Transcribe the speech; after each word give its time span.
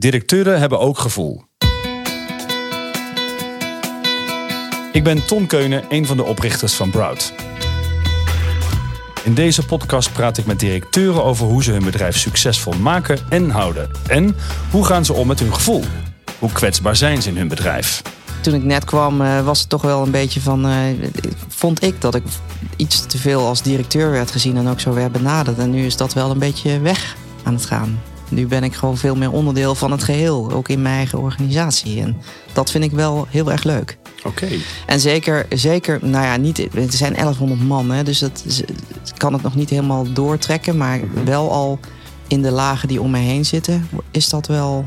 Directeuren 0.00 0.60
hebben 0.60 0.78
ook 0.78 0.98
gevoel. 0.98 1.42
Ik 4.92 5.04
ben 5.04 5.26
Ton 5.26 5.46
Keunen, 5.46 5.84
een 5.88 6.06
van 6.06 6.16
de 6.16 6.24
oprichters 6.24 6.74
van 6.74 6.90
Broud. 6.90 7.32
In 9.24 9.34
deze 9.34 9.64
podcast 9.66 10.12
praat 10.12 10.38
ik 10.38 10.46
met 10.46 10.60
directeuren 10.60 11.24
over 11.24 11.46
hoe 11.46 11.62
ze 11.62 11.72
hun 11.72 11.84
bedrijf 11.84 12.16
succesvol 12.16 12.72
maken 12.72 13.18
en 13.28 13.50
houden. 13.50 13.90
En 14.06 14.36
hoe 14.70 14.84
gaan 14.84 15.04
ze 15.04 15.12
om 15.12 15.26
met 15.26 15.40
hun 15.40 15.54
gevoel? 15.54 15.84
Hoe 16.38 16.52
kwetsbaar 16.52 16.96
zijn 16.96 17.22
ze 17.22 17.28
in 17.28 17.36
hun 17.36 17.48
bedrijf? 17.48 18.02
Toen 18.40 18.54
ik 18.54 18.64
net 18.64 18.84
kwam 18.84 19.20
uh, 19.20 19.44
was 19.44 19.60
het 19.60 19.68
toch 19.68 19.82
wel 19.82 20.02
een 20.02 20.10
beetje 20.10 20.40
van... 20.40 20.66
Uh, 20.66 20.74
vond 21.48 21.82
ik 21.82 22.00
dat 22.00 22.14
ik 22.14 22.24
iets 22.76 23.06
te 23.06 23.18
veel 23.18 23.46
als 23.46 23.62
directeur 23.62 24.10
werd 24.10 24.30
gezien 24.30 24.56
en 24.56 24.68
ook 24.68 24.80
zo 24.80 24.94
werd 24.94 25.12
benaderd. 25.12 25.58
En 25.58 25.70
nu 25.70 25.84
is 25.84 25.96
dat 25.96 26.12
wel 26.12 26.30
een 26.30 26.38
beetje 26.38 26.80
weg 26.80 27.16
aan 27.42 27.54
het 27.54 27.64
gaan. 27.64 27.98
Nu 28.30 28.46
ben 28.46 28.64
ik 28.64 28.74
gewoon 28.74 28.96
veel 28.96 29.16
meer 29.16 29.32
onderdeel 29.32 29.74
van 29.74 29.90
het 29.90 30.04
geheel, 30.04 30.52
ook 30.52 30.68
in 30.68 30.82
mijn 30.82 30.94
eigen 30.94 31.18
organisatie. 31.18 32.00
En 32.00 32.16
dat 32.52 32.70
vind 32.70 32.84
ik 32.84 32.92
wel 32.92 33.26
heel 33.30 33.50
erg 33.50 33.64
leuk. 33.64 33.98
Oké. 34.24 34.48
En 34.86 35.00
zeker, 35.00 35.46
zeker, 35.48 35.98
nou 36.02 36.24
ja, 36.24 36.36
niet, 36.36 36.68
het 36.72 36.94
zijn 36.94 37.14
1100 37.14 37.62
man, 37.62 37.90
hè, 37.90 38.02
dus 38.02 38.18
dat 38.18 38.44
kan 39.16 39.32
het 39.32 39.42
nog 39.42 39.54
niet 39.54 39.70
helemaal 39.70 40.12
doortrekken. 40.12 40.76
Maar 40.76 41.00
wel 41.24 41.52
al 41.52 41.78
in 42.26 42.42
de 42.42 42.50
lagen 42.50 42.88
die 42.88 43.00
om 43.00 43.10
mij 43.10 43.22
heen 43.22 43.44
zitten, 43.44 43.88
is 44.10 44.28
dat 44.28 44.46
wel, 44.46 44.86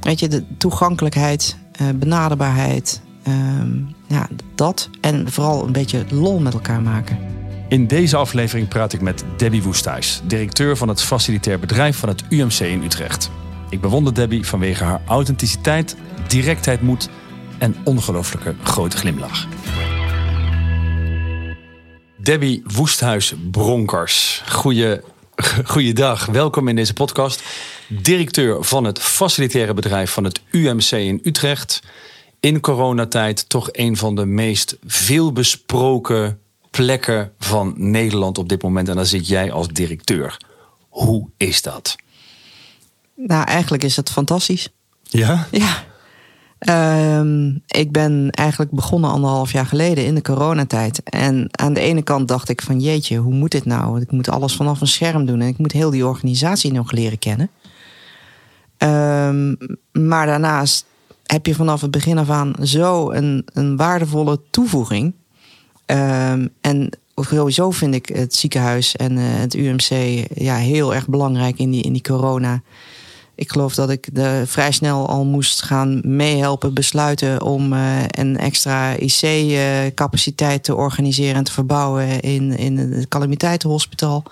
weet 0.00 0.20
je, 0.20 0.28
de 0.28 0.44
toegankelijkheid, 0.58 1.56
eh, 1.72 1.86
benaderbaarheid, 1.94 3.00
ehm, 3.22 3.70
ja, 4.06 4.28
dat. 4.54 4.88
En 5.00 5.32
vooral 5.32 5.66
een 5.66 5.72
beetje 5.72 6.04
lol 6.10 6.38
met 6.38 6.54
elkaar 6.54 6.82
maken. 6.82 7.31
In 7.72 7.86
deze 7.86 8.16
aflevering 8.16 8.68
praat 8.68 8.92
ik 8.92 9.00
met 9.00 9.24
Debbie 9.36 9.62
Woesthuis, 9.62 10.20
directeur 10.24 10.76
van 10.76 10.88
het 10.88 11.02
facilitair 11.02 11.58
bedrijf 11.58 11.96
van 11.96 12.08
het 12.08 12.22
UMC 12.28 12.58
in 12.58 12.82
Utrecht. 12.82 13.30
Ik 13.70 13.80
bewonder 13.80 14.14
Debbie 14.14 14.46
vanwege 14.46 14.84
haar 14.84 15.00
authenticiteit, 15.06 15.96
directheid, 16.28 16.80
moed 16.80 17.08
en 17.58 17.76
ongelooflijke 17.84 18.54
grote 18.62 18.96
glimlach. 18.96 19.46
Debbie 22.16 22.62
Woesthuis 22.66 23.34
Bronkers. 23.50 24.42
Goeie, 24.48 25.00
goeiedag, 25.64 26.26
welkom 26.26 26.68
in 26.68 26.76
deze 26.76 26.94
podcast. 26.94 27.42
Directeur 27.88 28.64
van 28.64 28.84
het 28.84 28.98
facilitaire 28.98 29.74
bedrijf 29.74 30.10
van 30.10 30.24
het 30.24 30.40
UMC 30.50 30.90
in 30.90 31.20
Utrecht. 31.22 31.82
In 32.40 32.60
coronatijd 32.60 33.48
toch 33.48 33.68
een 33.72 33.96
van 33.96 34.14
de 34.14 34.26
meest 34.26 34.76
veelbesproken 34.86 36.40
plekken 36.72 37.32
van 37.38 37.74
Nederland 37.76 38.38
op 38.38 38.48
dit 38.48 38.62
moment. 38.62 38.88
En 38.88 38.96
daar 38.96 39.06
zit 39.06 39.28
jij 39.28 39.52
als 39.52 39.68
directeur. 39.68 40.36
Hoe 40.88 41.28
is 41.36 41.62
dat? 41.62 41.96
Nou, 43.14 43.44
eigenlijk 43.44 43.82
is 43.82 43.96
het 43.96 44.10
fantastisch. 44.10 44.68
Ja? 45.02 45.46
Ja. 45.50 45.84
Ehm, 46.58 47.50
ik 47.66 47.92
ben 47.92 48.30
eigenlijk 48.30 48.70
begonnen 48.70 49.10
anderhalf 49.10 49.52
jaar 49.52 49.66
geleden 49.66 50.04
in 50.04 50.14
de 50.14 50.22
coronatijd. 50.22 51.02
En 51.02 51.48
aan 51.50 51.72
de 51.72 51.80
ene 51.80 52.02
kant 52.02 52.28
dacht 52.28 52.48
ik 52.48 52.62
van 52.62 52.80
jeetje, 52.80 53.16
hoe 53.16 53.34
moet 53.34 53.50
dit 53.50 53.64
nou? 53.64 54.00
Ik 54.00 54.10
moet 54.10 54.28
alles 54.28 54.56
vanaf 54.56 54.80
een 54.80 54.86
scherm 54.86 55.26
doen 55.26 55.40
en 55.40 55.48
ik 55.48 55.58
moet 55.58 55.72
heel 55.72 55.90
die 55.90 56.06
organisatie 56.06 56.72
nog 56.72 56.92
leren 56.92 57.18
kennen. 57.18 57.50
Um, 58.78 59.56
maar 59.92 60.26
daarnaast 60.26 60.86
heb 61.26 61.46
je 61.46 61.54
vanaf 61.54 61.80
het 61.80 61.90
begin 61.90 62.18
af 62.18 62.30
aan 62.30 62.54
zo 62.62 63.10
een, 63.10 63.46
een 63.52 63.76
waardevolle 63.76 64.40
toevoeging. 64.50 65.14
Um, 65.86 66.48
en 66.60 66.90
sowieso 67.14 67.70
vind 67.70 67.94
ik 67.94 68.08
het 68.08 68.34
ziekenhuis 68.34 68.96
en 68.96 69.12
uh, 69.12 69.22
het 69.24 69.54
UMC 69.54 70.24
ja, 70.34 70.56
heel 70.56 70.94
erg 70.94 71.08
belangrijk 71.08 71.58
in 71.58 71.70
die, 71.70 71.82
in 71.82 71.92
die 71.92 72.02
corona 72.02 72.62
ik 73.34 73.50
geloof 73.50 73.74
dat 73.74 73.90
ik 73.90 74.08
de, 74.12 74.42
vrij 74.46 74.72
snel 74.72 75.08
al 75.08 75.24
moest 75.24 75.62
gaan 75.62 76.00
meehelpen 76.04 76.74
besluiten 76.74 77.42
om 77.42 77.72
uh, 77.72 78.02
een 78.08 78.38
extra 78.38 78.94
IC-capaciteit 78.96 80.64
te 80.64 80.74
organiseren 80.74 81.34
en 81.34 81.44
te 81.44 81.52
verbouwen 81.52 82.20
in, 82.20 82.56
in 82.56 82.78
het 82.78 83.08
calamiteitenhospitaal. 83.08 84.22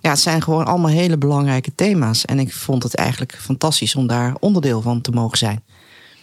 Ja, 0.00 0.10
het 0.10 0.18
zijn 0.18 0.42
gewoon 0.42 0.64
allemaal 0.64 0.90
hele 0.90 1.18
belangrijke 1.18 1.74
thema's. 1.74 2.24
En 2.24 2.38
ik 2.38 2.52
vond 2.52 2.82
het 2.82 2.94
eigenlijk 2.94 3.38
fantastisch 3.40 3.94
om 3.94 4.06
daar 4.06 4.34
onderdeel 4.40 4.82
van 4.82 5.00
te 5.00 5.10
mogen 5.10 5.38
zijn. 5.38 5.62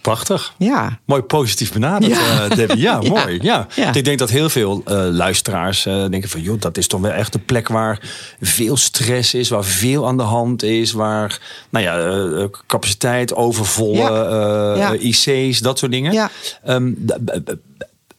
Prachtig. 0.00 0.54
Ja. 0.58 0.98
Mooi 1.04 1.22
positief 1.22 1.72
benaderd, 1.72 2.12
ja. 2.12 2.44
Uh, 2.44 2.56
Debbie. 2.56 2.78
Ja, 2.78 3.00
mooi. 3.16 3.38
Ja. 3.42 3.66
Ik 3.92 4.04
denk 4.04 4.18
dat 4.18 4.30
heel 4.30 4.48
veel 4.48 4.82
uh, 4.88 4.94
luisteraars 5.10 5.86
uh, 5.86 5.94
denken 6.08 6.28
van... 6.28 6.40
joh, 6.40 6.60
dat 6.60 6.76
is 6.76 6.86
toch 6.86 7.00
wel 7.00 7.10
echt 7.10 7.34
een 7.34 7.44
plek 7.44 7.68
waar 7.68 8.00
veel 8.40 8.76
stress 8.76 9.34
is... 9.34 9.48
waar 9.48 9.64
veel 9.64 10.06
aan 10.06 10.16
de 10.16 10.22
hand 10.22 10.62
is, 10.62 10.92
waar 10.92 11.40
nou 11.70 11.84
ja, 11.84 12.48
capaciteit, 12.66 13.34
overvolle 13.34 14.98
IC's, 15.00 15.58
dat 15.58 15.78
soort 15.78 15.92
dingen. 15.92 16.30
Um, 16.68 17.06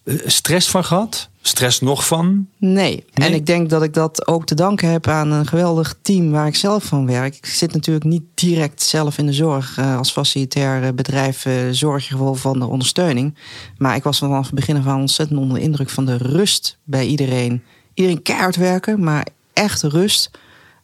stress 0.05 0.69
van 0.69 0.83
gehad? 0.83 1.29
Stress 1.41 1.81
nog 1.81 2.07
van? 2.07 2.47
Nee. 2.57 3.05
En 3.13 3.33
ik 3.33 3.45
denk 3.45 3.69
dat 3.69 3.83
ik 3.83 3.93
dat 3.93 4.27
ook 4.27 4.45
te 4.45 4.55
danken 4.55 4.89
heb 4.89 5.07
aan 5.07 5.31
een 5.31 5.47
geweldig 5.47 5.95
team 6.01 6.31
waar 6.31 6.47
ik 6.47 6.55
zelf 6.55 6.83
van 6.83 7.05
werk. 7.05 7.35
Ik 7.35 7.45
zit 7.45 7.73
natuurlijk 7.73 8.05
niet 8.05 8.23
direct 8.33 8.81
zelf 8.81 9.17
in 9.17 9.25
de 9.25 9.33
zorg. 9.33 9.77
Uh, 9.77 9.97
als 9.97 10.11
facilitair 10.11 10.95
bedrijf 10.95 11.45
uh, 11.45 11.53
zorg 11.71 12.07
je 12.07 12.15
gewoon 12.15 12.37
van 12.37 12.59
de 12.59 12.65
ondersteuning. 12.65 13.35
Maar 13.77 13.95
ik 13.95 14.03
was 14.03 14.17
vanaf 14.17 14.45
het 14.45 14.55
begin 14.55 14.83
aan 14.87 14.99
ontzettend 14.99 15.39
onder 15.39 15.57
de 15.57 15.63
indruk 15.63 15.89
van 15.89 16.05
de 16.05 16.17
rust 16.17 16.77
bij 16.83 17.05
iedereen. 17.05 17.63
Iedereen 17.93 18.21
keihard 18.21 18.55
werken, 18.55 19.03
maar 19.03 19.27
echt 19.53 19.83
rust 19.83 20.31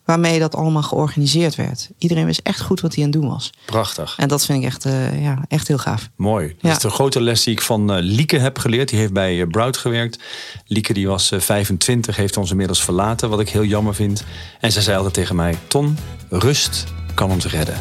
waarmee 0.08 0.40
dat 0.40 0.56
allemaal 0.56 0.82
georganiseerd 0.82 1.56
werd. 1.56 1.90
Iedereen 1.98 2.26
wist 2.26 2.40
echt 2.44 2.62
goed 2.62 2.82
wat 2.82 2.96
hij 2.96 3.04
aan 3.04 3.10
het 3.10 3.22
doen 3.22 3.30
was. 3.30 3.50
Prachtig. 3.66 4.16
En 4.18 4.28
dat 4.28 4.46
vind 4.46 4.60
ik 4.60 4.66
echt, 4.66 4.86
uh, 4.86 5.24
ja, 5.24 5.42
echt 5.48 5.68
heel 5.68 5.78
gaaf. 5.78 6.10
Mooi. 6.16 6.56
Dat 6.62 6.72
is 6.72 6.80
de 6.80 6.90
grote 6.90 7.22
les 7.22 7.44
die 7.44 7.54
ik 7.54 7.62
van 7.62 7.98
uh, 7.98 7.98
Lieke 8.02 8.38
heb 8.38 8.60
geleerd. 8.60 8.90
Die 8.90 9.00
heeft 9.00 9.14
bij 9.14 9.36
uh, 9.36 9.48
Broud 9.48 9.78
gewerkt. 9.78 10.20
Lieke 10.66 10.94
die 10.94 11.08
was 11.08 11.32
25, 11.38 12.16
heeft 12.16 12.38
ons 12.38 12.52
inmiddels 12.52 12.84
verlaten, 12.84 13.30
wat 13.30 13.40
ik 13.40 13.50
heel 13.50 13.64
jammer 13.64 13.96
vind. 13.96 14.24
En 14.60 14.72
zij 14.72 14.82
zei 14.82 14.96
altijd 14.96 15.14
tegen 15.14 15.36
mij, 15.36 15.58
Ton, 15.68 15.98
rust 16.30 16.84
kan 17.14 17.32
ons 17.32 17.46
redden. 17.46 17.78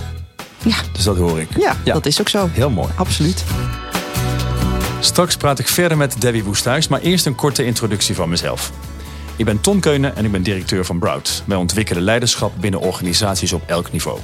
Ja. 0.64 0.76
Dus 0.92 1.04
dat 1.04 1.16
hoor 1.16 1.40
ik. 1.40 1.48
Ja, 1.58 1.76
ja. 1.84 1.92
dat 1.92 2.06
is 2.06 2.20
ook 2.20 2.28
zo. 2.28 2.48
Heel 2.52 2.70
mooi. 2.70 2.88
Absoluut. 2.96 3.44
Straks 5.00 5.36
praat 5.36 5.58
ik 5.58 5.68
verder 5.68 5.96
met 5.96 6.20
Debbie 6.20 6.44
Woesthuis, 6.44 6.88
maar 6.88 7.00
eerst 7.00 7.26
een 7.26 7.34
korte 7.34 7.64
introductie 7.64 8.14
van 8.14 8.28
mezelf. 8.28 8.72
Ik 9.36 9.44
ben 9.44 9.60
Ton 9.60 9.80
Keunen 9.80 10.16
en 10.16 10.24
ik 10.24 10.32
ben 10.32 10.42
directeur 10.42 10.84
van 10.84 10.98
Broud. 10.98 11.42
Wij 11.46 11.56
ontwikkelen 11.56 12.02
leiderschap 12.02 12.52
binnen 12.60 12.80
organisaties 12.80 13.52
op 13.52 13.62
elk 13.66 13.92
niveau. 13.92 14.18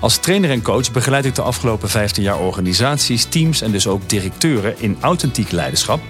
Als 0.00 0.16
trainer 0.16 0.50
en 0.50 0.62
coach 0.62 0.92
begeleid 0.92 1.24
ik 1.24 1.34
de 1.34 1.42
afgelopen 1.42 1.88
15 1.88 2.22
jaar 2.22 2.38
organisaties, 2.38 3.24
teams 3.24 3.60
en 3.60 3.70
dus 3.70 3.86
ook 3.86 4.08
directeuren 4.08 4.74
in 4.78 4.96
authentiek 5.00 5.50
leiderschap. 5.50 6.00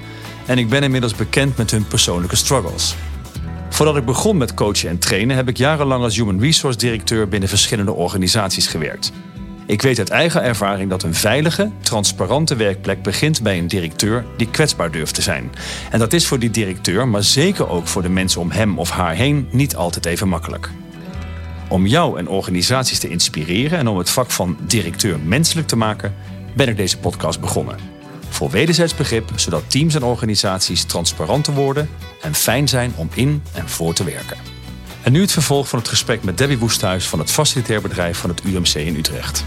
En 0.47 0.59
ik 0.59 0.69
ben 0.69 0.83
inmiddels 0.83 1.15
bekend 1.15 1.57
met 1.57 1.71
hun 1.71 1.87
persoonlijke 1.87 2.37
struggles. 2.37 2.95
Voordat 3.69 3.97
ik 3.97 4.05
begon 4.05 4.37
met 4.37 4.55
coachen 4.55 4.89
en 4.89 4.99
trainen 4.99 5.37
heb 5.37 5.49
ik 5.49 5.57
jarenlang 5.57 6.03
als 6.03 6.17
human 6.17 6.41
resource 6.41 6.79
directeur 6.79 7.29
binnen 7.29 7.49
verschillende 7.49 7.93
organisaties 7.93 8.67
gewerkt. 8.67 9.13
Ik 9.69 9.83
weet 9.83 9.99
uit 9.99 10.11
eigen 10.11 10.43
ervaring 10.43 10.91
dat 10.91 11.03
een 11.03 11.15
veilige, 11.15 11.71
transparante 11.81 12.57
werkplek 12.57 13.03
begint 13.03 13.43
bij 13.43 13.59
een 13.59 13.67
directeur 13.67 14.25
die 14.37 14.51
kwetsbaar 14.51 14.91
durft 14.91 15.15
te 15.15 15.23
zijn. 15.23 15.51
En 15.91 15.99
dat 15.99 16.13
is 16.13 16.27
voor 16.27 16.39
die 16.39 16.51
directeur, 16.51 17.09
maar 17.09 17.23
zeker 17.23 17.69
ook 17.69 17.87
voor 17.87 18.03
de 18.03 18.09
mensen 18.09 18.41
om 18.41 18.51
hem 18.51 18.79
of 18.79 18.91
haar 18.91 19.15
heen, 19.15 19.49
niet 19.51 19.77
altijd 19.77 20.07
even 20.07 20.29
makkelijk. 20.29 20.71
Om 21.69 21.87
jou 21.87 22.19
en 22.19 22.29
organisaties 22.29 22.99
te 22.99 23.09
inspireren 23.09 23.79
en 23.79 23.89
om 23.89 23.99
het 23.99 24.11
vak 24.11 24.31
van 24.31 24.57
directeur 24.67 25.19
menselijk 25.21 25.67
te 25.67 25.77
maken, 25.77 26.15
ben 26.55 26.69
ik 26.69 26.77
deze 26.77 26.99
podcast 26.99 27.41
begonnen. 27.41 27.77
Voor 28.29 28.51
wederzijds 28.51 28.95
begrip, 28.95 29.31
zodat 29.35 29.71
teams 29.71 29.95
en 29.95 30.03
organisaties 30.03 30.85
transparanter 30.85 31.55
worden 31.55 31.89
en 32.23 32.35
fijn 32.35 32.69
zijn 32.69 32.93
om 32.97 33.09
in 33.15 33.43
en 33.53 33.69
voor 33.69 33.95
te 33.95 34.05
werken. 34.05 34.58
En 35.03 35.13
nu 35.13 35.21
het 35.21 35.33
vervolg 35.33 35.69
van 35.69 35.79
het 35.79 35.89
gesprek 35.89 36.25
met 36.25 36.39
Debbie 36.39 36.59
Woesthuis 36.59 37.09
van 37.09 37.19
het 37.19 37.31
facilitair 37.31 37.83
bedrijf 37.83 38.19
van 38.19 38.31
het 38.31 38.45
UMC 38.45 38.75
in 38.75 38.97
Utrecht. 38.97 39.45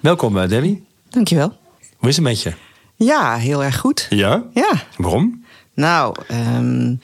Welkom 0.00 0.38
eh, 0.38 0.48
Debbie. 0.48 0.86
Dankjewel. 1.08 1.56
Hoe 1.96 2.08
is 2.08 2.16
het 2.16 2.24
met 2.24 2.42
je? 2.42 2.52
Ja, 2.96 3.36
heel 3.36 3.64
erg 3.64 3.78
goed. 3.78 4.06
Ja? 4.10 4.44
Ja. 4.54 4.82
Waarom? 4.96 5.44
Nou, 5.74 6.16
um, 6.56 7.00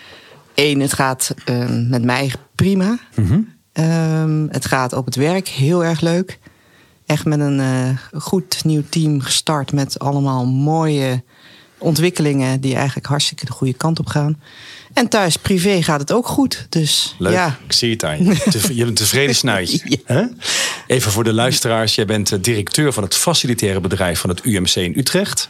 één, 0.54 0.80
het 0.80 0.92
gaat 0.92 1.34
um, 1.48 1.88
met 1.88 2.04
mij 2.04 2.32
prima. 2.54 2.98
Mm 3.14 3.26
-hmm. 3.26 3.54
um, 3.84 4.48
het 4.50 4.66
gaat 4.66 4.92
op 4.92 5.04
het 5.04 5.16
werk 5.16 5.48
heel 5.48 5.84
erg 5.84 6.00
leuk. 6.00 6.38
Echt 7.06 7.24
met 7.24 7.40
een 7.40 7.58
uh, 7.58 8.22
goed 8.22 8.64
nieuw 8.64 8.82
team 8.88 9.20
gestart 9.20 9.72
met 9.72 9.98
allemaal 9.98 10.46
mooie 10.46 11.22
ontwikkelingen 11.84 12.60
die 12.60 12.74
eigenlijk 12.74 13.06
hartstikke 13.06 13.44
de 13.44 13.52
goede 13.52 13.72
kant 13.72 13.98
op 13.98 14.06
gaan. 14.06 14.40
En 14.92 15.08
thuis, 15.08 15.36
privé, 15.36 15.82
gaat 15.82 16.00
het 16.00 16.12
ook 16.12 16.26
goed. 16.26 16.66
Dus, 16.68 17.14
Leuk, 17.18 17.32
ja. 17.32 17.58
ik 17.66 17.72
zie 17.72 17.90
het 17.90 18.04
aan 18.04 18.24
je. 18.24 18.24
Je 18.50 18.74
hebt 18.74 18.88
een 18.88 18.94
tevreden 18.94 19.34
snuitje. 19.34 19.98
ja. 20.06 20.30
Even 20.86 21.12
voor 21.12 21.24
de 21.24 21.32
luisteraars. 21.32 21.94
Jij 21.94 22.04
bent 22.04 22.32
eh, 22.32 22.38
directeur 22.42 22.92
van 22.92 23.02
het 23.02 23.14
facilitaire 23.14 23.80
bedrijf 23.80 24.20
van 24.20 24.30
het 24.30 24.44
UMC 24.44 24.74
in 24.74 24.92
Utrecht. 24.96 25.48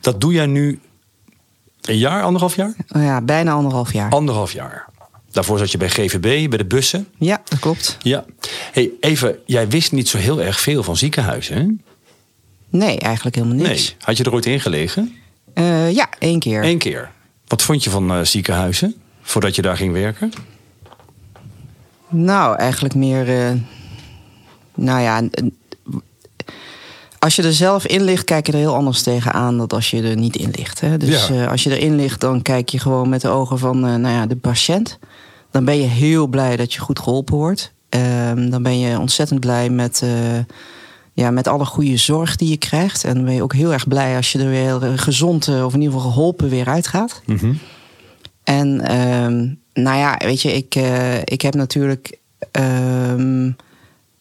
Dat 0.00 0.20
doe 0.20 0.32
jij 0.32 0.46
nu 0.46 0.80
een 1.80 1.98
jaar, 1.98 2.22
anderhalf 2.22 2.56
jaar? 2.56 2.74
Oh 2.88 3.02
ja, 3.02 3.20
bijna 3.20 3.52
anderhalf 3.52 3.92
jaar. 3.92 4.10
Anderhalf 4.10 4.52
jaar. 4.52 4.88
Daarvoor 5.30 5.58
zat 5.58 5.70
je 5.70 5.78
bij 5.78 5.88
GVB, 5.88 6.48
bij 6.48 6.58
de 6.58 6.64
bussen. 6.64 7.08
Ja, 7.18 7.42
dat 7.44 7.58
klopt. 7.58 7.96
Ja. 8.02 8.24
Hey, 8.72 8.90
even, 9.00 9.38
jij 9.46 9.68
wist 9.68 9.92
niet 9.92 10.08
zo 10.08 10.18
heel 10.18 10.42
erg 10.42 10.60
veel 10.60 10.82
van 10.82 10.96
ziekenhuizen, 10.96 11.56
hè? 11.56 11.66
Nee, 12.78 12.98
eigenlijk 12.98 13.36
helemaal 13.36 13.56
niks. 13.56 13.68
Nee. 13.68 13.96
Had 13.98 14.16
je 14.16 14.24
er 14.24 14.32
ooit 14.32 14.46
in 14.46 14.60
gelegen? 14.60 15.14
Uh, 15.60 15.92
ja, 15.92 16.08
één 16.18 16.38
keer. 16.38 16.64
Eén 16.64 16.78
keer. 16.78 17.10
Wat 17.46 17.62
vond 17.62 17.84
je 17.84 17.90
van 17.90 18.12
uh, 18.12 18.24
ziekenhuizen 18.24 18.94
voordat 19.22 19.54
je 19.54 19.62
daar 19.62 19.76
ging 19.76 19.92
werken? 19.92 20.32
Nou, 22.08 22.56
eigenlijk 22.56 22.94
meer. 22.94 23.28
Uh, 23.28 23.60
nou 24.74 25.00
ja. 25.00 25.22
Als 27.18 27.36
je 27.36 27.42
er 27.42 27.52
zelf 27.52 27.86
in 27.86 28.02
ligt, 28.02 28.24
kijk 28.24 28.46
je 28.46 28.52
er 28.52 28.58
heel 28.58 28.74
anders 28.74 29.02
tegenaan 29.02 29.58
dan 29.58 29.68
als 29.68 29.90
je 29.90 30.02
er 30.02 30.16
niet 30.16 30.36
in 30.36 30.50
ligt. 30.50 30.80
Hè? 30.80 30.96
Dus 30.96 31.28
ja. 31.28 31.44
als 31.44 31.62
je 31.62 31.78
erin 31.78 31.96
ligt, 31.96 32.20
dan 32.20 32.42
kijk 32.42 32.68
je 32.68 32.78
gewoon 32.78 33.08
met 33.08 33.20
de 33.20 33.28
ogen 33.28 33.58
van 33.58 33.80
nou 33.80 34.08
ja, 34.08 34.26
de 34.26 34.36
patiënt. 34.36 34.98
Dan 35.50 35.64
ben 35.64 35.76
je 35.76 35.86
heel 35.86 36.26
blij 36.26 36.56
dat 36.56 36.72
je 36.72 36.80
goed 36.80 36.98
geholpen 36.98 37.36
wordt. 37.36 37.72
Ehm, 37.88 38.50
dan 38.50 38.62
ben 38.62 38.78
je 38.78 38.98
ontzettend 38.98 39.40
blij 39.40 39.70
met 39.70 40.02
ja, 41.20 41.30
met 41.30 41.46
alle 41.46 41.64
goede 41.64 41.96
zorg 41.96 42.36
die 42.36 42.48
je 42.48 42.56
krijgt. 42.56 43.04
En 43.04 43.14
dan 43.14 43.24
ben 43.24 43.34
je 43.34 43.42
ook 43.42 43.54
heel 43.54 43.72
erg 43.72 43.88
blij 43.88 44.16
als 44.16 44.32
je 44.32 44.38
er 44.38 44.48
weer 44.48 44.98
gezond 44.98 45.48
of 45.48 45.74
in 45.74 45.80
ieder 45.80 45.96
geval 45.96 46.10
geholpen 46.10 46.48
weer 46.48 46.66
uitgaat. 46.66 47.22
Mm 47.26 47.36
-hmm. 47.36 47.58
En 48.44 48.80
ehm, 48.80 49.48
nou 49.84 49.98
ja, 49.98 50.16
weet 50.18 50.42
je, 50.42 50.52
ik, 50.52 50.74
uh, 50.74 51.18
ik 51.18 51.40
heb 51.40 51.54
natuurlijk 51.54 52.18
um, 52.52 53.56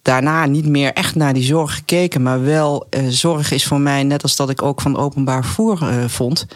daarna 0.02 0.46
niet 0.46 0.66
meer 0.66 0.94
echt 0.94 1.16
naar 1.16 1.34
die 1.34 1.44
zorg 1.44 1.76
gekeken. 1.76 2.22
Maar 2.22 2.44
wel, 2.44 2.88
uh, 2.90 3.08
zorg 3.08 3.52
is 3.52 3.66
voor 3.66 3.80
mij, 3.80 4.04
net 4.04 4.24
als 4.24 4.36
dat 4.36 4.50
ik 4.50 4.62
ook 4.62 4.82
van 4.82 4.98
openbaar 4.98 5.44
vervoer 5.44 5.82
uh, 5.82 6.06
vond 6.08 6.48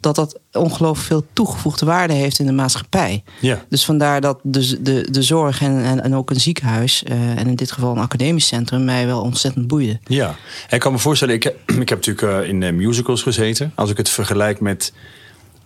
dat 0.00 0.14
dat 0.14 0.38
ongelooflijk 0.52 1.06
veel 1.06 1.26
toegevoegde 1.32 1.86
waarde 1.86 2.12
heeft 2.12 2.38
in 2.38 2.46
de 2.46 2.52
maatschappij. 2.52 3.22
Ja. 3.40 3.64
Dus 3.68 3.84
vandaar 3.84 4.20
dat 4.20 4.38
de, 4.42 4.82
de, 4.82 5.10
de 5.10 5.22
zorg 5.22 5.62
en, 5.62 5.84
en, 5.84 6.02
en 6.02 6.14
ook 6.14 6.30
een 6.30 6.40
ziekenhuis, 6.40 7.02
uh, 7.08 7.38
en 7.38 7.46
in 7.46 7.54
dit 7.54 7.72
geval 7.72 7.92
een 7.92 8.02
academisch 8.02 8.46
centrum, 8.46 8.84
mij 8.84 9.06
wel 9.06 9.20
ontzettend 9.20 9.66
boeide. 9.66 9.98
Ja, 10.04 10.28
en 10.68 10.76
ik 10.76 10.80
kan 10.80 10.92
me 10.92 10.98
voorstellen, 10.98 11.34
ik, 11.34 11.44
ik 11.84 11.88
heb 11.88 12.06
natuurlijk 12.06 12.42
uh, 12.42 12.48
in 12.48 12.60
uh, 12.60 12.72
musicals 12.72 13.22
gezeten. 13.22 13.72
Als 13.74 13.90
ik 13.90 13.96
het 13.96 14.08
vergelijk 14.08 14.60
met 14.60 14.92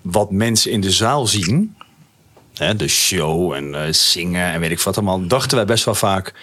wat 0.01 0.31
mensen 0.31 0.71
in 0.71 0.81
de 0.81 0.91
zaal 0.91 1.27
zien, 1.27 1.77
hè, 2.55 2.77
de 2.77 2.89
show 2.89 3.53
en 3.53 3.95
zingen 3.95 4.53
en 4.53 4.61
weet 4.61 4.71
ik 4.71 4.81
wat 4.81 4.97
allemaal, 4.97 5.27
dachten 5.27 5.57
wij 5.57 5.67
best 5.67 5.85
wel 5.85 5.95
vaak. 5.95 6.35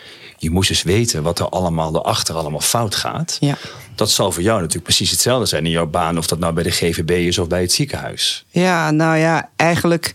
Je 0.42 0.52
moest 0.52 0.70
eens 0.70 0.84
weten 0.84 1.24
wat 1.24 1.40
er 1.40 1.50
allemaal 1.50 1.96
erachter 1.96 2.36
allemaal 2.36 2.60
fout 2.60 2.96
gaat. 2.96 3.38
Ja. 3.40 3.58
Dat 3.96 4.12
zal 4.12 4.32
voor 4.32 4.44
jou 4.44 4.58
natuurlijk 4.58 4.86
precies 4.86 5.12
hetzelfde 5.12 5.46
zijn 5.46 5.66
in 5.66 5.72
jouw 5.72 5.88
baan, 5.88 6.18
of 6.18 6.28
dat 6.28 6.40
nou 6.40 6.54
bij 6.54 6.64
de 6.64 6.72
GVB 6.72 7.10
is 7.10 7.38
of 7.38 7.48
bij 7.48 7.62
het 7.62 7.72
ziekenhuis. 7.72 8.46
Ja, 8.50 8.92
nou 8.92 9.18
ja, 9.18 9.50
eigenlijk 9.56 10.14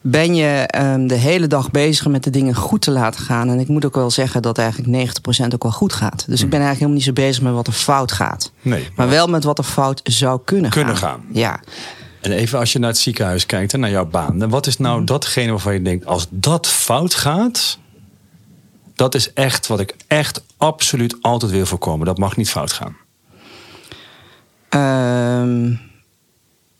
ben 0.00 0.34
je 0.34 0.68
um, 0.78 1.06
de 1.06 1.14
hele 1.14 1.46
dag 1.46 1.70
bezig 1.70 2.06
met 2.06 2.24
de 2.24 2.30
dingen 2.30 2.54
goed 2.54 2.82
te 2.82 2.90
laten 2.90 3.20
gaan. 3.20 3.48
En 3.48 3.60
ik 3.60 3.68
moet 3.68 3.84
ook 3.84 3.94
wel 3.94 4.10
zeggen 4.10 4.42
dat 4.42 4.58
eigenlijk 4.58 5.10
90% 5.50 5.54
ook 5.54 5.62
wel 5.62 5.72
goed 5.72 5.92
gaat. 5.92 6.24
Dus 6.26 6.42
ik 6.42 6.50
ben 6.50 6.60
eigenlijk 6.60 6.78
helemaal 6.78 6.94
niet 6.94 7.04
zo 7.04 7.12
bezig 7.12 7.42
met 7.42 7.52
wat 7.52 7.66
er 7.66 7.72
fout 7.72 8.12
gaat. 8.12 8.52
Nee, 8.62 8.80
maar, 8.80 8.90
maar 8.96 9.08
wel 9.08 9.26
met 9.26 9.44
wat 9.44 9.58
er 9.58 9.64
fout 9.64 10.00
zou 10.04 10.40
kunnen, 10.44 10.70
kunnen 10.70 10.96
gaan. 10.96 11.10
gaan. 11.10 11.24
Ja. 11.32 11.60
En 12.20 12.32
even 12.32 12.58
als 12.58 12.72
je 12.72 12.78
naar 12.78 12.90
het 12.90 12.98
ziekenhuis 12.98 13.46
kijkt 13.46 13.72
en 13.72 13.80
naar 13.80 13.90
jouw 13.90 14.06
baan. 14.06 14.48
Wat 14.48 14.66
is 14.66 14.78
nou 14.78 15.04
datgene 15.04 15.50
waarvan 15.50 15.72
je 15.72 15.82
denkt, 15.82 16.06
als 16.06 16.26
dat 16.30 16.66
fout 16.66 17.14
gaat, 17.14 17.78
dat 18.94 19.14
is 19.14 19.32
echt 19.32 19.66
wat 19.66 19.80
ik 19.80 19.96
echt 20.06 20.44
absoluut 20.56 21.16
altijd 21.20 21.50
wil 21.52 21.66
voorkomen. 21.66 22.06
Dat 22.06 22.18
mag 22.18 22.36
niet 22.36 22.50
fout 22.50 22.72
gaan. 22.72 22.96
Um, 24.70 25.80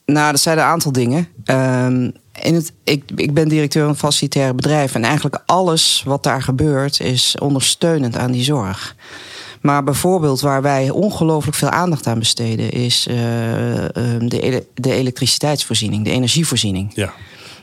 nou, 0.05 0.31
dat 0.31 0.41
zijn 0.41 0.59
een 0.59 0.65
aantal 0.65 0.93
dingen. 0.93 1.29
Um, 1.45 2.13
in 2.43 2.55
het, 2.55 2.73
ik, 2.85 3.11
ik 3.17 3.35
ben 3.35 3.49
directeur 3.49 3.83
van 3.83 3.91
een 3.91 3.99
facilitaire 3.99 4.55
bedrijf. 4.55 4.95
En 4.95 5.05
eigenlijk 5.05 5.43
alles 5.47 6.03
wat 6.07 6.23
daar 6.23 6.43
gebeurt 6.43 7.01
is 7.01 7.37
ondersteunend 7.39 8.17
aan 8.17 8.33
die 8.33 8.45
zorg. 8.45 8.97
Maar 9.61 9.85
bijvoorbeeld 9.85 10.41
waar 10.41 10.63
wij 10.63 10.91
ongelooflijk 10.91 11.57
veel 11.57 11.71
aandacht 11.71 12.07
aan 12.07 12.19
besteden... 12.19 12.71
is 12.71 13.07
uh, 13.09 13.15
de, 13.15 14.41
ele 14.41 14.67
de 14.75 14.93
elektriciteitsvoorziening, 14.93 16.05
de 16.05 16.11
energievoorziening. 16.11 16.93
Ja. 16.95 17.13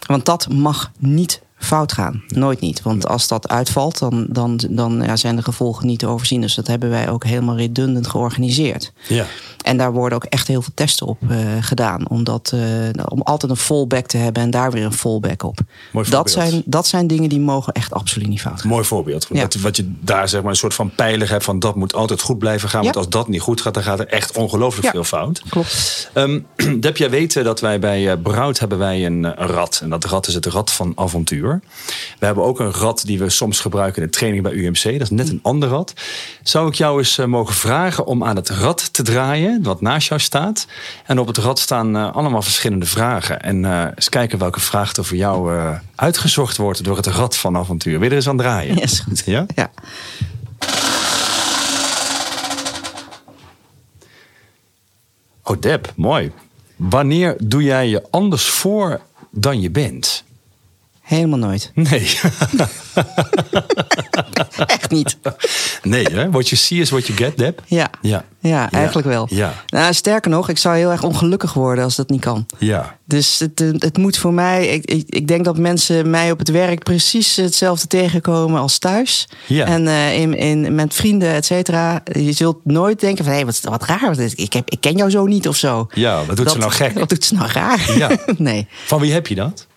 Want 0.07 0.25
dat 0.25 0.49
mag 0.49 0.91
niet 0.97 1.41
fout 1.61 1.93
gaan. 1.93 2.23
Nooit 2.27 2.59
niet. 2.59 2.81
Want 2.81 3.07
als 3.07 3.27
dat 3.27 3.47
uitvalt, 3.47 3.99
dan, 3.99 4.25
dan, 4.29 4.59
dan 4.69 5.01
ja, 5.05 5.15
zijn 5.15 5.35
de 5.35 5.43
gevolgen 5.43 5.87
niet 5.87 5.99
te 5.99 6.07
overzien. 6.07 6.41
Dus 6.41 6.55
dat 6.55 6.67
hebben 6.67 6.89
wij 6.89 7.09
ook 7.09 7.23
helemaal 7.23 7.57
redundant 7.57 8.07
georganiseerd. 8.07 8.91
Ja. 9.07 9.25
En 9.61 9.77
daar 9.77 9.93
worden 9.93 10.17
ook 10.17 10.23
echt 10.23 10.47
heel 10.47 10.61
veel 10.61 10.73
testen 10.75 11.07
op 11.07 11.17
uh, 11.29 11.37
gedaan. 11.59 12.09
Omdat, 12.09 12.51
uh, 12.55 12.61
om 13.05 13.21
altijd 13.21 13.51
een 13.51 13.57
fallback 13.57 14.05
te 14.05 14.17
hebben 14.17 14.43
en 14.43 14.49
daar 14.51 14.71
weer 14.71 14.85
een 14.85 14.93
fallback 14.93 15.43
op. 15.43 15.59
Mooi 15.91 16.09
dat, 16.09 16.31
zijn, 16.31 16.61
dat 16.65 16.87
zijn 16.87 17.07
dingen 17.07 17.29
die 17.29 17.39
mogen 17.39 17.73
echt 17.73 17.93
absoluut 17.93 18.27
niet 18.27 18.41
fout 18.41 18.61
gaan. 18.61 18.69
Mooi 18.69 18.85
voorbeeld. 18.85 19.27
Ja. 19.31 19.41
Wat, 19.41 19.53
wat 19.53 19.75
je 19.75 19.91
daar 19.99 20.29
zeg 20.29 20.41
maar 20.41 20.51
een 20.51 20.57
soort 20.57 20.73
van 20.73 20.91
pijler 20.95 21.29
hebt 21.29 21.43
van 21.43 21.59
dat 21.59 21.75
moet 21.75 21.93
altijd 21.93 22.21
goed 22.21 22.37
blijven 22.37 22.69
gaan. 22.69 22.83
Want 22.83 22.97
als 22.97 23.09
dat 23.09 23.27
niet 23.27 23.41
goed 23.41 23.61
gaat, 23.61 23.73
dan 23.73 23.83
gaat 23.83 23.99
er 23.99 24.07
echt 24.07 24.37
ongelooflijk 24.37 24.87
veel 24.87 25.03
fout. 25.03 25.41
Klopt. 25.49 26.09
Um, 26.13 26.45
Deb, 26.79 26.97
jij 26.97 27.09
weet 27.09 27.35
eh, 27.35 27.43
dat 27.43 27.59
wij 27.59 27.79
bij 27.79 28.17
Brout 28.17 28.59
hebben 28.59 28.77
wij 28.77 29.05
een, 29.05 29.23
een 29.23 29.47
rad. 29.47 29.79
En 29.83 29.89
dat 29.89 30.05
rad 30.05 30.27
is 30.27 30.33
het 30.33 30.45
rad 30.45 30.71
van 30.71 30.91
avontuur. 30.95 31.50
We 32.19 32.25
hebben 32.25 32.43
ook 32.43 32.59
een 32.59 32.71
rad 32.71 33.03
die 33.05 33.19
we 33.19 33.29
soms 33.29 33.59
gebruiken 33.59 34.01
in 34.01 34.07
de 34.07 34.13
training 34.17 34.43
bij 34.43 34.51
UMC. 34.51 34.83
Dat 34.83 35.01
is 35.01 35.09
net 35.09 35.29
een 35.29 35.39
ander 35.41 35.69
rad. 35.69 35.93
Zou 36.43 36.67
ik 36.67 36.73
jou 36.73 36.97
eens 36.97 37.17
uh, 37.17 37.25
mogen 37.25 37.55
vragen 37.55 38.05
om 38.05 38.23
aan 38.23 38.35
het 38.35 38.49
rad 38.49 38.93
te 38.93 39.03
draaien, 39.03 39.63
wat 39.63 39.81
naast 39.81 40.07
jou 40.07 40.21
staat. 40.21 40.67
En 41.05 41.19
op 41.19 41.27
het 41.27 41.37
rad 41.37 41.59
staan 41.59 41.95
uh, 41.95 42.15
allemaal 42.15 42.41
verschillende 42.41 42.85
vragen. 42.85 43.41
En 43.41 43.63
uh, 43.63 43.85
eens 43.95 44.09
kijken 44.09 44.39
welke 44.39 44.59
vraag 44.59 44.95
er 44.95 45.05
voor 45.05 45.17
jou 45.17 45.59
uitgezocht 45.95 46.57
wordt 46.57 46.83
door 46.83 46.97
het 46.97 47.07
rad 47.07 47.37
van 47.37 47.57
avontuur. 47.57 47.93
Wil 47.93 48.03
je 48.03 48.09
er 48.09 48.15
eens 48.15 48.27
aan 48.27 48.37
draaien? 48.37 48.75
Ja, 48.75 48.81
is 48.81 48.99
goed. 48.99 49.21
Ja? 49.25 49.45
Ja. 49.55 49.71
Oh, 55.43 55.59
Deb, 55.59 55.93
mooi. 55.95 56.31
Wanneer 56.75 57.35
doe 57.39 57.63
jij 57.63 57.87
je 57.87 58.03
anders 58.09 58.49
voor 58.49 59.01
dan 59.29 59.61
je 59.61 59.69
bent? 59.69 60.23
Helemaal 61.11 61.39
nooit. 61.39 61.71
Nee. 61.91 62.07
Echt 64.65 64.91
niet. 64.91 65.17
Nee, 65.83 66.05
hè? 66.05 66.29
What 66.29 66.49
you 66.49 66.61
see 66.61 66.79
is 66.79 66.89
what 66.89 67.07
you 67.07 67.17
get, 67.17 67.37
Deb? 67.37 67.61
Ja. 67.65 67.89
Ja. 68.01 68.25
Ja, 68.39 68.71
eigenlijk 68.71 69.07
wel. 69.07 69.27
Ja. 69.29 69.53
Nou, 69.67 69.93
sterker 69.93 70.31
nog, 70.31 70.49
ik 70.49 70.57
zou 70.57 70.75
heel 70.75 70.91
erg 70.91 71.03
ongelukkig 71.03 71.53
worden 71.53 71.83
als 71.83 71.95
dat 71.95 72.09
niet 72.09 72.21
kan. 72.21 72.45
Ja. 72.57 72.97
Dus 73.05 73.39
het, 73.39 73.59
het 73.77 73.97
moet 73.97 74.17
voor 74.17 74.33
mij. 74.33 74.67
Ik, 74.67 74.85
ik, 74.85 75.03
ik 75.09 75.27
denk 75.27 75.45
dat 75.45 75.57
mensen 75.57 76.09
mij 76.09 76.31
op 76.31 76.39
het 76.39 76.49
werk 76.49 76.83
precies 76.83 77.35
hetzelfde 77.35 77.87
tegenkomen 77.87 78.59
als 78.59 78.77
thuis. 78.77 79.27
Ja. 79.47 79.65
En 79.65 79.85
uh, 79.85 80.19
in, 80.19 80.37
in, 80.37 80.75
met 80.75 80.93
vrienden, 80.93 81.33
et 81.33 81.45
cetera. 81.45 82.03
Je 82.11 82.31
zult 82.31 82.57
nooit 82.63 82.99
denken 82.99 83.23
van 83.23 83.33
hé, 83.33 83.39
hey, 83.39 83.47
wat, 83.47 83.59
wat 83.63 83.85
raar. 83.85 84.19
Ik, 84.19 84.53
heb, 84.53 84.69
ik 84.69 84.81
ken 84.81 84.95
jou 84.95 85.09
zo 85.09 85.25
niet 85.25 85.47
of 85.47 85.55
zo. 85.55 85.87
Ja, 85.93 86.25
wat 86.25 86.35
doet 86.35 86.45
dat, 86.45 86.53
ze 86.53 86.59
nou 86.59 86.71
gek? 86.71 86.93
Wat 86.99 87.09
doet 87.09 87.25
ze 87.25 87.33
nou 87.33 87.51
raar? 87.51 87.97
Ja. 87.97 88.17
nee. 88.37 88.67
Van 88.85 88.99
wie 88.99 89.13
heb 89.13 89.27
je 89.27 89.35
dat? 89.35 89.67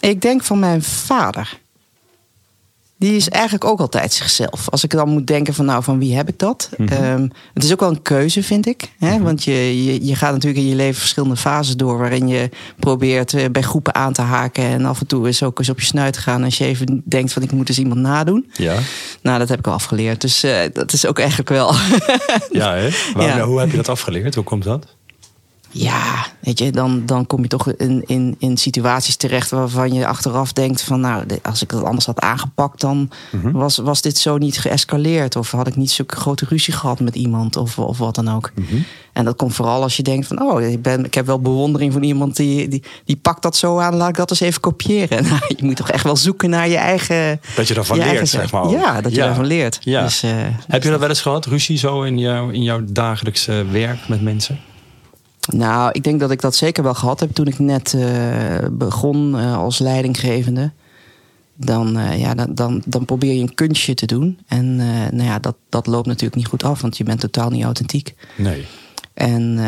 Ik 0.00 0.20
denk 0.20 0.42
van 0.42 0.58
mijn 0.58 0.82
vader. 0.82 1.58
Die 3.00 3.16
is 3.16 3.28
eigenlijk 3.28 3.64
ook 3.64 3.80
altijd 3.80 4.12
zichzelf. 4.12 4.68
Als 4.68 4.84
ik 4.84 4.90
dan 4.90 5.08
moet 5.08 5.26
denken 5.26 5.54
van 5.54 5.64
nou, 5.64 5.82
van 5.82 5.98
wie 5.98 6.16
heb 6.16 6.28
ik 6.28 6.38
dat? 6.38 6.70
Mm 6.76 6.88
-hmm. 6.88 7.04
um, 7.04 7.30
het 7.54 7.64
is 7.64 7.72
ook 7.72 7.80
wel 7.80 7.90
een 7.90 8.02
keuze, 8.02 8.42
vind 8.42 8.66
ik. 8.66 8.92
Hè? 8.98 9.06
Mm 9.06 9.14
-hmm. 9.14 9.24
Want 9.24 9.44
je, 9.44 9.84
je, 9.84 10.06
je, 10.06 10.14
gaat 10.14 10.32
natuurlijk 10.32 10.62
in 10.62 10.68
je 10.68 10.74
leven 10.74 11.00
verschillende 11.00 11.36
fases 11.36 11.76
door... 11.76 11.98
waarin 11.98 12.28
je 12.28 12.50
probeert 12.78 13.32
uh, 13.32 13.44
bij 13.52 13.62
groepen 13.62 13.94
aan 13.94 14.12
te 14.12 14.22
haken... 14.22 14.64
en 14.64 14.84
af 14.84 15.00
en 15.00 15.06
toe 15.06 15.28
is 15.28 15.42
ook 15.42 15.58
eens 15.58 15.68
op 15.68 15.80
je 15.80 15.86
snuit 15.86 16.16
gaan... 16.16 16.44
als 16.44 16.58
je 16.58 16.64
even 16.64 17.02
denkt 17.04 17.32
van 17.32 17.42
ik 17.42 17.52
moet 17.52 17.68
eens 17.68 17.78
iemand 17.78 18.00
nadoen. 18.00 18.50
Ja. 18.52 18.78
Nou, 19.22 19.38
dat 19.38 19.48
heb 19.48 19.58
ik 19.58 19.66
al 19.66 19.72
afgeleerd. 19.72 20.20
Dus 20.20 20.44
uh, 20.44 20.58
dat 20.72 20.92
is 20.92 21.06
ook 21.06 21.18
eigenlijk 21.18 21.48
wel... 21.48 21.74
ja, 22.50 22.74
hè? 22.74 22.88
Waar, 23.14 23.36
ja. 23.36 23.44
Hoe 23.44 23.60
heb 23.60 23.70
je 23.70 23.76
dat 23.76 23.88
afgeleerd? 23.88 24.34
Hoe 24.34 24.44
komt 24.44 24.64
dat? 24.64 24.96
Ja, 25.72 26.26
weet 26.40 26.58
je, 26.58 26.70
dan, 26.70 27.02
dan 27.06 27.26
kom 27.26 27.42
je 27.42 27.48
toch 27.48 27.72
in, 27.72 28.02
in, 28.06 28.36
in 28.38 28.56
situaties 28.56 29.16
terecht 29.16 29.50
waarvan 29.50 29.92
je 29.92 30.06
achteraf 30.06 30.52
denkt 30.52 30.82
van 30.82 31.00
nou, 31.00 31.24
als 31.42 31.62
ik 31.62 31.68
dat 31.68 31.84
anders 31.84 32.06
had 32.06 32.20
aangepakt, 32.20 32.80
dan 32.80 32.96
mm 33.30 33.40
-hmm. 33.40 33.52
was, 33.52 33.76
was 33.76 34.02
dit 34.02 34.18
zo 34.18 34.38
niet 34.38 34.58
geëscaleerd. 34.58 35.36
Of 35.36 35.50
had 35.50 35.66
ik 35.66 35.76
niet 35.76 35.90
zo'n 35.90 36.06
grote 36.06 36.44
ruzie 36.48 36.74
gehad 36.74 37.00
met 37.00 37.14
iemand 37.14 37.56
of, 37.56 37.78
of 37.78 37.98
wat 37.98 38.14
dan 38.14 38.28
ook. 38.28 38.52
Mm 38.54 38.64
-hmm. 38.68 38.84
En 39.12 39.24
dat 39.24 39.36
komt 39.36 39.54
vooral 39.54 39.82
als 39.82 39.96
je 39.96 40.02
denkt 40.02 40.26
van 40.26 40.42
oh, 40.42 40.62
ik, 40.62 40.82
ben, 40.82 41.04
ik 41.04 41.14
heb 41.14 41.26
wel 41.26 41.40
bewondering 41.40 41.92
van 41.92 42.02
iemand 42.02 42.36
die, 42.36 42.68
die, 42.68 42.82
die 43.04 43.16
pakt 43.16 43.42
dat 43.42 43.56
zo 43.56 43.78
aan, 43.78 43.96
laat 43.96 44.08
ik 44.08 44.16
dat 44.16 44.30
eens 44.30 44.40
even 44.40 44.60
kopiëren. 44.60 45.24
Nou, 45.30 45.42
je 45.56 45.64
moet 45.64 45.76
toch 45.76 45.90
echt 45.90 46.04
wel 46.04 46.16
zoeken 46.16 46.50
naar 46.50 46.68
je 46.68 46.76
eigen. 46.76 47.40
Dat 47.56 47.68
je 47.68 47.74
daarvan 47.74 47.96
je 47.96 48.02
leert, 48.02 48.16
eigen, 48.16 48.28
zeg 48.38 48.52
maar. 48.52 48.62
Ook. 48.62 48.70
Ja, 48.70 49.00
dat 49.00 49.12
je 49.12 49.18
ja. 49.18 49.24
daarvan 49.26 49.46
leert. 49.46 49.78
Ja. 49.80 50.02
Dus, 50.02 50.24
uh, 50.24 50.30
heb 50.66 50.82
je 50.82 50.90
dat 50.90 51.00
wel 51.00 51.08
eens 51.08 51.20
gehad, 51.20 51.46
ruzie 51.46 51.78
zo 51.78 52.02
in, 52.02 52.18
jou, 52.18 52.52
in 52.54 52.62
jouw 52.62 52.80
dagelijkse 52.84 53.64
werk 53.70 54.08
met 54.08 54.22
mensen? 54.22 54.60
Nou, 55.48 55.90
ik 55.92 56.04
denk 56.04 56.20
dat 56.20 56.30
ik 56.30 56.40
dat 56.40 56.54
zeker 56.54 56.82
wel 56.82 56.94
gehad 56.94 57.20
heb 57.20 57.32
toen 57.32 57.46
ik 57.46 57.58
net 57.58 57.92
uh, 57.92 58.04
begon 58.70 59.34
uh, 59.34 59.56
als 59.56 59.78
leidinggevende. 59.78 60.70
Dan, 61.56 61.98
uh, 61.98 62.18
ja, 62.18 62.34
dan, 62.34 62.54
dan, 62.54 62.82
dan, 62.86 63.04
probeer 63.04 63.34
je 63.34 63.40
een 63.40 63.54
kunstje 63.54 63.94
te 63.94 64.06
doen. 64.06 64.38
En 64.46 64.76
nou 64.76 65.22
ja, 65.22 65.38
dat, 65.38 65.54
dat 65.68 65.86
loopt 65.86 66.06
natuurlijk 66.06 66.34
niet 66.34 66.46
goed 66.46 66.64
af, 66.64 66.80
want 66.80 66.96
je 66.96 67.04
bent 67.04 67.20
totaal 67.20 67.50
niet 67.50 67.64
authentiek. 67.64 68.14
Nee. 68.36 68.66
En, 69.14 69.58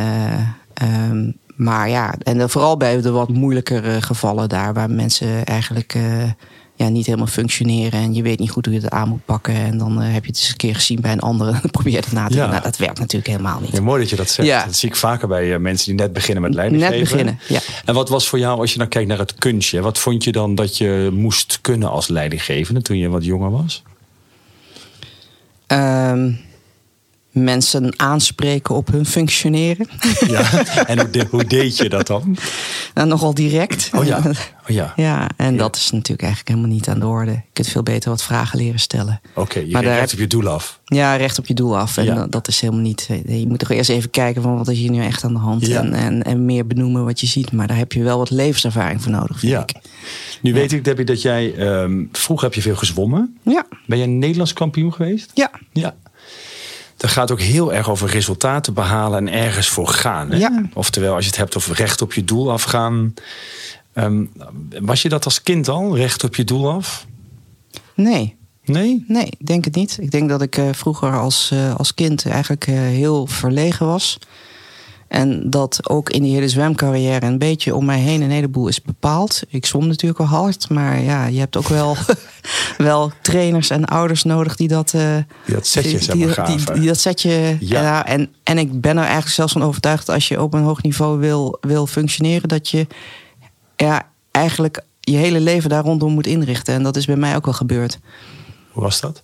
um, 0.82 1.36
maar 1.56 1.88
ja, 1.88 2.14
en 2.22 2.50
vooral 2.50 2.76
bij 2.76 3.00
de 3.00 3.10
wat 3.10 3.28
moeilijkere 3.28 4.02
gevallen 4.02 4.48
daar, 4.48 4.74
waar 4.74 4.90
mensen 4.90 5.44
eigenlijk 5.44 5.94
eh, 5.94 6.30
ja, 6.74 6.88
niet 6.88 7.06
helemaal 7.06 7.26
functioneren 7.26 8.00
en 8.00 8.14
je 8.14 8.22
weet 8.22 8.38
niet 8.38 8.50
goed 8.50 8.64
hoe 8.64 8.74
je 8.74 8.80
het 8.80 8.90
aan 8.90 9.08
moet 9.08 9.24
pakken. 9.24 9.54
En 9.54 9.78
dan 9.78 10.02
eh, 10.02 10.12
heb 10.12 10.24
je 10.24 10.30
het 10.30 10.38
eens 10.38 10.48
een 10.48 10.56
keer 10.56 10.74
gezien 10.74 11.00
bij 11.00 11.12
een 11.12 11.20
andere 11.20 11.58
en 11.62 11.70
probeer 11.80 11.96
het 11.96 12.12
na 12.12 12.26
te 12.28 12.34
Ja. 12.34 12.40
doen. 12.42 12.50
Nou, 12.50 12.62
dat 12.62 12.76
werkt 12.76 12.98
natuurlijk 12.98 13.30
helemaal 13.30 13.60
niet. 13.60 13.72
Ja, 13.72 13.80
mooi 13.80 14.00
dat 14.00 14.10
je 14.10 14.16
dat 14.16 14.30
zegt. 14.30 14.48
Ja. 14.48 14.64
Dat 14.64 14.76
zie 14.76 14.88
ik 14.88 14.96
vaker 14.96 15.28
bij 15.28 15.52
eh, 15.54 15.58
mensen 15.60 15.86
die 15.86 15.94
net 16.04 16.12
beginnen 16.12 16.42
met 16.42 16.54
leidinggeven. 16.54 16.96
Net 16.98 17.08
beginnen, 17.08 17.38
ja. 17.48 17.60
En 17.84 17.94
wat 17.94 18.08
was 18.08 18.28
voor 18.28 18.38
jou, 18.38 18.60
als 18.60 18.72
je 18.72 18.78
dan 18.78 18.88
kijkt 18.88 19.08
naar 19.08 19.18
het 19.18 19.34
kunstje, 19.34 19.80
wat 19.80 19.98
vond 19.98 20.24
je 20.24 20.32
dan 20.32 20.54
dat 20.54 20.78
je 20.78 21.10
moest 21.12 21.58
kunnen 21.60 21.90
als 21.90 22.08
leidinggevende 22.08 22.82
toen 22.82 22.98
je 22.98 23.08
wat 23.08 23.24
jonger 23.24 23.50
was? 23.50 23.82
Ehm, 25.66 26.30
mensen 27.32 27.98
aanspreken 27.98 28.74
op 28.74 28.86
hun 28.90 29.06
functioneren. 29.06 29.86
Ja. 30.28 30.66
en 30.86 30.98
hoe, 31.00 31.10
de- 31.10 31.26
hoe 31.30 31.44
deed 31.44 31.76
je 31.76 31.88
dat 31.88 32.06
dan? 32.06 32.36
Nou, 32.94 33.08
nogal 33.08 33.34
direct. 33.34 33.90
Oh 33.94 34.04
ja. 34.04 34.20
Oh 34.68 34.74
ja. 34.74 34.92
Ja, 34.96 35.28
en 35.36 35.52
Ja. 35.52 35.58
dat 35.58 35.76
is 35.76 35.90
natuurlijk 35.90 36.22
eigenlijk 36.22 36.48
helemaal 36.56 36.76
niet 36.76 36.88
aan 36.88 37.00
de 37.00 37.06
orde. 37.06 37.30
Je 37.30 37.40
kunt 37.52 37.68
veel 37.68 37.82
beter 37.82 38.10
wat 38.10 38.22
vragen 38.22 38.58
leren 38.58 38.80
stellen. 38.80 39.20
Oké, 39.34 39.58
je 39.58 39.70
Maar 39.70 39.82
ging 39.82 39.94
daar 39.94 40.02
op 40.12 40.18
je 40.18 40.26
doel 40.26 40.48
af. 40.48 40.80
Ja, 40.84 41.16
recht 41.16 41.38
op 41.38 41.46
je 41.46 41.54
doel 41.54 41.78
af. 41.78 41.96
En 41.96 42.04
Ja. 42.04 42.26
dat- 42.26 42.48
is 42.48 42.60
helemaal 42.60 42.82
niet. 42.82 43.06
eh, 43.26 43.40
Je 43.40 43.46
moet 43.46 43.58
toch 43.58 43.70
eerst 43.70 43.90
even 43.90 44.10
kijken 44.10 44.42
van 44.42 44.56
wat 44.56 44.68
is 44.68 44.78
hier 44.78 44.90
nu 44.90 45.02
echt 45.02 45.24
aan 45.24 45.32
de 45.32 45.38
hand. 45.38 45.66
Ja. 45.66 45.78
En, 45.80 45.92
en, 45.94 46.22
en 46.22 46.44
meer 46.44 46.66
benoemen 46.66 47.04
wat 47.04 47.20
je 47.20 47.26
ziet. 47.26 47.52
Maar 47.52 47.66
daar 47.66 47.76
heb 47.76 47.92
je 47.92 48.02
wel 48.02 48.18
wat 48.18 48.30
levenservaring 48.30 49.02
voor 49.02 49.12
nodig, 49.12 49.38
vind 49.38 49.52
Ja. 49.52 49.62
ik. 49.62 49.74
Nu 50.40 50.52
weet 50.52 50.72
ik, 50.72 50.84
Debbie, 50.84 51.04
dat 51.04 51.22
jij 51.22 51.54
ehm, 51.54 52.04
vroeger 52.12 52.46
heb 52.46 52.54
je 52.54 52.62
veel 52.62 52.76
gezwommen. 52.76 53.36
Ja, 53.42 53.66
Ben 53.86 53.98
jij 53.98 54.06
Nederlands 54.06 54.52
kampioen 54.52 54.92
geweest? 54.92 55.30
ja, 55.34 55.50
Ja. 55.72 55.94
Dat 56.96 57.10
gaat 57.10 57.30
ook 57.30 57.40
heel 57.40 57.72
erg 57.72 57.90
over 57.90 58.08
resultaten 58.08 58.74
behalen 58.74 59.28
en 59.28 59.34
ergens 59.34 59.68
voor 59.68 59.88
gaan. 59.88 60.30
Hè? 60.30 60.36
Ja. 60.36 60.62
Oftewel, 60.74 61.14
als 61.14 61.24
je 61.24 61.30
het 61.30 61.38
hebt 61.38 61.56
over 61.56 61.76
recht 61.76 62.02
op 62.02 62.12
je 62.12 62.24
doel 62.24 62.52
afgaan. 62.52 63.14
Ehm, 63.92 64.24
was 64.80 65.02
je 65.02 65.08
dat 65.08 65.24
als 65.24 65.42
kind 65.42 65.68
al, 65.68 65.96
recht 65.96 66.24
op 66.24 66.34
je 66.34 66.44
doel 66.44 66.70
af? 66.70 67.06
nee. 67.94 68.40
Nee? 68.64 69.04
Nee, 69.08 69.26
ik 69.26 69.46
denk 69.46 69.64
het 69.64 69.74
niet. 69.74 69.98
Ik 70.00 70.10
denk 70.10 70.28
dat 70.28 70.42
ik 70.42 70.56
eh, 70.56 70.68
vroeger 70.72 71.18
als, 71.18 71.50
eh, 71.50 71.74
als 71.74 71.94
kind 71.94 72.26
eigenlijk 72.26 72.66
eh, 72.66 72.74
heel 72.74 73.26
verlegen 73.26 73.86
was. 73.86 74.18
En 75.12 75.50
dat 75.50 75.88
ook 75.88 76.10
in 76.10 76.22
die 76.22 76.34
hele 76.34 76.48
zwemcarrière 76.48 77.26
een 77.26 77.38
beetje 77.38 77.74
om 77.74 77.84
mij 77.84 77.98
heen 77.98 78.22
een 78.22 78.30
heleboel 78.30 78.68
is 78.68 78.82
bepaald. 78.82 79.42
Ik 79.48 79.66
zwom 79.66 79.86
natuurlijk 79.86 80.20
al 80.20 80.26
hard, 80.26 80.68
maar 80.68 81.00
ja, 81.00 81.26
je 81.26 81.38
hebt 81.38 81.56
ook 81.56 81.68
wel, 81.68 81.96
wel 82.76 83.12
trainers 83.22 83.70
en 83.70 83.84
ouders 83.84 84.22
nodig 84.22 84.56
die 84.56 84.68
dat. 84.68 84.90
Die 84.90 85.54
dat 85.54 85.66
setje, 85.66 86.02
zeg 86.02 86.14
die, 86.14 86.26
maar, 86.26 86.74
die, 86.74 86.86
dat 86.86 86.98
setje. 86.98 87.56
Ja. 87.60 87.82
Ja. 87.82 88.06
en, 88.06 88.32
en 88.42 88.58
ik 88.58 88.80
ben 88.80 88.96
er 88.96 89.02
eigenlijk 89.02 89.34
zelfs 89.34 89.52
van 89.52 89.62
overtuigd 89.62 90.06
dat 90.06 90.14
als 90.14 90.28
je 90.28 90.42
op 90.42 90.54
een 90.54 90.62
hoog 90.62 90.82
niveau 90.82 91.18
wil, 91.18 91.58
wil 91.60 91.86
functioneren, 91.86 92.48
dat 92.48 92.68
je 92.68 92.86
ja, 93.76 94.08
eigenlijk 94.30 94.82
je 95.00 95.16
hele 95.16 95.40
leven 95.40 95.70
daar 95.70 95.84
rondom 95.84 96.12
moet 96.12 96.26
inrichten. 96.26 96.74
En 96.74 96.82
dat 96.82 96.96
is 96.96 97.06
bij 97.06 97.16
mij 97.16 97.36
ook 97.36 97.44
wel 97.44 97.54
gebeurd. 97.54 97.98
Hoe 98.70 98.82
was 98.82 99.00
dat? 99.00 99.22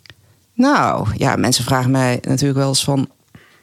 Nou, 0.52 1.08
ja, 1.16 1.36
mensen 1.36 1.64
vragen 1.64 1.90
mij 1.90 2.18
natuurlijk 2.22 2.58
wel 2.58 2.68
eens 2.68 2.84
van... 2.84 3.08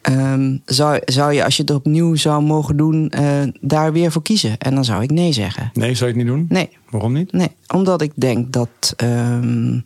ehm, 0.06 0.58
zou, 0.66 1.00
zou 1.06 1.34
je, 1.34 1.44
als 1.44 1.56
je 1.56 1.62
het 1.62 1.72
opnieuw 1.72 2.16
zou 2.16 2.44
mogen 2.44 2.78
doen, 2.78 3.10
eh, 3.10 3.42
daar 3.62 3.92
weer 3.94 4.12
voor 4.12 4.22
kiezen? 4.22 4.58
En 4.58 4.76
dan 4.76 4.86
zou 4.86 5.04
ik 5.04 5.12
nee 5.12 5.32
zeggen. 5.32 5.70
Nee, 5.74 5.96
zou 5.96 6.10
je 6.12 6.16
het 6.18 6.26
niet 6.26 6.34
doen? 6.36 6.46
Nee, 6.50 6.70
Waarom 6.90 7.14
niet? 7.14 7.32
nee. 7.32 7.50
Omdat 7.68 8.02
ik 8.02 8.12
denk 8.16 8.52
dat 8.54 8.94
ehm, 8.96 9.80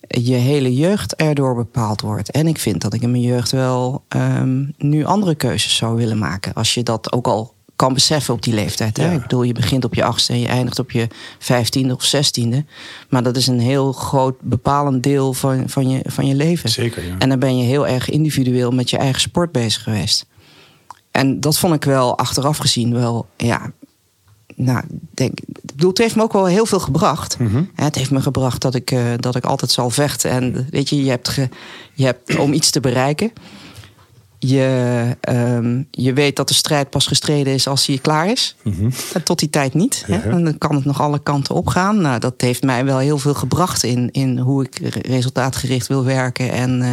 je 0.00 0.34
hele 0.34 0.74
jeugd 0.74 1.14
erdoor 1.14 1.54
bepaald 1.54 2.00
wordt. 2.00 2.30
En 2.30 2.46
ik 2.46 2.58
vind 2.58 2.80
dat 2.80 2.94
ik 2.94 3.02
in 3.02 3.10
mijn 3.10 3.22
jeugd 3.22 3.50
wel 3.50 4.02
ehm, 4.08 4.64
nu 4.78 5.04
andere 5.04 5.34
keuzes 5.34 5.76
zou 5.76 5.96
willen 5.96 6.18
maken. 6.18 6.54
Als 6.54 6.74
je 6.74 6.82
dat 6.82 7.12
ook 7.12 7.26
al 7.26 7.54
kan 7.76 7.94
beseffen 7.94 8.34
op 8.34 8.42
die 8.42 8.54
leeftijd. 8.54 8.96
Hè? 8.96 9.04
Ja. 9.06 9.10
Ik 9.12 9.20
bedoel, 9.22 9.42
je 9.42 9.52
begint 9.52 9.84
op 9.84 9.94
je 9.94 10.04
achtste 10.04 10.32
en 10.32 10.40
je 10.40 10.46
eindigt 10.48 10.78
op 10.78 10.90
je 10.90 11.08
vijftiende 11.38 11.94
of 11.94 12.04
zestiende. 12.04 12.64
Maar 13.08 13.22
dat 13.22 13.36
is 13.36 13.46
een 13.46 13.60
heel 13.60 13.92
groot 13.92 14.34
bepalend 14.40 15.02
deel 15.02 15.32
van, 15.32 15.68
van, 15.68 15.88
je, 15.88 16.00
van 16.06 16.26
je 16.26 16.34
leven. 16.34 16.68
Zeker, 16.70 17.04
ja. 17.06 17.14
En 17.18 17.28
dan 17.28 17.38
ben 17.38 17.56
je 17.56 17.64
heel 17.64 17.86
erg 17.86 18.10
individueel 18.10 18.70
met 18.70 18.90
je 18.90 18.96
eigen 18.96 19.20
sport 19.20 19.52
bezig 19.52 19.82
geweest. 19.82 20.26
En 21.10 21.40
dat 21.40 21.58
vond 21.58 21.74
ik 21.74 21.84
wel 21.84 22.18
achteraf 22.18 22.56
gezien 22.56 22.94
wel, 22.94 23.26
ja. 23.36 23.72
Nou, 24.54 24.84
denk, 25.14 25.40
ik 25.40 25.54
bedoel, 25.64 25.88
het 25.88 25.98
heeft 25.98 26.16
me 26.16 26.22
ook 26.22 26.32
wel 26.32 26.46
heel 26.46 26.66
veel 26.66 26.80
gebracht. 26.80 27.38
Mhm. 27.38 27.62
Het 27.74 27.94
heeft 27.94 28.10
me 28.10 28.20
gebracht 28.20 28.60
dat 28.60 28.74
ik, 28.74 28.90
eh, 28.90 29.00
dat 29.16 29.36
ik 29.36 29.44
altijd 29.44 29.70
zal 29.70 29.90
vechten. 29.90 30.30
En 30.30 30.66
weet 30.70 30.88
je, 30.88 31.04
je 31.04 31.10
hebt, 31.10 31.28
ge- 31.28 31.48
je 31.92 32.04
hebt 32.04 32.36
om 32.38 32.52
iets 32.52 32.70
te 32.70 32.80
bereiken. 32.80 33.32
Je, 34.38 35.16
ehm, 35.20 35.82
je 35.90 36.12
weet 36.12 36.36
dat 36.36 36.48
de 36.48 36.54
strijd 36.54 36.90
pas 36.90 37.06
gestreden 37.06 37.52
is 37.52 37.68
als 37.68 37.86
hij 37.86 37.98
klaar 37.98 38.30
is. 38.30 38.56
Mhm. 38.62 38.90
En 39.14 39.22
tot 39.22 39.38
die 39.38 39.50
tijd 39.50 39.74
niet. 39.74 40.02
Hè? 40.06 40.18
En 40.30 40.44
dan 40.44 40.58
kan 40.58 40.74
het 40.74 40.84
nog 40.84 41.00
alle 41.00 41.18
kanten 41.22 41.54
opgaan. 41.54 42.00
Nou, 42.00 42.18
dat 42.18 42.34
heeft 42.36 42.62
mij 42.62 42.84
wel 42.84 42.98
heel 42.98 43.18
veel 43.18 43.34
gebracht 43.34 43.82
in, 43.82 44.08
in 44.12 44.38
hoe 44.38 44.64
ik 44.64 44.78
re- 44.78 45.00
resultaatgericht 45.12 45.86
wil 45.86 46.04
werken 46.04 46.50
en 46.52 46.82
eh, 46.82 46.90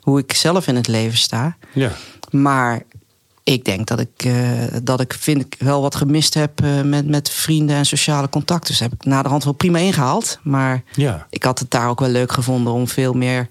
hoe 0.00 0.18
ik 0.18 0.32
zelf 0.32 0.66
in 0.66 0.76
het 0.76 0.88
leven 0.88 1.18
sta. 1.18 1.56
Ja. 1.72 1.90
Maar 2.30 2.82
ik 3.44 3.64
denk 3.64 3.86
dat 3.86 4.00
ik, 4.00 4.24
eh, 4.24 4.32
dat 4.82 5.00
ik 5.00 5.12
vind 5.18 5.40
ik 5.40 5.56
wel 5.58 5.80
wat 5.82 5.94
gemist 5.94 6.34
heb 6.34 6.62
eh, 6.62 6.82
met, 6.82 7.08
met 7.08 7.30
vrienden 7.30 7.76
en 7.76 7.86
sociale 7.86 8.28
contacten. 8.28 8.70
Dus 8.70 8.80
heb 8.80 8.92
ik 8.92 9.04
naderhand 9.04 9.44
wel 9.44 9.52
prima 9.52 9.78
ingehaald. 9.78 10.38
Maar 10.42 10.82
Ja. 10.94 11.26
ik 11.30 11.42
had 11.42 11.58
het 11.58 11.70
daar 11.70 11.88
ook 11.88 12.00
wel 12.00 12.08
leuk 12.08 12.32
gevonden 12.32 12.72
om 12.72 12.88
veel 12.88 13.12
meer. 13.12 13.48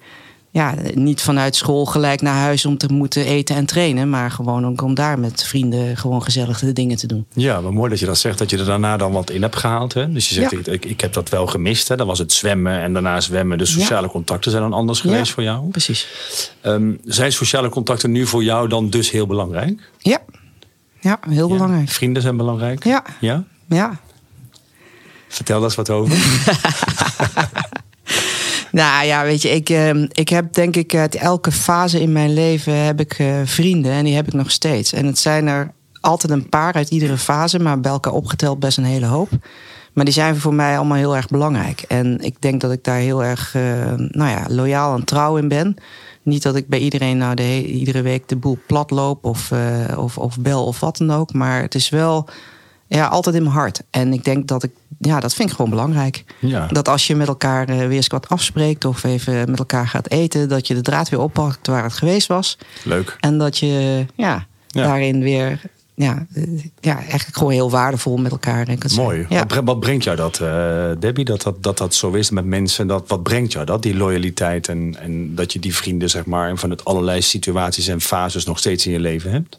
Ja, 0.51 0.75
niet 0.93 1.21
vanuit 1.21 1.55
school 1.55 1.85
gelijk 1.85 2.21
naar 2.21 2.35
huis 2.35 2.65
om 2.65 2.77
te 2.77 2.87
moeten 2.93 3.25
eten 3.25 3.55
en 3.55 3.65
trainen. 3.65 4.09
Maar 4.09 4.31
gewoon 4.31 4.65
ook 4.65 4.81
om 4.81 4.93
daar 4.93 5.19
met 5.19 5.43
vrienden 5.43 5.97
gewoon 5.97 6.23
gezellig 6.23 6.59
de 6.59 6.73
dingen 6.73 6.97
te 6.97 7.07
doen. 7.07 7.25
Ja, 7.33 7.61
maar 7.61 7.73
mooi 7.73 7.89
dat 7.89 7.99
je 7.99 8.05
dat 8.05 8.17
zegt, 8.17 8.37
dat 8.37 8.49
je 8.49 8.57
er 8.57 8.65
daarna 8.65 8.97
dan 8.97 9.11
wat 9.11 9.29
in 9.29 9.41
hebt 9.41 9.55
gehaald. 9.55 9.93
Hè? 9.93 10.11
Dus 10.11 10.29
je 10.29 10.35
zegt, 10.35 10.51
Ja. 10.51 10.57
ik, 10.57 10.67
ik, 10.67 10.85
ik 10.85 11.01
heb 11.01 11.13
dat 11.13 11.29
wel 11.29 11.47
gemist. 11.47 11.87
Hè? 11.87 11.95
Dan 11.95 12.07
was 12.07 12.19
het 12.19 12.33
zwemmen 12.33 12.79
en 12.81 12.93
daarna 12.93 13.21
zwemmen. 13.21 13.57
De 13.57 13.65
sociale 13.65 14.07
contacten 14.07 14.51
zijn 14.51 14.63
dan 14.63 14.73
anders 14.73 14.99
geweest 15.01 15.27
Ja. 15.27 15.33
voor 15.33 15.43
jou. 15.43 15.69
Precies. 15.69 16.07
Ehm, 16.61 16.91
zijn 17.03 17.31
sociale 17.31 17.69
contacten 17.69 18.11
nu 18.11 18.25
voor 18.27 18.43
jou 18.43 18.67
dan 18.67 18.89
dus 18.89 19.11
heel 19.11 19.27
belangrijk? 19.27 19.91
Ja, 19.97 20.19
ja 20.99 21.19
heel 21.29 21.47
belangrijk. 21.47 21.89
Vrienden 21.89 22.21
zijn 22.21 22.37
belangrijk? 22.37 22.83
Ja. 22.83 23.03
ja? 23.19 23.43
Ja. 23.67 23.99
Vertel 25.27 25.55
daar 25.55 25.65
eens 25.65 25.75
wat 25.75 25.89
over. 25.89 26.17
Nou 28.71 29.05
ja, 29.05 29.23
weet 29.23 29.41
je, 29.41 29.49
ik, 29.49 29.69
eh, 29.69 30.03
ik 30.09 30.29
heb 30.29 30.53
denk 30.53 30.75
ik 30.75 30.95
uit 30.95 31.15
elke 31.15 31.51
fase 31.51 32.01
in 32.01 32.11
mijn 32.11 32.33
leven 32.33 32.73
heb 32.73 32.99
ik 32.99 33.13
eh, 33.13 33.35
vrienden 33.43 33.91
en 33.91 34.03
die 34.03 34.15
heb 34.15 34.27
ik 34.27 34.33
nog 34.33 34.51
steeds. 34.51 34.93
En 34.93 35.05
het 35.05 35.19
zijn 35.19 35.47
er 35.47 35.71
altijd 36.01 36.31
een 36.31 36.49
paar 36.49 36.73
uit 36.73 36.89
iedere 36.89 37.17
fase, 37.17 37.59
maar 37.59 37.79
bij 37.79 37.91
elkaar 37.91 38.13
opgeteld 38.13 38.59
best 38.59 38.77
een 38.77 38.83
hele 38.83 39.05
hoop. 39.05 39.29
Maar 39.93 40.05
die 40.05 40.13
zijn 40.13 40.37
voor 40.37 40.53
mij 40.53 40.77
allemaal 40.77 40.97
heel 40.97 41.15
erg 41.15 41.27
belangrijk. 41.27 41.81
En 41.81 42.19
ik 42.19 42.41
denk 42.41 42.61
dat 42.61 42.71
ik 42.71 42.83
daar 42.83 42.97
heel 42.97 43.23
erg 43.23 43.55
eh, 43.55 43.61
nou 43.95 44.29
ja, 44.29 44.45
loyaal 44.47 44.95
en 44.95 45.03
trouw 45.03 45.37
in 45.37 45.47
ben. 45.47 45.75
Niet 46.23 46.43
dat 46.43 46.55
ik 46.55 46.67
bij 46.67 46.79
iedereen 46.79 47.17
nou 47.17 47.35
de 47.35 47.65
iedere 47.65 48.01
week 48.01 48.27
de 48.27 48.35
boel 48.35 48.57
plat 48.67 48.91
loop 48.91 49.25
of, 49.25 49.51
eh, 49.51 49.97
of, 49.97 50.17
of 50.17 50.39
bel 50.39 50.65
of 50.65 50.79
wat 50.79 50.97
dan 50.97 51.11
ook. 51.11 51.33
Maar 51.33 51.61
het 51.61 51.75
is 51.75 51.89
wel 51.89 52.27
ja, 52.89 53.07
altijd 53.07 53.35
in 53.35 53.43
mijn 53.43 53.53
hart. 53.55 53.81
En 53.89 54.13
ik 54.13 54.23
denk 54.23 54.47
dat 54.47 54.63
ik, 54.63 54.71
ja, 54.99 55.19
dat 55.19 55.33
vind 55.33 55.49
ik 55.49 55.55
gewoon 55.55 55.71
belangrijk. 55.71 56.23
Ja. 56.39 56.67
Dat 56.67 56.87
als 56.87 57.07
je 57.07 57.15
met 57.15 57.27
elkaar 57.27 57.69
eh, 57.69 57.77
weer 57.77 57.91
eens 57.91 58.07
wat 58.07 58.29
afspreekt 58.29 58.85
of 58.85 59.03
even 59.03 59.49
met 59.49 59.59
elkaar 59.59 59.87
gaat 59.87 60.09
eten, 60.09 60.49
dat 60.49 60.67
je 60.67 60.73
de 60.73 60.81
draad 60.81 61.09
weer 61.09 61.19
oppakt 61.19 61.67
waar 61.67 61.83
het 61.83 61.93
geweest 61.93 62.27
was. 62.27 62.57
Leuk. 62.83 63.15
En 63.19 63.37
dat 63.37 63.57
je 63.57 64.05
ja, 64.15 64.45
Ja. 64.67 64.83
daarin 64.83 65.19
weer 65.21 65.61
ja, 65.95 66.25
ja, 66.79 66.95
eigenlijk 66.97 67.37
gewoon 67.37 67.51
heel 67.51 67.69
waardevol 67.69 68.17
met 68.17 68.31
elkaar 68.31 68.65
kunt 68.65 68.91
zijn. 68.91 69.05
Mooi. 69.05 69.25
Ja. 69.29 69.37
Wat, 69.37 69.47
bre- 69.47 69.63
wat 69.63 69.79
brengt 69.79 70.03
jou 70.03 70.17
dat, 70.17 70.39
eh, 70.39 70.89
Debbie? 70.99 71.25
Dat 71.25 71.41
dat, 71.41 71.63
dat 71.63 71.77
dat 71.77 71.93
zo 71.95 72.11
is 72.11 72.29
met 72.29 72.45
mensen. 72.45 72.87
Dat, 72.87 73.03
wat 73.07 73.23
brengt 73.23 73.51
jou 73.51 73.65
dat? 73.65 73.81
Die 73.81 73.95
loyaliteit 73.95 74.67
en, 74.67 74.95
en 74.99 75.35
dat 75.35 75.53
je 75.53 75.59
die 75.59 75.75
vrienden, 75.75 76.09
zeg 76.09 76.25
maar, 76.25 76.57
van 76.57 76.69
het 76.69 76.85
allerlei 76.85 77.21
situaties 77.21 77.87
en 77.87 78.01
fases 78.01 78.45
nog 78.45 78.57
steeds 78.59 78.85
in 78.85 78.91
je 78.91 78.99
leven 78.99 79.31
hebt? 79.31 79.57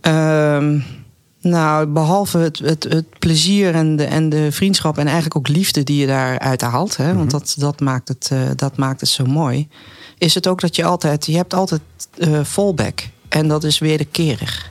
Ehm, 0.00 0.78
nou, 1.40 1.86
behalve 1.86 2.38
het, 2.38 2.58
het, 2.58 2.84
het 2.84 3.18
plezier 3.18 3.74
en 3.74 3.96
de, 3.96 4.04
en 4.04 4.28
de 4.28 4.52
vriendschap 4.52 4.98
en 4.98 5.06
eigenlijk 5.06 5.36
ook 5.36 5.48
liefde 5.48 5.84
die 5.84 6.00
je 6.00 6.06
daaruit 6.06 6.60
haalt, 6.60 6.96
hè, 6.96 7.14
want 7.14 7.30
dat, 7.30 7.54
dat, 7.58 7.80
maakt 7.80 8.08
het, 8.08 8.28
eh, 8.32 8.40
dat 8.56 8.76
maakt 8.76 9.00
het 9.00 9.10
zo 9.10 9.24
mooi, 9.24 9.68
is 10.18 10.34
het 10.34 10.46
ook 10.46 10.60
dat 10.60 10.76
je 10.76 10.84
altijd, 10.84 11.26
je 11.26 11.36
hebt 11.36 11.54
altijd 11.54 11.80
eh 12.18 12.40
fallback 12.44 13.08
en 13.28 13.48
dat 13.48 13.64
is 13.64 13.78
wederkerig. 13.78 14.70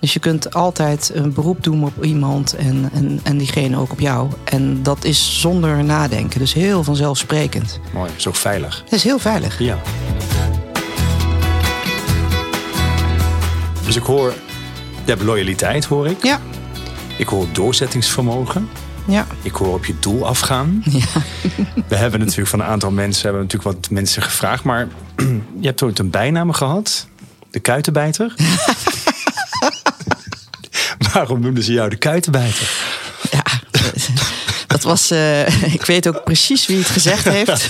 Dus 0.00 0.12
je 0.12 0.18
kunt 0.20 0.54
altijd 0.54 1.10
een 1.14 1.32
beroep 1.32 1.62
doen 1.62 1.84
op 1.84 2.04
iemand 2.04 2.52
en, 2.54 2.90
en, 2.92 3.20
en 3.22 3.38
diegene 3.38 3.76
ook 3.78 3.92
op 3.92 4.00
jou. 4.00 4.28
En 4.44 4.82
dat 4.82 5.04
is 5.04 5.40
zonder 5.40 5.84
nadenken, 5.84 6.38
dus 6.38 6.52
heel 6.52 6.84
vanzelfsprekend. 6.84 7.80
Mooi. 7.94 8.10
Is 8.16 8.26
ook 8.26 8.36
veilig. 8.36 8.80
Het 8.84 8.92
is 8.92 9.04
heel 9.04 9.18
veilig. 9.18 9.58
Ja. 9.58 9.78
Dus 13.84 13.96
ik 13.96 14.02
hoor, 14.02 14.34
je 15.08 15.14
hebt 15.14 15.26
loyaliteit, 15.26 15.84
hoor 15.84 16.06
ik. 16.08 16.22
Ja, 16.22 16.40
Ik 17.16 17.28
hoor 17.28 17.46
doorzettingsvermogen. 17.52 18.68
ja, 19.06 19.26
Ik 19.42 19.52
hoor 19.52 19.74
op 19.74 19.84
je 19.84 19.94
doel 20.00 20.26
afgaan. 20.26 20.82
ja. 20.90 21.06
We 21.88 21.96
hebben 21.96 22.20
natuurlijk 22.20 22.48
van 22.48 22.60
een 22.60 22.66
aantal 22.66 22.90
mensen, 22.90 23.22
hebben 23.22 23.42
natuurlijk 23.42 23.74
wat 23.76 23.90
mensen 23.90 24.22
gevraagd. 24.22 24.64
Maar 24.64 24.88
je 25.60 25.66
hebt 25.66 25.82
ooit 25.82 25.98
een 25.98 26.10
bijnaam 26.10 26.52
gehad. 26.52 27.06
De 27.50 27.60
kuitenbijter. 27.60 28.34
Waarom 31.12 31.40
noemden 31.40 31.62
ze 31.64 31.72
jou 31.72 31.88
de 31.90 31.96
kuitenbijter? 31.96 32.70
Ja, 33.30 33.42
dat 34.66 34.82
was. 34.82 35.10
eh, 35.10 35.62
ik 35.78 35.84
weet 35.86 36.08
ook 36.08 36.24
precies 36.24 36.66
wie 36.66 36.78
het 36.78 36.86
gezegd 36.86 37.24
heeft. 37.24 37.68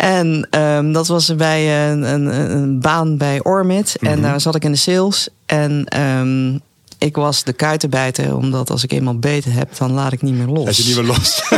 En 0.00 0.46
ehm, 0.50 0.92
dat 0.92 1.06
was 1.06 1.34
bij 1.36 1.90
een, 1.90 2.02
een, 2.02 2.50
een 2.56 2.80
baan 2.80 3.16
bij 3.16 3.42
Ormit. 3.42 3.96
En 4.00 4.22
daar 4.22 4.40
zat 4.40 4.54
ik 4.54 4.64
in 4.64 4.72
de 4.72 4.78
sales. 4.78 5.28
En 5.46 5.84
ehm, 5.88 6.54
ik 6.98 7.16
was 7.16 7.44
de 7.44 7.52
kuitenbijter, 7.52 8.36
omdat 8.36 8.70
als 8.70 8.84
ik 8.84 8.92
eenmaal 8.92 9.18
beten 9.18 9.52
heb, 9.52 9.76
dan 9.78 9.92
laat 9.92 10.12
ik 10.12 10.22
niet 10.22 10.34
meer 10.34 10.46
los. 10.46 10.62
Hij 10.64 10.72
is 10.72 10.86
niet 10.86 10.96
meer 10.96 11.04
los. 11.04 11.42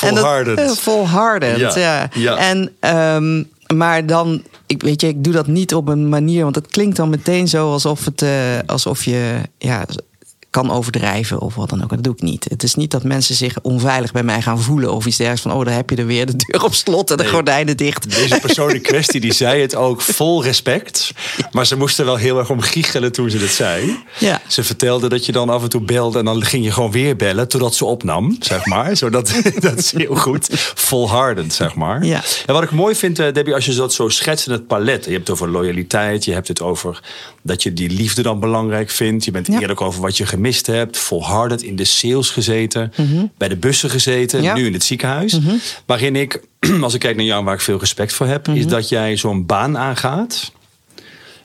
En 0.00 0.14
dat- 0.14 0.18
Volhardend. 0.24 0.58
eh, 0.58 0.68
volhardend, 0.70 1.58
Ja, 1.58 1.72
ja. 1.78 2.08
ja. 2.14 2.36
En, 2.36 2.70
ehm, 2.80 3.42
maar 3.78 4.06
dan, 4.06 4.42
ik 4.66 4.82
weet 4.82 5.00
je, 5.00 5.08
ik 5.08 5.24
doe 5.24 5.32
dat 5.32 5.46
niet 5.46 5.74
op 5.74 5.88
een 5.88 6.08
manier, 6.08 6.42
want 6.42 6.54
het 6.54 6.66
klinkt 6.66 6.96
dan 6.96 7.08
meteen 7.08 7.48
zo 7.48 7.72
alsof, 7.72 8.04
het, 8.04 8.22
eh, 8.22 8.30
alsof 8.66 9.04
je 9.04 9.36
ja, 9.58 9.84
kan 10.50 10.70
overdrijven 10.70 11.40
of 11.40 11.54
wat 11.54 11.68
dan 11.70 11.82
ook. 11.82 11.90
Dat 11.90 12.04
doe 12.04 12.12
ik 12.12 12.22
niet. 12.22 12.46
Het 12.48 12.62
is 12.62 12.74
niet 12.74 12.90
dat 12.90 13.02
mensen 13.02 13.34
zich 13.34 13.56
onveilig 13.62 14.12
bij 14.12 14.22
mij 14.22 14.42
gaan 14.42 14.60
voelen 14.60 14.92
of 14.92 15.06
iets 15.06 15.16
dergelijks 15.16 15.42
van, 15.46 15.52
oh, 15.60 15.64
daar 15.64 15.74
heb 15.74 15.90
je 15.90 15.96
er 15.96 16.06
weer 16.06 16.26
de 16.26 16.36
deur 16.36 16.64
op 16.64 16.74
slot 16.74 17.10
en 17.10 17.16
de 17.16 17.22
Nee. 17.22 17.32
gordijnen 17.32 17.76
dicht. 17.76 18.10
Deze 18.14 18.38
persoon 18.40 18.70
in 18.74 18.80
kwestie 18.82 19.20
die 19.20 19.32
zei 19.32 19.60
het 19.60 19.74
ook 19.74 20.00
vol 20.00 20.42
respect. 20.42 21.12
Maar 21.52 21.66
ze 21.66 21.76
moesten 21.76 22.04
wel 22.04 22.16
heel 22.16 22.38
erg 22.38 22.50
om 22.50 22.60
giechelen 22.60 23.12
toen 23.12 23.30
ze 23.30 23.38
het 23.38 23.50
zei. 23.50 23.96
Ja. 24.18 24.40
Ze 24.46 24.64
vertelde 24.64 25.08
dat 25.08 25.26
je 25.26 25.32
dan 25.32 25.48
af 25.50 25.62
en 25.62 25.68
toe 25.68 25.80
belde 25.80 26.18
en 26.18 26.24
dan 26.24 26.44
ging 26.44 26.64
je 26.64 26.70
gewoon 26.72 26.90
weer 26.90 27.16
bellen 27.16 27.48
totdat 27.48 27.74
ze 27.74 27.84
opnam, 27.84 28.36
zeg 28.40 28.66
maar. 28.66 28.96
Zodat, 28.96 29.32
dat 29.60 29.78
is 29.78 29.92
heel 29.92 30.14
goed. 30.16 30.48
Volhardend, 30.74 31.52
zeg 31.54 31.74
maar. 31.74 32.04
Ja. 32.04 32.22
En 32.46 32.54
wat 32.54 32.62
ik 32.62 32.70
mooi 32.70 32.94
vind, 32.94 33.18
eh, 33.18 33.32
Debbie, 33.32 33.54
als 33.54 33.64
je 33.66 33.74
dat 33.74 33.92
zo 33.92 34.08
schetst 34.08 34.46
in 34.46 34.52
het 34.52 34.66
palet. 34.66 35.04
Je 35.04 35.10
hebt 35.10 35.28
het 35.28 35.30
over 35.30 35.48
loyaliteit, 35.48 36.24
je 36.24 36.32
hebt 36.32 36.48
het 36.48 36.60
over 36.60 37.00
dat 37.42 37.62
je 37.62 37.72
die 37.72 37.90
liefde 37.90 38.22
dan 38.22 38.40
belangrijk 38.40 38.90
vindt. 38.90 39.24
Je 39.24 39.30
bent 39.30 39.46
Ja. 39.46 39.60
eerlijk 39.60 39.80
over 39.80 40.00
wat 40.00 40.16
je 40.16 40.26
gemist 40.38 40.66
hebt. 40.66 40.98
Volhardend 40.98 41.62
in 41.62 41.76
de 41.76 41.84
sales 41.84 42.30
gezeten, 42.30 42.92
bij 43.36 43.48
de 43.48 43.56
bussen 43.56 43.90
gezeten, 43.90 44.42
Ja. 44.42 44.54
nu 44.54 44.66
in 44.66 44.72
het 44.72 44.84
ziekenhuis. 44.84 45.38
Waarin 45.86 46.16
ik, 46.16 46.40
als 46.80 46.94
ik 46.94 47.00
kijk 47.00 47.16
naar 47.16 47.24
jou, 47.24 47.44
waar 47.44 47.54
ik 47.54 47.60
veel 47.60 47.78
respect 47.78 48.12
voor 48.12 48.26
heb, 48.26 48.48
is 48.48 48.66
dat 48.66 48.88
jij 48.88 49.16
zo'n 49.16 49.46
baan 49.46 49.78
aangaat 49.78 50.52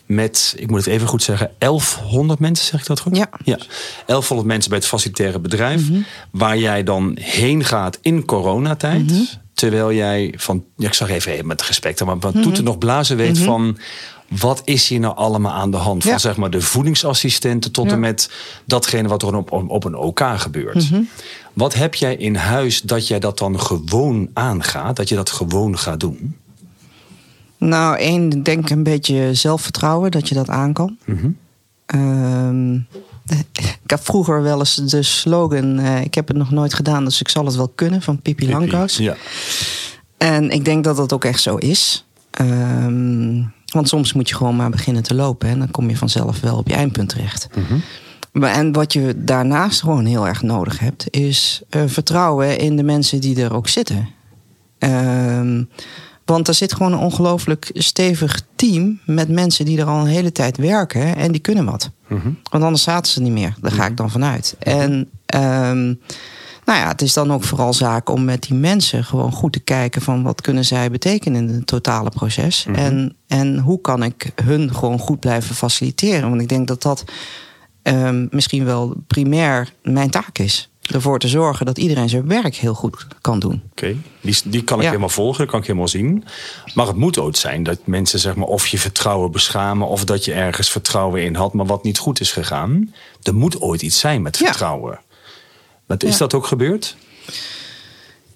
met, 0.06 0.54
ik 0.58 0.70
moet 0.70 0.80
het 0.86 0.88
even 0.88 1.08
goed 1.08 1.24
zeggen, 1.24 1.52
1100 1.58 2.40
mensen, 2.40 2.66
zeg 2.66 2.80
ik 2.82 2.86
dat 2.88 3.00
goed? 3.00 3.16
Ja. 3.18 3.30
ja. 3.44 3.58
1100 4.06 4.48
mensen 4.48 4.70
bij 4.70 4.80
het 4.80 4.88
facilitaire 4.88 5.40
bedrijf, 5.40 5.82
waar 6.32 6.58
jij 6.58 6.84
dan 6.84 7.18
heen 7.22 7.64
gaat 7.64 7.98
in 8.02 8.26
coronatijd. 8.26 9.40
Terwijl 9.54 9.94
jij 9.94 10.34
van, 10.38 10.64
ja, 10.78 10.88
ik 10.88 10.94
zag 10.94 11.10
even 11.10 11.48
met 11.48 11.62
respect, 11.62 12.06
maar 12.06 12.16
van 12.20 12.42
toeten 12.42 12.64
nog 12.64 12.78
blazen 12.78 13.18
weet 13.18 13.38
van. 13.40 13.78
Wat 14.28 14.62
is 14.66 14.88
hier 14.88 15.00
nou 15.00 15.16
allemaal 15.16 15.52
aan 15.52 15.72
de 15.72 15.78
hand? 15.78 16.04
Van 16.04 16.12
Ja. 16.12 16.18
zeg 16.18 16.38
maar 16.38 16.50
de 16.50 16.62
voedingsassistenten 16.62 17.72
tot 17.72 17.86
Ja. 17.86 17.92
en 17.92 18.00
met 18.00 18.30
datgene 18.66 19.08
wat 19.08 19.22
er 19.22 19.36
op, 19.36 19.52
op, 19.52 19.70
op 19.70 19.84
een 19.84 19.96
OK 19.96 20.22
gebeurt. 20.36 20.90
Wat 21.54 21.74
heb 21.74 21.96
jij 21.96 22.16
in 22.16 22.36
huis 22.36 22.82
dat 22.82 23.08
jij 23.08 23.20
dat 23.20 23.38
dan 23.38 23.60
gewoon 23.60 24.30
aangaat? 24.34 24.96
Dat 24.96 25.10
je 25.10 25.16
dat 25.16 25.30
gewoon 25.32 25.78
gaat 25.78 26.00
doen? 26.00 26.36
Nou, 27.58 27.98
één, 27.98 28.44
denk 28.44 28.70
een 28.70 28.84
beetje 28.84 29.34
zelfvertrouwen 29.34 30.12
dat 30.12 30.30
je 30.30 30.36
dat 30.36 30.50
aan 30.50 30.74
kan. 30.74 30.98
Ehm, 31.86 32.80
ik 33.84 33.90
heb 33.90 34.06
vroeger 34.06 34.42
wel 34.42 34.60
eens 34.60 34.76
de 34.76 35.04
slogan: 35.04 35.80
eh, 35.80 36.02
Ik 36.02 36.14
heb 36.14 36.28
het 36.28 36.38
nog 36.38 36.52
nooit 36.52 36.74
gedaan, 36.74 37.06
dus 37.06 37.20
ik 37.20 37.30
zal 37.30 37.46
het 37.46 37.56
wel 37.56 37.72
kunnen 37.76 38.02
van 38.02 38.22
Pippi 38.22 38.50
Langkous. 38.50 38.98
Ja. 38.98 39.16
En 40.18 40.50
ik 40.50 40.66
denk 40.66 40.84
dat 40.84 40.98
dat 40.98 41.14
ook 41.14 41.26
echt 41.26 41.42
zo 41.42 41.56
is. 41.56 42.06
Ehm, 42.32 43.42
want 43.66 43.88
soms 43.88 44.14
moet 44.14 44.30
je 44.30 44.36
gewoon 44.36 44.56
maar 44.56 44.70
beginnen 44.70 45.04
te 45.04 45.16
lopen 45.16 45.50
en 45.50 45.60
dan 45.60 45.72
kom 45.72 45.90
je 45.90 45.98
vanzelf 45.98 46.40
wel 46.40 46.58
op 46.58 46.68
je 46.68 46.74
eindpunt 46.74 47.10
terecht. 47.10 47.48
Maar, 48.32 48.52
en 48.52 48.72
wat 48.72 48.94
je 48.94 49.14
daarnaast 49.18 49.80
gewoon 49.80 50.06
heel 50.06 50.28
erg 50.28 50.42
nodig 50.42 50.80
hebt, 50.80 51.06
is 51.10 51.62
eh, 51.70 51.82
vertrouwen 51.86 52.58
in 52.58 52.76
de 52.76 52.84
mensen 52.84 53.22
die 53.22 53.44
er 53.44 53.54
ook 53.54 53.68
zitten. 53.68 54.10
Ehm, 54.80 55.64
want 56.26 56.48
er 56.48 56.54
zit 56.54 56.74
gewoon 56.74 56.94
een 56.94 57.00
ongelooflijk 57.00 57.70
stevig 57.74 58.42
team 58.56 59.00
met 59.06 59.30
mensen 59.30 59.66
die 59.66 59.80
er 59.80 59.86
al 59.86 60.00
een 60.00 60.06
hele 60.08 60.32
tijd 60.32 60.58
werken 60.58 61.16
en 61.16 61.32
die 61.32 61.42
kunnen 61.42 61.66
wat. 61.66 61.90
Want 62.52 62.64
anders 62.64 62.84
zaten 62.84 63.12
ze 63.12 63.22
niet 63.22 63.32
meer. 63.32 63.56
Daar 63.62 63.72
ga 63.72 63.86
ik 63.86 63.98
dan 63.98 64.12
vanuit. 64.12 64.56
En 64.60 65.10
ehm, 65.26 65.94
nou 66.66 66.80
ja, 66.80 66.88
het 66.88 67.02
is 67.02 67.14
dan 67.14 67.34
ook 67.34 67.44
vooral 67.44 67.74
zaak 67.74 68.10
om 68.10 68.24
met 68.24 68.44
die 68.44 68.58
mensen 68.58 69.04
gewoon 69.04 69.32
goed 69.32 69.54
te 69.54 69.60
kijken 69.60 70.02
van 70.02 70.24
wat 70.24 70.42
kunnen 70.42 70.66
zij 70.66 70.92
betekenen 70.92 71.50
in 71.50 71.56
het 71.56 71.68
totale 71.68 72.10
proces. 72.10 72.66
en, 72.74 73.16
en 73.28 73.58
hoe 73.58 73.82
kan 73.82 74.04
ik 74.04 74.32
hun 74.44 74.76
gewoon 74.76 75.00
goed 75.00 75.20
blijven 75.20 75.56
faciliteren. 75.56 76.30
Want 76.30 76.42
ik 76.42 76.50
denk 76.50 76.68
dat 76.68 76.82
dat 76.82 77.04
ehm, 77.82 78.28
misschien 78.30 78.66
wel 78.66 78.94
primair 79.08 79.74
mijn 79.82 80.10
taak 80.10 80.38
is. 80.38 80.73
Ervoor 80.92 81.20
te 81.20 81.28
zorgen 81.28 81.66
dat 81.66 81.78
iedereen 81.78 82.10
zijn 82.10 82.28
werk 82.28 82.56
heel 82.56 82.74
goed 82.74 83.08
kan 83.22 83.40
doen. 83.40 83.62
Oké, 83.72 83.96
die, 84.22 84.36
die 84.46 84.64
kan 84.64 84.78
ik 84.78 84.84
Ja. 84.84 84.90
helemaal 84.90 85.10
volgen, 85.10 85.40
dat 85.42 85.50
kan 85.50 85.60
ik 85.60 85.66
helemaal 85.66 85.88
zien. 85.88 86.24
Maar 86.74 86.88
het 86.88 86.96
moet 86.96 87.20
ook 87.20 87.36
zijn 87.36 87.64
dat 87.64 87.80
mensen 87.84 88.20
zeg 88.20 88.36
maar, 88.36 88.48
of 88.48 88.68
je 88.68 88.78
vertrouwen 88.80 89.32
beschamen... 89.32 89.88
of 89.88 90.06
dat 90.06 90.26
je 90.26 90.34
ergens 90.34 90.70
vertrouwen 90.70 91.24
in 91.24 91.36
had, 91.36 91.54
maar 91.54 91.66
wat 91.66 91.84
niet 91.84 91.98
goed 91.98 92.20
is 92.20 92.32
gegaan. 92.32 92.94
Er 93.24 93.36
moet 93.36 93.62
ooit 93.62 93.82
iets 93.82 94.00
zijn 94.00 94.22
met 94.22 94.38
Ja. 94.38 94.46
vertrouwen. 94.46 95.00
Wat, 95.86 96.04
is 96.04 96.12
Ja. 96.12 96.18
dat 96.18 96.34
ook 96.34 96.46
gebeurd? 96.46 96.96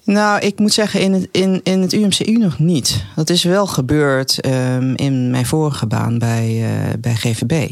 Nou, 0.04 0.40
ik 0.40 0.58
moet 0.58 0.72
zeggen, 0.72 1.00
in 1.00 1.12
het, 1.12 1.28
in, 1.30 1.60
in 1.62 1.80
het 1.80 1.92
UMCU 1.92 2.32
nog 2.32 2.58
niet. 2.58 3.04
Dat 3.16 3.30
is 3.30 3.42
wel 3.42 3.66
gebeurd 3.66 4.40
ehm, 4.40 4.92
in 4.94 5.30
mijn 5.30 5.46
vorige 5.46 5.86
baan 5.86 6.18
bij, 6.18 6.64
eh, 6.64 6.92
bij 6.98 7.14
GVB. 7.14 7.70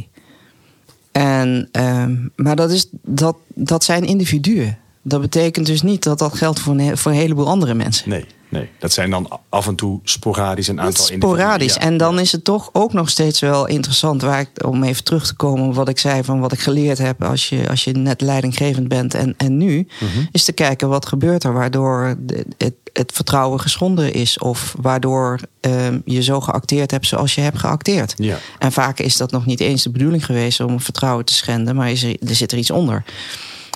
En, 1.20 1.68
ehm, 1.72 2.14
maar 2.36 2.56
dat, 2.56 2.70
is, 2.70 2.88
dat, 3.02 3.36
dat 3.54 3.84
zijn 3.84 4.04
individuen. 4.04 4.78
Dat 5.02 5.20
betekent 5.20 5.66
dus 5.66 5.82
niet 5.82 6.02
dat 6.02 6.18
dat 6.18 6.34
geldt 6.34 6.60
voor 6.60 6.78
een, 6.78 6.98
voor 6.98 7.10
een 7.12 7.16
heleboel 7.18 7.46
andere 7.48 7.74
mensen. 7.74 8.08
Nee, 8.08 8.24
nee. 8.48 8.68
Dat 8.78 8.92
zijn 8.92 9.10
dan 9.10 9.40
af 9.48 9.66
en 9.66 9.74
toe 9.74 10.00
sporadisch 10.02 10.68
een 10.68 10.80
aantal 10.80 11.04
individuen. 11.08 11.36
sporadisch. 11.38 11.74
Ja. 11.74 11.80
En 11.80 11.96
dan 11.96 12.18
is 12.18 12.32
het 12.32 12.44
toch 12.44 12.70
ook 12.72 12.92
nog 12.92 13.08
steeds 13.10 13.40
wel 13.40 13.66
interessant, 13.66 14.22
waar 14.22 14.40
ik, 14.40 14.66
om 14.66 14.82
even 14.82 15.04
terug 15.04 15.26
te 15.26 15.34
komen 15.34 15.74
wat 15.74 15.88
ik 15.88 15.98
zei 15.98 16.24
van 16.24 16.40
wat 16.40 16.52
ik 16.52 16.60
geleerd 16.60 16.98
heb 16.98 17.24
als 17.24 17.48
je, 17.48 17.68
als 17.68 17.84
je 17.84 17.92
net 17.92 18.20
leidinggevend 18.20 18.88
bent 18.88 19.14
en, 19.14 19.34
en 19.36 19.56
nu, 19.56 19.86
Mhm. 20.00 20.24
is 20.32 20.44
te 20.44 20.52
kijken 20.52 20.88
wat 20.88 21.06
gebeurt 21.06 21.44
er 21.44 21.52
waardoor 21.52 22.16
het, 22.56 22.74
het 22.96 23.12
vertrouwen 23.12 23.60
geschonden 23.60 24.12
is 24.12 24.38
of 24.38 24.74
waardoor 24.80 25.40
ehm, 25.60 25.98
je 26.04 26.22
zo 26.22 26.40
geacteerd 26.40 26.90
hebt 26.90 27.06
zoals 27.06 27.34
je 27.34 27.40
hebt 27.40 27.58
geacteerd. 27.58 28.14
Ja. 28.16 28.38
En 28.58 28.72
vaak 28.72 28.98
is 28.98 29.16
dat 29.16 29.30
nog 29.30 29.46
niet 29.46 29.60
eens 29.60 29.82
de 29.82 29.90
bedoeling 29.90 30.24
geweest 30.24 30.60
om 30.60 30.80
vertrouwen 30.80 31.24
te 31.24 31.34
schenden, 31.34 31.76
maar 31.76 31.90
is 31.90 32.02
er, 32.02 32.16
er 32.28 32.34
zit 32.34 32.52
er 32.52 32.58
iets 32.58 32.70
onder. 32.70 33.04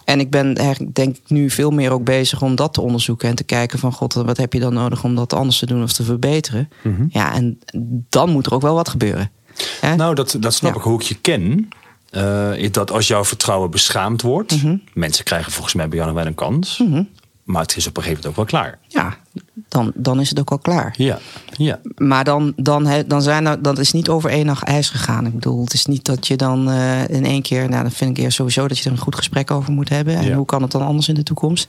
En 0.05 0.21
ik 0.21 0.31
ben 0.31 0.55
denk 0.93 1.17
ik 1.17 1.23
nu 1.27 1.51
veel 1.51 1.71
meer 1.71 1.91
ook 1.91 2.05
bezig 2.05 2.43
om 2.43 2.55
dat 2.55 2.75
te 2.75 2.81
onderzoeken 2.81 3.29
en 3.29 3.35
te 3.35 3.45
kijken 3.45 3.79
van 3.79 3.93
god, 3.93 4.15
wat 4.15 4.37
heb 4.37 4.53
je 4.53 4.61
dan 4.61 4.75
nodig 4.75 5.05
om 5.05 5.15
dat 5.15 5.33
anders 5.33 5.59
te 5.59 5.67
doen 5.67 5.83
of 5.83 5.93
te 5.93 6.03
verbeteren? 6.03 6.69
Ja, 7.09 7.35
en 7.35 7.59
dan 8.09 8.31
moet 8.31 8.47
er 8.47 8.55
ook 8.55 8.63
wel 8.63 8.75
wat 8.75 8.89
gebeuren. 8.89 9.31
Nou, 9.97 10.15
dat, 10.15 10.37
dat 10.41 10.55
snap 10.55 10.73
Ja. 10.73 10.79
ik 10.79 10.85
hoe 10.85 11.01
ik 11.01 11.07
je 11.07 11.15
ken. 11.15 11.69
Eh, 12.11 12.57
is 12.57 12.73
dat 12.73 12.91
als 12.91 13.07
jouw 13.09 13.25
vertrouwen 13.25 13.71
beschaamd 13.71 14.23
wordt... 14.23 14.63
Mhm. 14.63 14.77
mensen 14.93 15.25
krijgen 15.25 15.53
volgens 15.53 15.75
mij 15.75 15.89
bij 15.89 15.97
jou 15.99 16.11
nog 16.11 16.19
wel 16.19 16.27
een 16.27 16.35
kans... 16.35 16.83
maar 17.51 17.63
het 17.63 17.77
is 17.77 17.87
op 17.87 17.97
een 17.97 18.03
gegeven 18.03 18.23
moment 18.25 18.41
ook 18.49 18.51
wel 18.53 18.61
klaar. 18.63 18.79
ja, 18.87 19.17
dan, 19.69 19.93
dan 19.95 20.21
is 20.21 20.29
het 20.29 20.41
ook 20.41 20.51
al 20.51 20.59
klaar. 20.59 20.95
Ja, 20.97 21.19
ja. 21.57 21.81
Maar 21.97 22.25
dan, 22.25 22.53
dan, 22.57 22.89
dan 23.07 23.23
zijn 23.23 23.47
er, 23.47 23.63
dat 23.63 23.79
is 23.79 23.93
niet 23.93 24.09
over 24.09 24.31
één 24.31 24.47
nacht 24.47 24.63
ijs 24.63 24.89
gegaan. 24.91 25.27
Ik 25.27 25.33
bedoel, 25.35 25.65
het 25.65 25.73
is 25.73 25.87
niet 25.87 26.05
dat 26.05 26.27
je 26.27 26.37
dan 26.37 26.71
eh, 26.71 27.09
in 27.09 27.25
één 27.25 27.43
keer, 27.43 27.69
nou, 27.69 27.83
dan 27.83 27.91
vind 27.93 28.19
ik 28.19 28.25
eerst 28.25 28.37
sowieso 28.37 28.69
dat 28.69 28.79
je 28.79 28.85
er 28.85 28.91
een 28.91 28.99
goed 28.99 29.17
gesprek 29.17 29.51
over 29.51 29.73
moet 29.73 29.89
hebben. 29.89 30.15
En 30.17 30.25
Ja. 30.27 30.35
hoe 30.35 30.47
kan 30.47 30.63
het 30.63 30.71
dan 30.71 30.83
anders 30.83 31.09
in 31.09 31.15
de 31.15 31.23
toekomst? 31.23 31.69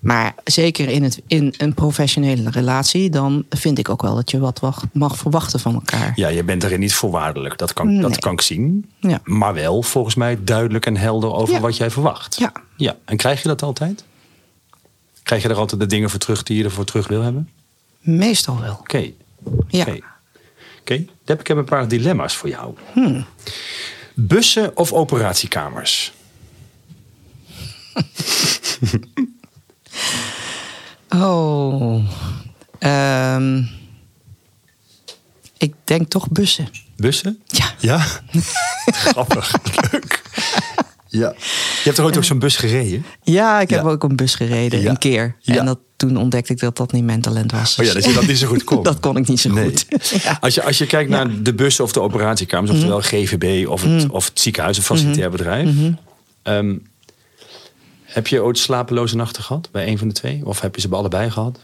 Maar 0.00 0.34
zeker 0.44 0.88
in, 0.88 1.02
het, 1.02 1.20
in 1.26 1.54
een 1.58 1.74
professionele 1.74 2.50
relatie, 2.50 3.10
dan 3.10 3.44
vind 3.50 3.78
ik 3.78 3.88
ook 3.88 4.02
wel 4.02 4.14
dat 4.14 4.30
je 4.30 4.38
wat 4.38 4.60
wacht- 4.60 4.84
mag 4.92 5.16
verwachten 5.16 5.60
van 5.60 5.74
elkaar. 5.74 6.12
Ja, 6.14 6.28
je 6.28 6.44
bent 6.44 6.62
erin 6.64 6.80
niet 6.80 6.94
voorwaardelijk. 6.94 7.58
Dat 7.58 7.72
kan, 7.72 8.00
dat 8.00 8.18
kan 8.18 8.32
ik 8.32 8.40
zien. 8.40 8.90
Ja. 9.00 9.20
Maar 9.24 9.54
wel 9.54 9.82
volgens 9.82 10.14
mij 10.14 10.38
duidelijk 10.44 10.86
en 10.86 10.96
helder 10.96 11.32
over 11.32 11.54
Ja. 11.54 11.60
wat 11.60 11.76
jij 11.76 11.90
verwacht. 11.90 12.38
Ja. 12.38 12.52
ja. 12.76 12.96
En 13.04 13.16
krijg 13.16 13.42
je 13.42 13.48
dat 13.48 13.62
altijd? 13.62 14.04
Krijg 15.30 15.44
je 15.44 15.50
er 15.50 15.56
altijd 15.58 15.80
de 15.80 15.86
dingen 15.86 16.10
voor 16.10 16.18
terug 16.18 16.42
die 16.42 16.56
je 16.56 16.64
ervoor 16.64 16.84
terug 16.84 17.08
wil 17.08 17.22
hebben? 17.22 17.50
Meestal 18.00 18.60
wel. 18.60 18.76
Oké. 18.80 19.10
Ja. 19.68 19.80
Oké. 19.80 19.98
Oké. 20.80 21.04
Deb, 21.24 21.40
ik 21.40 21.46
heb 21.46 21.56
een 21.56 21.64
paar 21.64 21.88
dilemma's 21.88 22.36
voor 22.36 22.48
jou. 22.48 22.74
Hmm. 22.92 23.26
Bussen 24.14 24.76
of 24.76 24.92
operatiekamers? 24.92 26.12
Oh. 31.08 32.04
Ehm, 32.78 33.62
ik 35.58 35.74
denk 35.84 36.08
toch 36.08 36.28
bussen. 36.28 36.68
Bussen? 36.96 37.42
Ja. 37.46 37.74
Ja? 37.78 37.98
Grappig. 39.04 39.52
Leuk. 39.90 40.22
Ja. 41.12 41.34
Je 41.38 41.82
hebt 41.84 41.98
er 41.98 42.04
ooit 42.04 42.16
ook 42.16 42.24
zo'n 42.24 42.38
bus 42.38 42.56
gereden? 42.56 43.04
Ja, 43.22 43.60
ik 43.60 43.70
heb 43.70 43.82
Ja. 43.82 43.88
ook 43.90 44.02
een 44.02 44.16
bus 44.16 44.34
gereden, 44.34 44.80
Ja. 44.80 44.90
een 44.90 44.98
keer. 44.98 45.36
Ja. 45.40 45.56
En 45.56 45.64
dat, 45.66 45.78
toen 45.96 46.16
ontdekte 46.16 46.52
ik 46.52 46.58
dat 46.60 46.76
dat 46.76 46.92
niet 46.92 47.04
mijn 47.04 47.20
talent 47.20 47.52
was. 47.52 47.78
Oh 47.78 47.84
ja, 47.86 47.92
dat 47.92 48.14
dat 48.14 48.26
niet 48.26 48.38
zo 48.38 48.46
goed 48.46 48.64
kon. 48.64 48.82
dat 48.92 49.00
kon 49.00 49.16
ik 49.16 49.28
niet 49.28 49.40
zo 49.40 49.50
Nee. 49.52 49.64
goed. 49.64 49.86
Als 50.40 50.54
je, 50.54 50.62
als 50.62 50.78
je 50.78 50.86
kijkt 50.86 51.10
naar 51.10 51.42
de 51.42 51.54
bussen 51.54 51.84
of 51.84 51.92
de 51.92 52.00
operatiekamers, 52.00 52.70
oftewel 52.70 53.00
GVB 53.00 53.66
of 53.68 53.82
het, 53.82 54.10
of 54.10 54.24
het 54.28 54.40
ziekenhuis, 54.40 54.76
een 54.76 54.82
facilitair 54.82 55.30
bedrijf. 55.30 55.68
ehm, 56.42 56.74
heb 58.04 58.26
je 58.26 58.42
ooit 58.42 58.58
slapeloze 58.58 59.16
nachten 59.16 59.42
gehad 59.42 59.68
bij 59.72 59.86
een 59.88 59.98
van 59.98 60.08
de 60.08 60.14
twee? 60.14 60.40
Of 60.44 60.60
heb 60.60 60.74
je 60.74 60.80
ze 60.80 60.88
bij 60.88 60.98
allebei 60.98 61.30
gehad? 61.30 61.58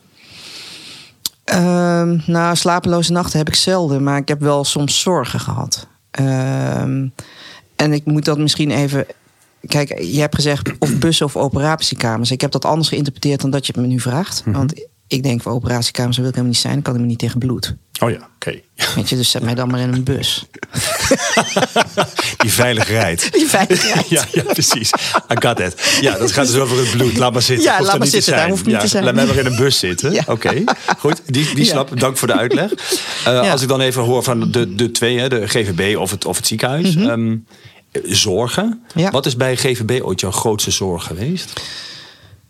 Ehm, 1.45 2.19
nou, 2.27 2.57
slapeloze 2.57 3.13
nachten 3.13 3.39
heb 3.39 3.49
ik 3.49 3.55
zelden, 3.55 4.03
maar 4.03 4.19
ik 4.19 4.29
heb 4.29 4.41
wel 4.41 4.65
soms 4.65 5.01
zorgen 5.01 5.41
gehad. 5.41 5.87
Ehm, 6.11 7.07
en 7.77 7.93
ik 7.93 8.05
moet 8.05 8.25
dat 8.25 8.39
misschien 8.39 8.71
even. 8.71 9.07
Kijk, 9.67 9.99
je 10.03 10.21
hebt 10.21 10.35
gezegd 10.35 10.71
of 10.79 10.99
bussen 10.99 11.27
of 11.27 11.37
operatiekamers. 11.37 12.31
Ik 12.31 12.41
heb 12.41 12.51
dat 12.51 12.65
anders 12.65 12.89
geïnterpreteerd 12.89 13.41
dan 13.41 13.51
dat 13.51 13.67
je 13.67 13.73
het 13.73 13.81
me 13.83 13.89
nu 13.89 14.01
vraagt. 14.01 14.43
Want 14.47 14.73
ik 15.09 15.23
denk 15.23 15.43
voor 15.43 15.53
operatiekamers 15.53 16.17
wil 16.17 16.27
ik 16.27 16.33
helemaal 16.33 16.53
niet 16.53 16.63
zijn. 16.63 16.75
Dan 16.75 16.83
kan 16.83 16.95
ik 16.95 17.01
me 17.01 17.07
niet 17.07 17.19
tegen 17.19 17.39
bloed. 17.39 17.75
Oh 18.01 18.11
ja, 18.11 18.29
oké. 18.35 18.61
Weet 18.95 19.09
je, 19.09 19.17
dus 19.17 19.31
zet 19.31 19.43
mij 19.43 19.55
dan 19.55 19.69
maar 19.71 19.81
in 19.81 19.93
een 19.93 20.05
bus. 20.05 20.47
Die 22.37 22.51
veilig 22.53 22.89
rijdt. 22.89 23.33
Die 23.39 23.47
veiligheid. 23.47 24.09
Ja, 24.17 24.25
ja, 24.33 24.43
precies. 24.43 24.91
I 25.33 25.47
got 25.47 25.61
it. 25.61 25.99
Ja, 26.01 26.19
dat 26.19 26.33
gaat 26.33 26.47
dus 26.47 26.57
over 26.57 26.79
het 26.79 26.91
bloed. 26.91 27.17
Laat 27.17 27.33
maar 27.33 27.43
zitten. 27.43 27.65
Ja, 27.65 27.83
laat 27.83 27.99
maar 27.99 28.07
zitten. 28.07 28.31
Daar 28.31 28.39
zijn. 28.41 28.51
hoeft 28.51 28.65
niet 28.67 28.75
Ja, 28.75 28.81
te 28.81 28.87
zijn. 28.89 29.05
Laat 29.05 29.15
mij 29.15 29.27
maar 29.27 29.37
in 29.37 29.47
een 29.47 29.57
bus 29.57 29.79
zitten. 29.79 30.13
Ja. 30.13 30.23
Oké, 30.27 30.65
goed. 30.99 31.23
Die, 31.27 31.55
die 31.55 31.65
Ja. 31.65 31.71
snap. 31.71 32.01
Dank 32.01 32.17
voor 32.17 32.29
de 32.29 32.35
uitleg. 32.37 32.71
Eh. 33.25 33.51
Als 33.53 33.63
ik 33.63 33.69
dan 33.69 33.81
even 33.81 34.03
hoor 34.03 34.23
van 34.23 34.51
de, 34.51 34.75
de 34.75 34.91
twee, 34.91 35.19
hè, 35.19 35.29
de 35.29 35.47
GVB 35.49 35.97
of 35.97 36.11
het, 36.11 36.25
of 36.25 36.37
het 36.37 36.47
ziekenhuis. 36.47 36.97
ehm, 36.97 37.37
zorgen. 38.05 38.83
Ja. 38.95 39.11
Wat 39.11 39.27
is 39.27 39.37
bij 39.37 39.57
GVB 39.57 40.03
ooit 40.05 40.21
jouw 40.21 40.31
grootste 40.31 40.71
zorg 40.71 41.05
geweest? 41.05 41.63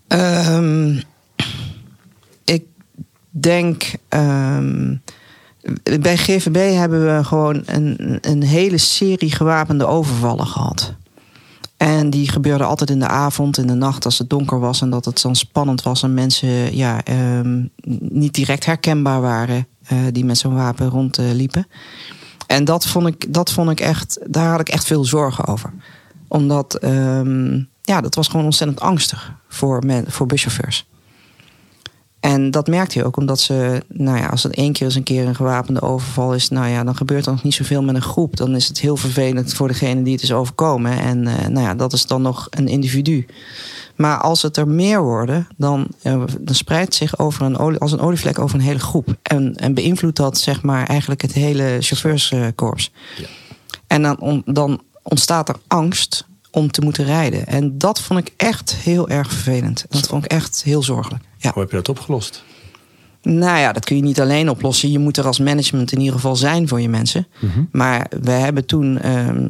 Ehm, 0.09 1.00
ik 2.44 2.64
denk. 3.30 3.92
ehm, 4.09 4.94
bij 6.00 6.16
GVB 6.16 6.74
hebben 6.74 7.16
we 7.16 7.24
gewoon 7.24 7.62
een, 7.66 8.18
een 8.20 8.42
hele 8.42 8.78
serie 8.78 9.30
gewapende 9.30 9.87
overvallen 9.87 10.46
gehad. 10.46 10.94
En 11.76 12.11
die 12.11 12.30
gebeurden 12.30 12.66
altijd 12.66 12.90
in 12.90 12.98
de 12.98 13.06
avond, 13.06 13.59
in 13.59 13.66
de 13.66 13.74
nacht, 13.74 14.04
als 14.04 14.18
het 14.18 14.30
donker 14.30 14.61
was 14.61 14.80
en 14.80 14.90
dat 14.90 15.04
het 15.04 15.22
dan 15.22 15.37
spannend 15.37 15.82
was 15.82 16.02
en 16.02 16.14
mensen 16.14 16.76
ja, 16.76 17.04
ehm, 17.04 17.64
niet 18.00 18.35
direct 18.35 18.64
herkenbaar 18.64 19.20
waren 19.20 19.66
eh, 19.87 19.98
die 20.12 20.24
met 20.24 20.38
zo'n 20.38 20.54
wapen 20.54 20.88
rondliepen. 20.88 21.66
En 22.46 22.64
dat 22.64 22.87
vond, 22.87 23.06
ik, 23.06 23.35
dat 23.35 23.52
vond 23.52 23.70
ik 23.70 23.80
echt, 23.80 24.18
daar 24.26 24.50
had 24.50 24.61
ik 24.61 24.68
echt 24.68 24.85
veel 24.85 25.04
zorgen 25.04 25.46
over. 25.46 25.72
Omdat, 26.28 26.74
ehm, 26.74 27.62
ja, 27.82 28.00
dat 28.00 28.14
was 28.14 28.28
gewoon 28.28 28.44
ontzettend 28.44 28.80
angstig 28.80 29.32
voor, 29.48 29.82
men, 29.87 30.04
voor 30.09 30.26
buschauffeurs. 30.26 30.87
En 32.26 32.50
dat 32.50 32.66
merkte 32.66 32.98
je 32.98 33.04
ook, 33.04 33.16
omdat 33.16 33.40
ze, 33.40 33.82
nou 33.88 34.18
ja, 34.18 34.26
als 34.26 34.42
het 34.42 34.54
één 34.54 34.72
keer 34.72 34.86
eens 34.86 34.94
een 34.94 35.02
keer 35.02 35.26
een 35.26 35.34
gewapende 35.34 35.82
overval 35.82 36.34
is, 36.34 36.48
nou 36.48 36.68
ja, 36.68 36.84
dan 36.84 36.96
gebeurt 36.96 37.26
er 37.26 37.32
nog 37.32 37.42
niet 37.42 37.54
zoveel 37.54 37.82
met 37.82 37.94
een 37.94 38.02
groep. 38.02 38.36
Dan 38.36 38.54
is 38.54 38.68
het 38.68 38.80
heel 38.80 38.96
vervelend 38.96 39.54
voor 39.54 39.68
degene 39.68 40.02
die 40.02 40.12
het 40.12 40.22
is 40.22 40.32
overkomen. 40.32 40.98
En 40.98 41.26
eh, 41.26 41.46
nou 41.46 41.66
ja, 41.66 41.74
dat 41.74 41.92
is 41.92 42.06
dan 42.06 42.22
nog 42.22 42.46
een 42.50 42.68
individu. 42.68 43.26
Maar 43.96 44.20
als 44.20 44.42
het 44.42 44.56
er 44.56 44.68
meer 44.68 45.02
worden, 45.02 45.48
dan, 45.56 45.86
eh, 46.02 46.22
dan 46.40 46.54
spreidt 46.54 46.94
zich 46.94 47.18
over 47.18 47.42
een 47.42 47.58
olie, 47.58 47.78
als 47.78 47.92
een 47.92 48.00
olievlek 48.00 48.38
over 48.38 48.56
een 48.58 48.64
hele 48.64 48.78
groep. 48.78 49.16
En, 49.22 49.54
en 49.54 49.74
beïnvloedt 49.74 50.16
dat 50.16 50.38
zeg 50.38 50.62
maar 50.62 50.86
eigenlijk 50.86 51.22
het 51.22 51.32
hele 51.32 51.76
chauffeurskorps. 51.80 52.92
Ja. 53.16 53.26
En 53.86 54.02
dan, 54.02 54.20
on- 54.20 54.42
dan 54.44 54.80
ontstaat 55.02 55.48
er 55.48 55.56
angst 55.66 56.26
om 56.56 56.70
te 56.70 56.80
moeten 56.80 57.04
rijden. 57.04 57.46
En 57.46 57.78
dat 57.78 58.00
vond 58.00 58.20
ik 58.20 58.32
echt 58.36 58.74
heel 58.74 59.08
erg 59.08 59.32
vervelend. 59.32 59.84
Dat 59.88 60.06
vond 60.06 60.24
ik 60.24 60.30
echt 60.30 60.62
heel 60.62 60.82
zorgelijk. 60.82 61.24
Ja. 61.38 61.50
Hoe 61.52 61.62
heb 61.62 61.70
je 61.70 61.76
dat 61.76 61.88
opgelost? 61.88 62.44
Nou 63.28 63.58
ja, 63.58 63.72
dat 63.72 63.84
kun 63.84 63.96
je 63.96 64.02
niet 64.02 64.20
alleen 64.20 64.50
oplossen. 64.50 64.90
Je 64.90 64.98
moet 64.98 65.16
er 65.16 65.26
als 65.26 65.38
management 65.38 65.92
in 65.92 65.98
ieder 65.98 66.14
geval 66.14 66.36
zijn 66.36 66.68
voor 66.68 66.80
je 66.80 66.88
mensen. 66.88 67.26
Maar 67.72 68.06
we 68.20 68.30
hebben 68.30 68.66
toen 68.66 68.98
ehm, 68.98 69.48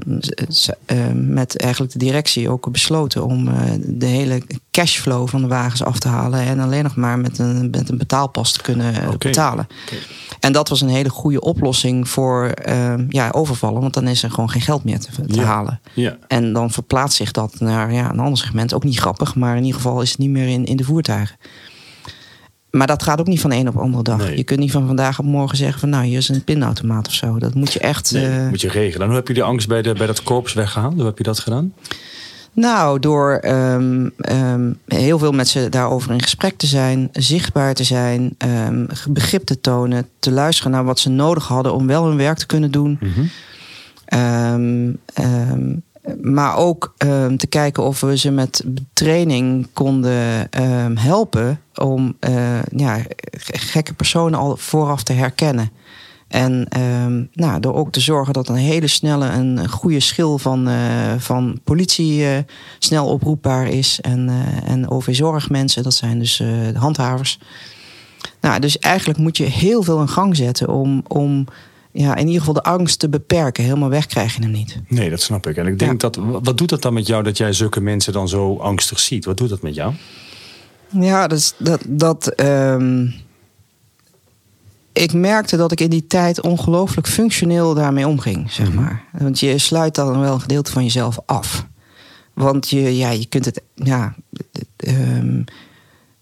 ehm, 0.86 1.32
met 1.32 1.56
eigenlijk 1.58 1.92
de 1.92 1.98
directie 1.98 2.48
ook 2.50 2.72
besloten 2.72 3.24
om 3.24 3.48
eh, 3.48 3.54
de 3.84 4.06
hele 4.06 4.42
cashflow 4.70 5.28
van 5.28 5.40
de 5.40 5.46
wagens 5.46 5.82
af 5.82 5.98
te 5.98 6.08
halen. 6.08 6.40
En 6.40 6.60
alleen 6.60 6.82
nog 6.82 6.96
maar 6.96 7.18
met 7.18 7.38
een, 7.38 7.70
met 7.70 7.88
een 7.88 7.98
betaalpas 7.98 8.52
te 8.52 8.62
kunnen 8.62 8.94
eh, 8.94 9.08
betalen. 9.18 9.66
En 10.40 10.52
dat 10.52 10.68
was 10.68 10.80
een 10.80 10.88
hele 10.88 11.08
goede 11.10 11.40
oplossing 11.40 12.08
voor 12.08 12.46
ehm, 12.48 13.04
ja, 13.08 13.28
overvallen. 13.32 13.80
Want 13.80 13.94
dan 13.94 14.08
is 14.08 14.22
er 14.22 14.30
gewoon 14.30 14.50
geen 14.50 14.62
geld 14.62 14.84
meer 14.84 14.98
te, 15.00 15.10
te 15.26 15.34
Ja. 15.40 15.42
halen. 15.44 15.80
Ja. 15.94 16.16
En 16.28 16.52
dan 16.52 16.70
verplaatst 16.70 17.16
zich 17.16 17.30
dat 17.30 17.60
naar 17.60 17.92
ja, 17.92 18.10
een 18.10 18.18
ander 18.20 18.38
segment. 18.38 18.74
Ook 18.74 18.84
niet 18.84 18.98
grappig, 18.98 19.34
maar 19.34 19.56
in 19.56 19.64
ieder 19.64 19.80
geval 19.80 20.00
is 20.02 20.10
het 20.10 20.18
niet 20.18 20.30
meer 20.30 20.48
in, 20.48 20.64
in 20.64 20.76
de 20.76 20.84
voertuigen. 20.84 21.36
Maar 22.76 22.86
dat 22.86 23.02
gaat 23.02 23.20
ook 23.20 23.26
niet 23.26 23.40
van 23.40 23.50
de 23.50 23.56
een 23.56 23.68
op 23.68 23.74
de 23.74 23.80
andere 23.80 24.02
dag. 24.02 24.18
Nee. 24.18 24.36
Je 24.36 24.44
kunt 24.44 24.60
niet 24.60 24.70
van 24.70 24.86
vandaag 24.86 25.18
op 25.18 25.24
morgen 25.24 25.56
zeggen 25.56 25.80
van 25.80 25.88
nou, 25.88 26.04
hier 26.04 26.18
is 26.18 26.28
een 26.28 26.44
pinautomaat 26.44 27.06
of 27.06 27.12
zo. 27.12 27.38
Dat 27.38 27.54
moet 27.54 27.72
je 27.72 27.78
echt. 27.78 28.12
Nee, 28.12 28.26
eh, 28.26 28.48
moet 28.48 28.60
je 28.60 28.68
regelen. 28.68 29.00
En 29.00 29.06
hoe 29.06 29.16
heb 29.16 29.28
je 29.28 29.34
die 29.34 29.42
angst 29.42 29.68
bij, 29.68 29.82
de, 29.82 29.92
bij 29.92 30.06
dat 30.06 30.22
korps 30.22 30.52
weggehaald? 30.52 30.94
Hoe 30.94 31.04
heb 31.04 31.18
je 31.18 31.24
dat 31.24 31.38
gedaan? 31.38 31.72
Nou, 32.52 32.98
door 32.98 33.32
ehm, 33.32 34.08
ehm, 34.18 34.72
heel 34.86 35.18
veel 35.18 35.32
met 35.32 35.48
ze 35.48 35.68
daarover 35.68 36.12
in 36.12 36.22
gesprek 36.22 36.56
te 36.56 36.66
zijn, 36.66 37.08
zichtbaar 37.12 37.74
te 37.74 37.84
zijn, 37.84 38.34
ehm, 38.38 38.86
begrip 39.08 39.44
te 39.44 39.60
tonen, 39.60 40.08
te 40.18 40.30
luisteren 40.30 40.72
naar 40.72 40.84
wat 40.84 40.98
ze 40.98 41.08
nodig 41.08 41.46
hadden 41.46 41.74
om 41.74 41.86
wel 41.86 42.06
hun 42.06 42.16
werk 42.16 42.38
te 42.38 42.46
kunnen 42.46 42.70
doen. 42.70 42.98
Ehm, 44.04 44.90
maar 46.20 46.56
ook 46.56 46.94
ehm, 46.96 47.36
te 47.36 47.46
kijken 47.46 47.82
of 47.82 48.00
we 48.00 48.16
ze 48.16 48.30
met 48.30 48.64
training 48.92 49.68
konden 49.72 50.50
ehm, 50.50 50.96
helpen 50.96 51.60
om 51.74 52.16
eh, 52.20 52.62
ja, 52.62 52.98
gekke 53.52 53.94
personen 53.94 54.38
al 54.38 54.56
vooraf 54.56 55.02
te 55.02 55.12
herkennen. 55.12 55.70
En 56.28 56.66
ehm, 56.68 57.24
nou, 57.32 57.60
door 57.60 57.74
ook 57.74 57.92
te 57.92 58.00
zorgen 58.00 58.32
dat 58.32 58.48
een 58.48 58.54
hele 58.54 58.86
snelle 58.86 59.28
en 59.28 59.68
goede 59.68 60.00
schil 60.00 60.38
van, 60.38 60.68
eh, 60.68 61.14
van 61.18 61.60
politie 61.64 62.26
eh, 62.26 62.38
snel 62.78 63.06
oproepbaar 63.06 63.68
is. 63.68 64.00
En, 64.00 64.30
en 64.64 64.90
OV-zorgmensen, 64.90 65.82
dat 65.82 65.94
zijn 65.94 66.18
dus 66.18 66.36
de 66.36 66.78
handhavers. 66.78 67.38
Nou, 68.40 68.60
dus 68.60 68.78
eigenlijk 68.78 69.18
moet 69.18 69.36
je 69.36 69.44
heel 69.44 69.82
veel 69.82 70.00
in 70.00 70.08
gang 70.08 70.36
zetten 70.36 70.68
om, 70.68 71.02
om 71.08 71.46
ja, 71.98 72.14
in 72.16 72.24
ieder 72.26 72.38
geval 72.38 72.54
de 72.54 72.62
angst 72.62 72.98
te 72.98 73.08
beperken. 73.08 73.64
Helemaal 73.64 73.88
weg 73.88 74.06
krijg 74.06 74.34
je 74.36 74.42
hem 74.42 74.50
niet. 74.50 74.80
Nee, 74.88 75.10
dat 75.10 75.20
snap 75.20 75.46
ik. 75.46 75.56
En 75.56 75.66
ik 75.66 75.78
denk 75.78 76.02
Ja. 76.02 76.08
dat. 76.10 76.16
Wat 76.42 76.58
doet 76.58 76.68
dat 76.68 76.82
dan 76.82 76.92
met 76.94 77.06
jou 77.06 77.22
dat 77.22 77.36
jij 77.36 77.52
zulke 77.52 77.80
mensen 77.80 78.12
dan 78.12 78.28
zo 78.28 78.56
angstig 78.56 78.98
ziet? 79.00 79.24
Wat 79.24 79.36
doet 79.36 79.48
dat 79.48 79.62
met 79.62 79.74
jou? 79.74 79.92
Ja, 80.90 81.26
dat, 81.26 81.38
is- 81.38 81.54
dat, 81.58 81.80
dat 81.88 82.26
ehm, 82.28 83.06
ik 84.92 85.12
merkte 85.12 85.56
dat 85.56 85.72
ik 85.72 85.80
in 85.80 85.90
die 85.90 86.06
tijd 86.06 86.40
ongelooflijk 86.42 87.06
functioneel 87.08 87.74
daarmee 87.74 88.06
omging, 88.06 88.50
zeg 88.52 88.72
maar. 88.72 89.04
Want 89.12 89.40
je 89.40 89.58
sluit 89.58 89.94
dan 89.94 90.20
wel 90.20 90.34
een 90.34 90.40
gedeelte 90.40 90.72
van 90.72 90.82
jezelf 90.82 91.18
af. 91.26 91.66
Want 92.34 92.70
je, 92.70 92.96
ja, 92.96 93.10
je 93.10 93.26
kunt 93.26 93.44
het, 93.44 93.62
ja, 93.74 94.14
ehm, 94.76 95.42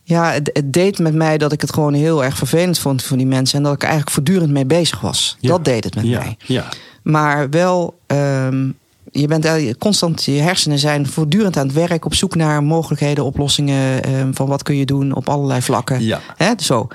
ja 0.04 0.32
het, 0.32 0.50
het 0.52 0.72
deed 0.72 0.98
met 0.98 1.14
mij 1.14 1.38
dat 1.38 1.52
ik 1.52 1.60
het 1.60 1.72
gewoon 1.72 1.94
heel 1.94 2.24
erg 2.24 2.36
vervelend 2.36 2.78
vond 2.78 3.02
voor 3.02 3.16
die 3.16 3.26
mensen. 3.26 3.58
En 3.58 3.64
dat 3.64 3.74
ik 3.74 3.82
eigenlijk 3.82 4.12
voortdurend 4.12 4.50
mee 4.50 4.64
bezig 4.64 5.00
was. 5.00 5.36
Ja. 5.40 5.48
Dat 5.48 5.64
deed 5.64 5.84
het 5.84 5.94
met 5.94 6.04
ja, 6.04 6.18
mij. 6.18 6.36
Ja. 6.46 6.68
Maar 7.02 7.50
wel, 7.50 7.98
ehm, 8.06 8.70
je 9.10 9.26
bent 9.26 9.78
constant, 9.78 10.24
je 10.24 10.32
hersenen 10.32 10.78
zijn 10.78 11.06
voortdurend 11.06 11.56
aan 11.56 11.66
het 11.66 11.76
werk 11.76 12.04
op 12.04 12.14
zoek 12.14 12.34
naar 12.34 12.62
mogelijkheden, 12.62 13.24
oplossingen 13.24 14.02
ehm, 14.02 14.32
van 14.32 14.46
wat 14.46 14.62
kun 14.62 14.76
je 14.76 14.86
doen 14.86 15.14
op 15.14 15.28
allerlei 15.28 15.62
vlakken. 15.62 16.02
Ja. 16.02 16.20
Hè, 16.36 16.52
zo. 16.56 16.88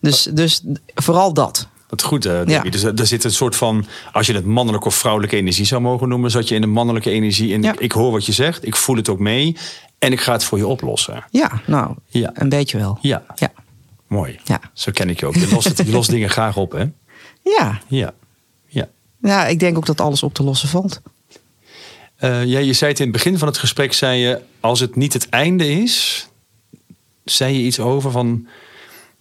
Dus, 0.00 0.22
dus 0.22 0.62
vooral 0.94 1.32
dat. 1.32 1.68
Wat 1.90 2.02
goed, 2.02 2.26
eh. 2.26 2.44
Ja. 2.46 2.62
Dus 2.62 2.82
er 2.82 2.94
er 2.98 3.06
zit 3.06 3.24
een 3.24 3.30
soort 3.32 3.56
van, 3.56 3.86
als 4.12 4.26
je 4.26 4.32
het 4.34 4.44
mannelijke 4.44 4.86
of 4.86 4.94
vrouwelijke 4.94 5.36
energie 5.36 5.64
zou 5.64 5.80
mogen 5.80 6.08
noemen, 6.08 6.30
zat 6.30 6.48
je 6.48 6.54
in 6.54 6.60
de 6.60 6.66
mannelijke 6.66 7.10
energie. 7.10 7.54
En 7.54 7.62
Ja. 7.62 7.74
ik, 7.78 7.92
hoor 7.92 8.10
wat 8.12 8.26
je 8.26 8.32
zegt, 8.32 8.66
ik 8.66 8.76
voel 8.76 8.96
het 8.96 9.08
ook 9.08 9.18
mee 9.18 9.56
en 9.98 10.12
ik 10.12 10.20
ga 10.20 10.32
het 10.32 10.44
voor 10.44 10.58
je 10.58 10.66
oplossen. 10.66 11.24
Ja, 11.30 11.60
nou, 11.66 11.94
Ja. 12.06 12.30
een 12.34 12.48
beetje 12.48 12.78
wel. 12.78 12.98
Ja, 13.00 13.22
Ja. 13.34 13.52
mooi. 14.06 14.40
Ja. 14.44 14.60
Zo 14.72 14.90
ken 14.94 15.08
ik 15.08 15.20
je 15.20 15.26
ook. 15.26 15.34
Je 15.34 15.48
lost, 15.50 15.68
het, 15.68 15.86
je 15.86 15.92
lost 15.92 16.10
dingen 16.16 16.30
graag 16.30 16.56
op, 16.56 16.72
hè? 16.72 16.84
Ja. 17.42 17.80
Ja. 17.88 18.12
ja. 18.66 18.88
ja, 19.22 19.46
ik 19.46 19.58
denk 19.60 19.76
ook 19.76 19.86
dat 19.86 20.00
alles 20.00 20.22
op 20.22 20.34
te 20.34 20.42
lossen 20.42 20.68
valt. 20.68 21.00
Eh, 22.16 22.44
ja, 22.44 22.58
je 22.58 22.72
zei 22.72 22.90
het 22.90 23.00
in 23.00 23.06
het 23.06 23.14
begin 23.16 23.38
van 23.38 23.48
het 23.48 23.58
gesprek, 23.58 23.92
zei 23.92 24.18
je, 24.20 24.40
als 24.60 24.80
het 24.80 24.96
niet 24.96 25.12
het 25.12 25.28
einde 25.28 25.68
is, 25.82 26.28
zei 27.24 27.54
je 27.54 27.62
iets 27.62 27.80
over 27.80 28.10
van, 28.10 28.46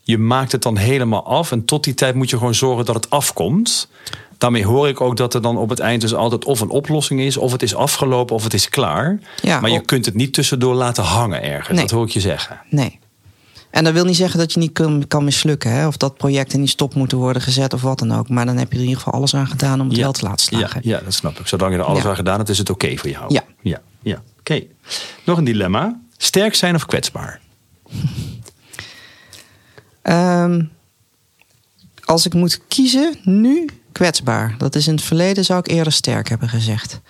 je 0.09 0.17
maakt 0.17 0.51
het 0.51 0.61
dan 0.61 0.77
helemaal 0.77 1.25
af 1.25 1.51
en 1.51 1.65
tot 1.65 1.83
die 1.83 1.93
tijd 1.93 2.15
moet 2.15 2.29
je 2.29 2.37
gewoon 2.37 2.55
zorgen 2.55 2.85
dat 2.85 2.95
het 2.95 3.09
afkomt. 3.09 3.89
Daarmee 4.37 4.65
hoor 4.65 4.87
ik 4.87 5.01
ook 5.01 5.17
dat 5.17 5.33
er 5.33 5.41
dan 5.41 5.57
op 5.57 5.69
het 5.69 5.79
eind 5.79 6.01
dus 6.01 6.13
altijd 6.13 6.45
of 6.45 6.59
een 6.59 6.69
oplossing 6.69 7.19
is, 7.21 7.37
of 7.37 7.51
het 7.51 7.61
is 7.63 7.75
afgelopen, 7.75 8.35
of 8.35 8.43
het 8.43 8.53
is 8.53 8.69
klaar. 8.69 9.19
Ja, 9.41 9.59
maar 9.59 9.69
je 9.69 9.81
kunt 9.81 10.05
het 10.05 10.15
niet 10.15 10.33
tussendoor 10.33 10.73
laten 10.75 11.03
hangen 11.03 11.43
ergens. 11.43 11.67
Nee. 11.77 11.79
Dat 11.81 11.91
hoor 11.91 12.05
ik 12.05 12.11
je 12.11 12.19
zeggen. 12.19 12.61
Nee. 12.69 12.99
En 13.71 13.83
dat 13.83 13.93
wil 13.93 14.05
niet 14.05 14.15
zeggen 14.15 14.39
dat 14.39 14.53
je 14.53 14.59
niet 14.59 14.71
kan, 14.71 15.03
kan 15.07 15.23
mislukken. 15.23 15.71
Hè? 15.71 15.87
Of 15.87 15.97
dat 15.97 16.17
projecten 16.17 16.59
niet 16.59 16.69
stop 16.69 16.93
moeten 16.95 17.17
worden 17.17 17.41
gezet 17.41 17.73
of 17.73 17.81
wat 17.81 17.99
dan 17.99 18.11
ook. 18.11 18.29
Maar 18.29 18.45
dan 18.45 18.57
heb 18.57 18.67
je 18.71 18.73
er 18.77 18.81
in 18.83 18.87
ieder 18.87 19.03
geval 19.03 19.19
alles 19.19 19.35
aan 19.35 19.47
gedaan 19.47 19.81
om 19.81 19.87
het 19.87 19.95
Ja. 19.97 20.03
wel 20.03 20.11
te 20.11 20.23
laten 20.25 20.47
Ja, 20.51 20.57
slagen. 20.59 20.81
ja, 20.83 20.99
dat 21.03 21.13
snap 21.13 21.39
ik. 21.39 21.47
Zolang 21.47 21.71
je 21.73 21.77
er 21.79 21.83
alles 21.85 22.03
Ja. 22.03 22.09
aan 22.09 22.15
gedaan 22.15 22.37
hebt, 22.37 22.49
is 22.49 22.57
het 22.57 22.69
oké 22.69 22.97
voor 22.97 23.09
jou. 23.09 23.33
Ja. 23.33 23.43
Ja, 23.61 23.81
ja. 24.01 24.21
Oké, 24.39 24.61
nog 25.25 25.37
een 25.37 25.43
dilemma. 25.43 25.99
Sterk 26.17 26.55
zijn 26.55 26.75
of 26.75 26.85
kwetsbaar? 26.85 27.39
Ehm, 30.09 30.63
als 32.05 32.25
ik 32.25 32.33
moet 32.33 32.61
kiezen, 32.67 33.15
nu 33.23 33.69
kwetsbaar. 33.91 34.55
Dat 34.57 34.75
is 34.75 34.87
in 34.87 34.93
het 34.93 35.03
verleden 35.03 35.45
zou 35.45 35.59
ik 35.59 35.67
eerder 35.67 35.93
sterk 35.93 36.29
hebben 36.29 36.49
gezegd. 36.49 37.01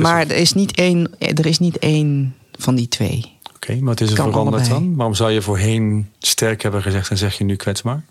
Maar 0.00 0.20
er 0.20 0.36
is 0.36 0.52
niet 0.52 0.74
één, 0.74 1.18
er 1.18 1.46
is 1.46 1.58
niet 1.58 1.78
één 1.78 2.34
van 2.58 2.74
die 2.74 2.88
twee. 2.88 3.36
Oké, 3.54 3.74
maar 3.74 3.84
wat 3.84 4.00
is 4.00 4.10
er 4.10 4.16
veranderd 4.16 4.46
allebei. 4.46 4.68
dan? 4.68 4.96
Waarom 4.96 5.14
zou 5.14 5.30
je 5.30 5.42
voorheen 5.42 6.10
sterk 6.18 6.62
hebben 6.62 6.82
gezegd 6.82 7.10
en 7.10 7.18
zeg 7.18 7.38
je 7.38 7.44
nu 7.44 7.56
kwetsbaar? 7.56 8.02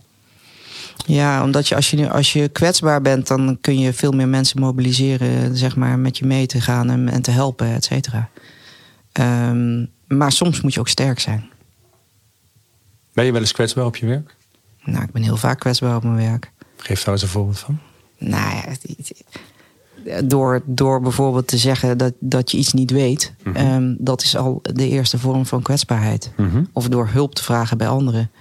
Ja, 1.06 1.44
omdat 1.44 1.68
je 1.68 1.76
als, 1.76 1.90
je 1.90 1.98
nu- 1.98 2.10
als 2.10 2.34
je 2.34 2.48
kwetsbaar 2.48 3.02
bent, 3.02 3.28
dan 3.28 3.58
kun 3.62 3.80
je 3.80 3.94
veel 3.94 4.12
meer 4.12 4.28
mensen 4.28 4.60
mobiliseren, 4.60 5.58
zeg 5.58 5.76
maar, 5.76 6.00
met 6.00 6.18
je 6.18 6.26
mee 6.26 6.46
te 6.46 6.62
gaan 6.62 6.90
en, 6.90 7.10
en 7.10 7.22
te 7.22 7.32
helpen, 7.32 7.68
et 7.74 7.84
cetera. 7.86 8.30
Ehm, 9.12 9.86
maar 10.08 10.32
soms 10.32 10.62
moet 10.62 10.74
je 10.74 10.80
ook 10.80 10.88
sterk 10.88 11.20
zijn. 11.20 11.50
Ben 13.18 13.26
je 13.26 13.32
wel 13.32 13.42
eens 13.42 13.52
kwetsbaar 13.52 13.86
op 13.86 13.96
je 13.96 14.06
werk? 14.06 14.36
Nou, 14.84 15.04
ik 15.04 15.12
ben 15.12 15.22
heel 15.22 15.38
vaak 15.38 15.60
kwetsbaar 15.60 15.96
op 15.96 16.04
mijn 16.04 16.16
werk. 16.16 16.52
Geef 16.78 17.04
daar 17.04 17.14
eens 17.14 17.24
een 17.24 17.30
voorbeeld 17.30 17.60
van. 17.60 17.80
Nou 18.18 18.56
ja, 20.04 20.22
door, 20.22 20.62
door 20.66 21.02
bijvoorbeeld 21.02 21.48
te 21.48 21.58
zeggen 21.58 21.98
dat, 21.98 22.14
dat 22.20 22.52
je 22.52 22.58
iets 22.58 22.74
niet 22.74 22.92
weet, 22.92 23.34
ehm, 23.54 23.96
dat 23.98 24.22
is 24.24 24.36
al 24.36 24.60
de 24.62 24.88
eerste 24.88 25.20
vorm 25.20 25.46
van 25.46 25.62
kwetsbaarheid. 25.62 26.32
Mhm. 26.36 26.64
Of 26.74 26.88
door 26.90 27.08
hulp 27.08 27.36
te 27.36 27.44
vragen 27.44 27.78
bij 27.78 27.88
anderen 27.88 28.32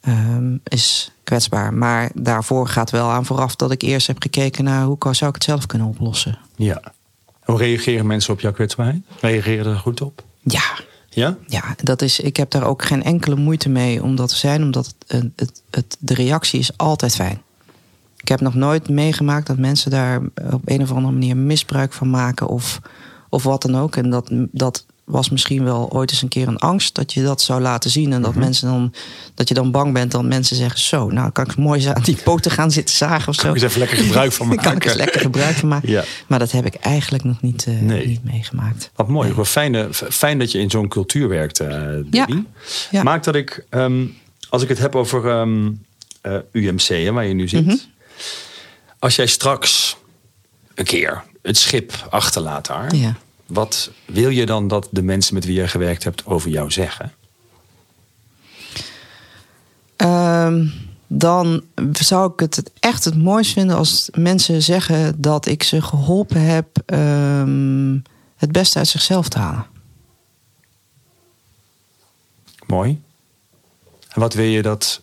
ehm, 0.00 0.56
is 0.64 1.12
kwetsbaar. 1.24 1.74
Maar 1.74 2.10
daarvoor 2.14 2.68
gaat 2.68 2.90
wel 2.90 3.10
aan 3.10 3.24
vooraf 3.26 3.56
dat 3.56 3.70
ik 3.70 3.82
eerst 3.82 4.06
heb 4.06 4.22
gekeken 4.22 4.64
naar 4.64 4.84
hoe 4.84 4.98
kan- 4.98 5.14
zou 5.14 5.28
ik 5.28 5.34
het 5.36 5.44
zelf 5.44 5.66
kunnen 5.66 5.88
oplossen. 5.88 6.38
Ja. 6.56 6.82
Hoe 7.42 7.58
reageren 7.58 8.06
mensen 8.06 8.32
op 8.32 8.40
jouw 8.40 8.52
kwetsbaarheid? 8.52 9.02
Reageren 9.20 9.72
er 9.72 9.78
goed 9.78 10.00
op? 10.00 10.24
Ja, 10.42 10.62
Ja? 11.14 11.36
ja 11.46 11.62
dat 11.82 12.02
is, 12.02 12.20
ik 12.20 12.36
heb 12.36 12.50
daar 12.50 12.64
ook 12.66 12.84
geen 12.84 13.02
enkele 13.02 13.36
moeite 13.36 13.68
mee 13.68 14.02
om 14.02 14.16
dat 14.16 14.28
te 14.28 14.36
zijn, 14.36 14.62
omdat 14.62 14.94
het, 15.06 15.30
het, 15.36 15.62
het- 15.70 15.96
de 16.00 16.14
reactie 16.14 16.58
is 16.60 16.76
altijd 16.76 17.14
fijn. 17.14 17.42
Ik 18.16 18.28
heb 18.28 18.40
nog 18.40 18.54
nooit 18.54 18.88
meegemaakt 18.88 19.46
dat 19.46 19.56
mensen 19.58 19.90
daar 19.90 20.20
op 20.52 20.62
een 20.64 20.82
of 20.82 20.90
andere 20.92 21.12
manier 21.12 21.36
misbruik 21.36 21.92
van 21.92 22.10
maken 22.10 22.46
of, 22.48 22.80
of 23.28 23.42
wat 23.42 23.62
dan 23.62 23.76
ook. 23.76 23.96
En 23.96 24.10
dat, 24.10 24.28
dat 24.52 24.86
was 25.12 25.30
misschien 25.30 25.64
wel 25.64 25.90
ooit 25.90 26.10
eens 26.10 26.22
een 26.22 26.28
keer 26.28 26.48
een 26.48 26.58
angst 26.58 26.94
dat 26.94 27.12
je 27.12 27.22
dat 27.22 27.40
zou 27.42 27.60
laten 27.60 27.90
zien. 27.90 28.12
En 28.12 28.22
dat 28.22 28.34
mensen 28.34 28.68
dan 28.68 28.94
dat 29.34 29.48
je 29.48 29.54
dan 29.54 29.70
bang 29.70 29.92
bent 29.92 30.10
dat 30.10 30.22
mensen 30.24 30.56
zeggen: 30.56 30.80
Zo, 30.80 31.08
nou 31.10 31.30
kan 31.30 31.44
ik 31.46 31.56
mooi 31.56 31.86
aan 31.86 32.02
die 32.02 32.16
poten 32.24 32.50
gaan 32.50 32.70
zitten 32.70 32.94
zagen 32.94 33.28
of 33.28 33.34
zo. 33.34 33.40
Kan 33.42 33.50
ik 33.50 33.56
eens 33.56 33.64
even 33.64 33.78
lekker 33.78 33.96
gebruik 33.98 34.32
van 34.32 34.48
Daar 34.48 34.56
kan 34.64 34.66
ik 34.66 34.72
maken. 34.74 34.90
eens 34.90 34.98
lekker 34.98 35.20
gebruik 35.20 35.56
van 35.56 35.68
maken. 35.68 35.88
Ja. 35.88 36.04
Maar 36.26 36.38
dat 36.38 36.50
heb 36.52 36.66
ik 36.66 36.74
eigenlijk 36.74 37.24
nog 37.24 37.42
niet, 37.42 37.66
Nee. 37.80 38.06
niet 38.06 38.24
meegemaakt. 38.24 38.90
Wat 38.94 39.08
mooi. 39.08 39.26
Nee. 39.28 39.36
Wat 39.36 39.48
Fijn, 40.10 40.38
dat 40.38 40.52
je 40.52 40.58
in 40.58 40.70
zo'n 40.70 40.88
cultuur 40.88 41.28
werkt, 41.28 41.60
eh 41.60 41.82
Ja. 42.10 43.02
Maakt 43.02 43.24
dat 43.24 43.34
ik, 43.34 43.64
ehm, 43.70 44.04
als 44.48 44.62
ik 44.62 44.68
het 44.68 44.78
heb 44.78 44.94
over 44.96 45.28
ehm, 45.30 45.70
eh, 46.20 46.36
UMC, 46.52 46.86
hè, 46.88 47.12
waar 47.12 47.26
je 47.26 47.34
nu 47.34 47.48
zit. 47.48 47.66
Mhm. 47.66 47.76
Als 48.98 49.16
jij 49.16 49.26
straks 49.26 49.96
een 50.74 50.84
keer 50.84 51.22
het 51.42 51.56
schip 51.58 52.06
achterlaat 52.10 52.66
daar. 52.66 52.94
Ja. 52.94 53.14
Wat 53.52 53.90
wil 54.04 54.28
je 54.28 54.46
dan 54.46 54.68
dat 54.68 54.88
de 54.90 55.02
mensen 55.02 55.34
met 55.34 55.44
wie 55.44 55.54
je 55.54 55.68
gewerkt 55.68 56.04
hebt 56.04 56.26
over 56.26 56.50
jou 56.50 56.70
zeggen? 56.70 57.12
Ehm, 59.96 60.66
dan 61.06 61.62
zou 61.92 62.32
ik 62.32 62.40
het 62.40 62.70
echt 62.80 63.04
het 63.04 63.16
mooist 63.16 63.52
vinden 63.52 63.76
als 63.76 64.08
mensen 64.12 64.62
zeggen 64.62 65.20
dat 65.20 65.46
ik 65.46 65.62
ze 65.62 65.82
geholpen 65.82 66.40
heb 66.40 66.66
ehm, 66.86 67.98
het 68.36 68.52
beste 68.52 68.78
uit 68.78 68.88
zichzelf 68.88 69.28
te 69.28 69.38
halen. 69.38 69.66
Mooi. 72.66 73.00
En 74.08 74.20
wat 74.20 74.34
wil 74.34 74.44
je 74.44 74.62
dat... 74.62 75.02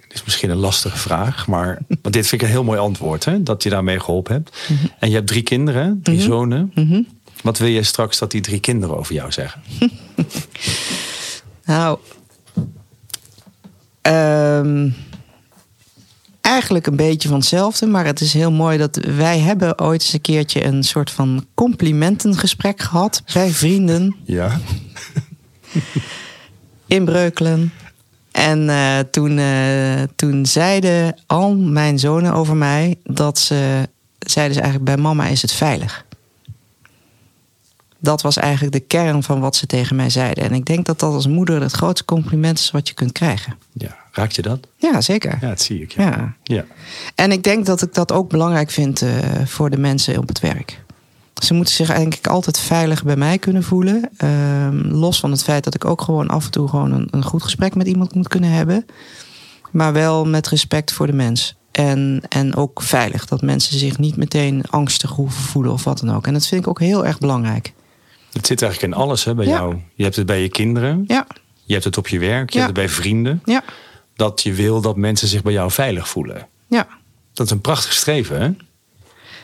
Dit 0.00 0.14
is 0.14 0.24
misschien 0.24 0.50
een 0.50 0.56
lastige 0.56 0.98
vraag, 0.98 1.46
maar 1.46 1.78
want 2.02 2.14
dit 2.14 2.26
vind 2.26 2.42
ik 2.42 2.48
een 2.48 2.54
heel 2.54 2.64
mooi 2.64 2.78
antwoord, 2.78 3.24
hè? 3.24 3.42
dat 3.42 3.62
je 3.62 3.70
daarmee 3.70 4.00
geholpen 4.00 4.32
hebt. 4.32 4.56
En 4.98 5.08
je 5.08 5.14
hebt 5.14 5.26
drie 5.26 5.42
kinderen, 5.42 6.00
drie 6.02 6.20
zonen. 6.20 6.72
Mhm. 6.74 7.02
Wat 7.42 7.58
wil 7.58 7.68
je 7.68 7.82
straks 7.82 8.18
dat 8.18 8.30
die 8.30 8.40
drie 8.40 8.60
kinderen 8.60 8.96
over 8.96 9.14
jou 9.14 9.32
zeggen? 9.32 9.62
Nou, 11.64 11.98
ehm, 14.00 14.88
eigenlijk 16.40 16.86
een 16.86 16.96
beetje 16.96 17.28
van 17.28 17.38
hetzelfde, 17.38 17.86
maar 17.86 18.04
het 18.04 18.20
is 18.20 18.32
heel 18.32 18.52
mooi 18.52 18.78
dat 18.78 18.96
wij 18.96 19.38
hebben 19.38 19.80
ooit 19.80 20.02
eens 20.02 20.12
een 20.12 20.20
keertje 20.20 20.64
een 20.64 20.82
soort 20.82 21.10
van 21.10 21.46
complimentengesprek 21.54 22.82
gehad 22.82 23.22
bij 23.32 23.50
vrienden. 23.50 24.16
Ja. 24.24 24.60
in 26.86 27.04
Breukelen. 27.04 27.72
En 28.32 28.68
eh, 28.68 28.98
toen, 29.10 29.38
eh, 29.38 30.02
toen 30.16 30.46
zeiden 30.46 31.16
al 31.26 31.56
mijn 31.56 31.98
zonen 31.98 32.32
over 32.32 32.56
mij 32.56 32.98
dat 33.04 33.38
ze 33.38 33.88
zeiden 34.18 34.54
ze 34.54 34.62
eigenlijk 34.62 34.94
bij 34.94 35.02
mama 35.02 35.26
is 35.26 35.42
het 35.42 35.52
veilig. 35.52 36.05
Dat 38.06 38.22
was 38.22 38.36
eigenlijk 38.36 38.72
de 38.72 38.80
kern 38.80 39.22
van 39.22 39.40
wat 39.40 39.56
ze 39.56 39.66
tegen 39.66 39.96
mij 39.96 40.10
zeiden. 40.10 40.44
En 40.44 40.52
ik 40.52 40.64
denk 40.64 40.86
dat 40.86 41.00
dat 41.00 41.12
als 41.12 41.26
moeder 41.26 41.60
het 41.62 41.72
grootste 41.72 42.04
compliment 42.04 42.58
is 42.58 42.70
wat 42.70 42.88
je 42.88 42.94
kunt 42.94 43.12
krijgen. 43.12 43.56
ja. 43.72 43.96
Raakt 44.12 44.34
je 44.34 44.42
dat? 44.42 44.66
Ja, 44.76 45.00
zeker. 45.00 45.38
Ja, 45.40 45.48
dat 45.48 45.60
zie 45.60 45.82
ik. 45.82 45.92
Ja. 45.92 46.04
Ja. 46.04 46.34
ja. 46.42 46.64
En 47.14 47.32
ik 47.32 47.42
denk 47.42 47.66
dat 47.66 47.82
ik 47.82 47.94
dat 47.94 48.12
ook 48.12 48.28
belangrijk 48.28 48.70
vind 48.70 49.02
eh, 49.02 49.10
voor 49.44 49.70
de 49.70 49.78
mensen 49.78 50.18
op 50.18 50.28
het 50.28 50.40
werk. 50.40 50.82
Ze 51.34 51.54
moeten 51.54 51.74
zich 51.74 51.98
ik 51.98 52.26
altijd 52.26 52.58
veilig 52.58 53.04
bij 53.04 53.16
mij 53.16 53.38
kunnen 53.38 53.62
voelen. 53.62 54.10
Ehm, 54.16 54.76
los 54.76 55.20
van 55.20 55.30
het 55.30 55.42
feit 55.42 55.64
dat 55.64 55.74
ik 55.74 55.84
ook 55.84 56.02
gewoon 56.02 56.28
af 56.28 56.44
en 56.44 56.50
toe 56.50 56.68
gewoon 56.68 56.92
een, 56.92 57.08
een 57.10 57.24
goed 57.24 57.42
gesprek 57.42 57.74
met 57.74 57.86
iemand 57.86 58.14
moet 58.14 58.28
kunnen 58.28 58.50
hebben. 58.50 58.86
Maar 59.70 59.92
wel 59.92 60.24
met 60.24 60.48
respect 60.48 60.92
voor 60.92 61.06
de 61.06 61.12
mens. 61.12 61.56
En, 61.72 62.22
en 62.28 62.54
ook 62.54 62.82
veilig. 62.82 63.26
Dat 63.26 63.42
mensen 63.42 63.78
zich 63.78 63.98
niet 63.98 64.16
meteen 64.16 64.62
angstig 64.70 65.10
hoeven 65.10 65.42
voelen 65.42 65.72
of 65.72 65.84
wat 65.84 65.98
dan 65.98 66.14
ook. 66.14 66.26
En 66.26 66.32
dat 66.32 66.46
vind 66.46 66.60
ik 66.60 66.68
ook 66.68 66.80
heel 66.80 67.06
erg 67.06 67.18
belangrijk. 67.18 67.72
Het 68.36 68.46
zit 68.46 68.62
eigenlijk 68.62 68.92
in 68.92 68.98
alles 69.00 69.24
hè, 69.24 69.34
bij 69.34 69.46
Ja. 69.46 69.50
jou. 69.52 69.76
Je 69.94 70.02
hebt 70.02 70.16
het 70.16 70.26
bij 70.26 70.42
je 70.42 70.48
kinderen. 70.48 71.04
Ja, 71.06 71.26
Je 71.64 71.72
hebt 71.72 71.84
het 71.84 71.98
op 71.98 72.08
je 72.08 72.18
werk. 72.18 72.50
Je 72.50 72.58
Ja. 72.58 72.64
hebt 72.64 72.76
het 72.76 72.86
bij 72.86 72.94
vrienden. 72.94 73.42
ja, 73.44 73.64
Dat 74.16 74.42
je 74.42 74.52
wil 74.52 74.80
dat 74.80 74.96
mensen 74.96 75.28
zich 75.28 75.42
bij 75.42 75.52
jou 75.52 75.70
veilig 75.70 76.08
voelen. 76.08 76.46
ja. 76.66 76.86
Dat 77.32 77.46
is 77.46 77.52
een 77.52 77.60
prachtig 77.60 77.92
streven, 77.92 78.40
hè? 78.40 78.50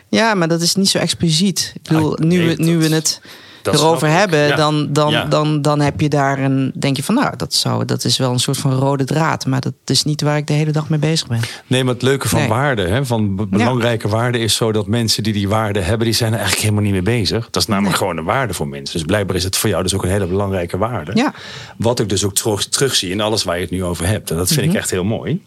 Ja, 0.08 0.34
maar 0.34 0.48
dat 0.48 0.60
is 0.62 0.74
niet 0.74 0.88
zo 0.88 0.98
expliciet. 0.98 1.72
Ik 1.74 1.82
bedoel, 1.82 2.16
Ah, 2.18 2.24
nu, 2.24 2.46
we, 2.46 2.54
nu 2.62 2.78
dat- 2.78 2.88
we 2.88 2.94
het 2.94 3.20
dat 3.62 3.74
erover 3.74 4.08
hebben, 4.08 4.38
Ja. 4.38 4.56
dan, 4.56 4.92
dan, 4.92 5.10
Ja. 5.10 5.24
dan, 5.24 5.62
dan 5.62 5.80
heb 5.80 6.00
je 6.00 6.08
daar 6.08 6.38
een. 6.38 6.72
Denk 6.78 6.96
je 6.96 7.02
van, 7.02 7.14
nou, 7.14 7.36
dat, 7.36 7.54
zou, 7.54 7.84
dat 7.84 8.04
is 8.04 8.18
wel 8.18 8.32
een 8.32 8.38
soort 8.40 8.58
van 8.58 8.72
rode 8.72 9.04
draad. 9.04 9.46
Maar 9.46 9.60
dat 9.60 9.72
is 9.84 10.04
niet 10.04 10.20
waar 10.20 10.36
ik 10.36 10.46
de 10.46 10.52
hele 10.52 10.70
dag 10.70 10.88
mee 10.88 10.98
bezig 10.98 11.26
ben. 11.26 11.40
Nee, 11.66 11.84
maar 11.84 11.94
het 11.94 12.02
leuke 12.02 12.28
van 12.28 12.38
Nee. 12.40 12.48
waarde, 12.48 12.82
hè, 12.88 13.06
van 13.06 13.36
be- 13.36 13.46
belangrijke 13.46 14.08
waarden, 14.08 14.40
is 14.40 14.54
zo 14.54 14.72
dat 14.72 14.86
mensen 14.86 15.22
die 15.22 15.32
die 15.32 15.48
waarde 15.48 15.80
hebben, 15.80 16.06
die 16.06 16.14
zijn 16.16 16.30
er 16.32 16.38
eigenlijk 16.38 16.68
helemaal 16.68 16.84
niet 16.92 17.04
mee 17.04 17.18
bezig. 17.20 17.50
Dat 17.50 17.62
is 17.62 17.68
namelijk 17.68 17.90
Nee. 17.98 17.98
gewoon 18.08 18.16
een 18.16 18.24
waarde 18.34 18.54
voor 18.54 18.68
mensen. 18.68 18.96
Dus 18.96 19.06
blijkbaar 19.06 19.36
is 19.36 19.44
het 19.44 19.56
voor 19.56 19.70
jou 19.70 19.82
dus 19.82 19.94
ook 19.94 20.02
een 20.02 20.10
hele 20.10 20.26
belangrijke 20.26 20.78
waarde. 20.78 21.10
Ja. 21.14 21.34
Wat 21.76 22.00
ik 22.00 22.08
dus 22.08 22.24
ook 22.24 22.34
terug, 22.34 22.66
terugzie 22.68 23.10
in 23.10 23.20
alles 23.20 23.44
waar 23.44 23.56
je 23.56 23.62
het 23.62 23.70
nu 23.70 23.84
over 23.84 24.06
hebt. 24.06 24.30
En 24.30 24.36
dat 24.36 24.48
vind 24.48 24.60
Mhm. 24.60 24.70
ik 24.70 24.76
echt 24.76 24.90
heel 24.90 25.04
mooi. 25.04 25.42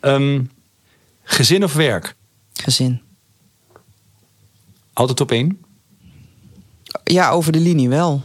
Ehm, 0.00 0.40
gezin 1.22 1.64
of 1.64 1.74
werk? 1.74 2.14
Gezin. 2.52 3.00
Altijd 4.92 5.20
op 5.20 5.30
één? 5.30 5.58
Ja, 7.12 7.30
over 7.30 7.52
de 7.52 7.60
linie 7.60 7.88
wel. 7.88 8.22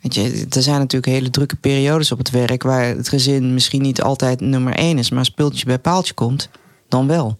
Weet 0.00 0.14
je, 0.14 0.46
er 0.50 0.62
zijn 0.62 0.78
natuurlijk 0.78 1.12
hele 1.12 1.30
drukke 1.30 1.56
periodes 1.56 2.12
op 2.12 2.18
het 2.18 2.30
werk 2.30 2.62
waar 2.62 2.84
het 2.84 3.08
gezin 3.08 3.54
misschien 3.54 3.82
niet 3.82 4.02
altijd 4.02 4.40
nummer 4.40 4.74
één 4.74 4.98
is, 4.98 5.10
maar 5.10 5.24
speeltje 5.24 5.66
bij 5.66 5.78
paaltje 5.78 6.14
komt, 6.14 6.48
dan 6.88 7.06
wel. 7.06 7.38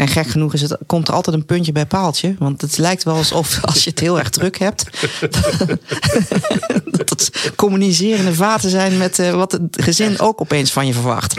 En 0.00 0.08
gek 0.08 0.26
genoeg 0.26 0.54
is 0.54 0.60
het, 0.60 0.76
komt 0.86 1.08
er 1.08 1.14
altijd 1.14 1.36
een 1.36 1.44
puntje 1.44 1.72
bij 1.72 1.86
paaltje. 1.86 2.34
Want 2.38 2.60
het 2.60 2.78
lijkt 2.78 3.02
wel 3.02 3.14
alsof 3.14 3.58
als 3.64 3.84
je 3.84 3.90
het 3.90 3.98
heel 3.98 4.18
erg 4.18 4.28
druk 4.30 4.58
hebt. 4.58 4.84
dat 6.98 7.10
het 7.10 7.52
communicerende 7.56 8.34
vaten 8.34 8.70
zijn 8.70 8.98
met 8.98 9.18
eh, 9.18 9.30
wat 9.30 9.52
het 9.52 9.62
gezin 9.70 10.18
ook 10.20 10.40
opeens 10.40 10.72
van 10.72 10.86
je 10.86 10.92
verwacht. 10.92 11.34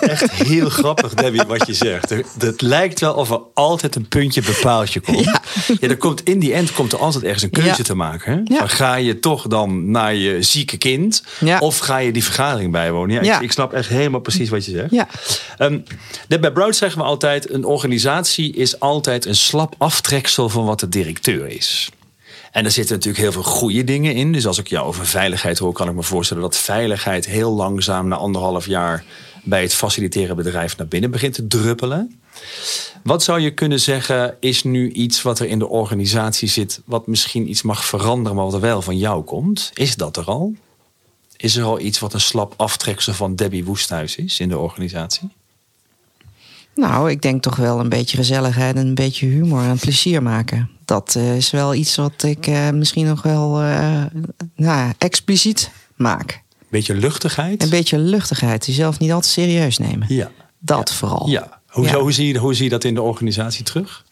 Echt 0.00 0.30
heel 0.32 0.68
grappig, 0.68 1.14
Debbie, 1.14 1.42
wat 1.42 1.66
je 1.66 1.74
zegt. 1.74 2.14
Het 2.38 2.60
lijkt 2.60 3.00
wel 3.00 3.14
of 3.14 3.30
er 3.30 3.40
altijd 3.54 3.94
een 3.96 4.08
puntje 4.08 4.42
bepaaltje 4.42 5.00
komt. 5.00 5.24
Ja. 5.24 5.40
er 5.80 5.96
komt 5.96 6.22
in 6.22 6.38
die 6.38 6.52
end 6.54 6.72
komt 6.72 6.92
er 6.92 6.98
altijd 6.98 7.24
ergens 7.24 7.42
een 7.42 7.50
keuze 7.50 7.68
Ja. 7.68 7.84
te 7.84 7.94
maken. 7.94 8.32
Hè? 8.32 8.54
Ja. 8.56 8.66
Ga 8.66 8.94
je 8.94 9.18
toch 9.18 9.46
dan 9.46 9.90
naar 9.90 10.14
je 10.14 10.42
zieke 10.42 10.76
kind? 10.76 11.22
Ja. 11.40 11.58
Of 11.58 11.78
ga 11.78 11.96
je 11.98 12.12
die 12.12 12.24
vergadering 12.24 12.72
bijwonen? 12.72 13.14
Ja, 13.14 13.22
Ja. 13.22 13.36
Ik, 13.36 13.42
ik 13.42 13.52
snap 13.52 13.72
echt 13.72 13.88
helemaal 13.88 14.20
precies 14.20 14.48
wat 14.48 14.64
je 14.64 14.70
zegt. 14.70 14.90
Ja. 14.90 15.08
De- 16.28 16.38
bij 16.38 16.52
Broad 16.52 16.76
zeggen 16.76 16.98
we 17.00 17.04
altijd... 17.04 17.50
een 17.52 17.64
organisatie 17.64 18.00
is 18.52 18.80
altijd 18.80 19.24
een 19.24 19.36
slap 19.36 19.74
aftreksel 19.78 20.48
van 20.48 20.64
wat 20.64 20.80
de 20.80 20.88
directeur 20.88 21.48
is. 21.48 21.90
En 22.52 22.64
er 22.64 22.70
zitten 22.70 22.94
natuurlijk 22.94 23.22
heel 23.22 23.32
veel 23.32 23.52
goede 23.52 23.84
dingen 23.84 24.14
in. 24.14 24.32
Dus 24.32 24.46
als 24.46 24.58
ik 24.58 24.68
jou 24.68 24.86
over 24.86 25.06
veiligheid 25.06 25.58
hoor, 25.58 25.72
kan 25.72 25.88
ik 25.88 25.94
me 25.94 26.02
voorstellen 26.02 26.42
dat 26.42 26.56
veiligheid 26.56 27.26
heel 27.26 27.52
langzaam 27.52 28.08
na 28.08 28.16
anderhalf 28.16 28.66
jaar 28.66 29.04
bij 29.44 29.62
het 29.62 29.74
faciliteren 29.74 30.36
bedrijf 30.36 30.76
naar 30.76 30.86
binnen 30.86 31.10
begint 31.10 31.34
te 31.34 31.46
druppelen. 31.46 32.20
Wat 33.02 33.22
zou 33.22 33.40
je 33.40 33.54
kunnen 33.54 33.80
zeggen 33.80 34.36
is 34.40 34.62
nu 34.62 34.90
iets 34.90 35.22
wat 35.22 35.38
er 35.38 35.46
in 35.46 35.58
de 35.58 35.68
organisatie 35.68 36.48
zit, 36.48 36.80
wat 36.84 37.06
misschien 37.06 37.48
iets 37.50 37.62
mag 37.62 37.84
veranderen, 37.84 38.36
maar 38.36 38.44
wat 38.44 38.54
er 38.54 38.60
wel 38.60 38.82
van 38.82 38.98
jou 38.98 39.24
komt? 39.24 39.70
Is 39.74 39.96
dat 39.96 40.16
er 40.16 40.24
al? 40.24 40.54
Is 41.36 41.56
er 41.56 41.64
al 41.64 41.80
iets 41.80 41.98
wat 41.98 42.14
een 42.14 42.20
slap 42.20 42.54
aftreksel 42.56 43.12
van 43.12 43.36
Debbie 43.36 43.64
Woesthuis 43.64 44.16
is 44.16 44.40
in 44.40 44.48
de 44.48 44.58
organisatie? 44.58 45.30
Nou, 46.74 47.10
ik 47.10 47.22
denk 47.22 47.42
toch 47.42 47.56
wel 47.56 47.80
een 47.80 47.88
beetje 47.88 48.16
gezelligheid 48.16 48.76
en 48.76 48.86
een 48.86 48.94
beetje 48.94 49.26
humor 49.26 49.62
en 49.62 49.78
plezier 49.78 50.22
maken. 50.22 50.70
Dat 50.84 51.14
uh, 51.18 51.36
is 51.36 51.50
wel 51.50 51.74
iets 51.74 51.96
wat 51.96 52.22
ik 52.22 52.46
uh, 52.46 52.70
misschien 52.70 53.06
nog 53.06 53.22
wel 53.22 53.62
uh, 53.62 54.02
nou, 54.56 54.92
expliciet 54.98 55.70
maak. 55.96 56.42
Beetje 56.68 56.94
luchtigheid? 56.94 57.62
Een 57.62 57.70
beetje 57.70 57.98
luchtigheid. 57.98 58.66
Jezelf 58.66 58.98
niet 58.98 59.12
altijd 59.12 59.32
serieus 59.32 59.78
nemen. 59.78 60.06
Ja. 60.08 60.30
Dat 60.58 60.88
ja. 60.88 60.94
vooral. 60.94 61.28
Ja. 61.28 61.60
Hoe, 61.66 61.84
Ja. 61.84 61.94
hoe, 61.98 62.12
zie 62.12 62.32
je, 62.32 62.38
hoe 62.38 62.54
zie 62.54 62.64
je 62.64 62.70
dat 62.70 62.84
in 62.84 62.94
de 62.94 63.02
organisatie 63.02 63.64
terug? 63.64 64.04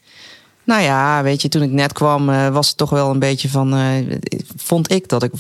Nou 0.65 0.83
ja, 0.83 1.23
weet 1.23 1.43
je, 1.43 1.49
toen 1.49 1.63
ik 1.63 1.71
net 1.71 1.93
kwam 1.93 2.29
eh, 2.29 2.49
was 2.49 2.69
het 2.69 2.77
toch 2.77 2.91
wel 2.91 3.11
een 3.11 3.19
beetje 3.19 3.49
van... 3.49 3.75
eh, 3.75 4.19
vond 4.57 4.93
ik 4.93 5.09
dat 5.09 5.23
ik 5.23 5.33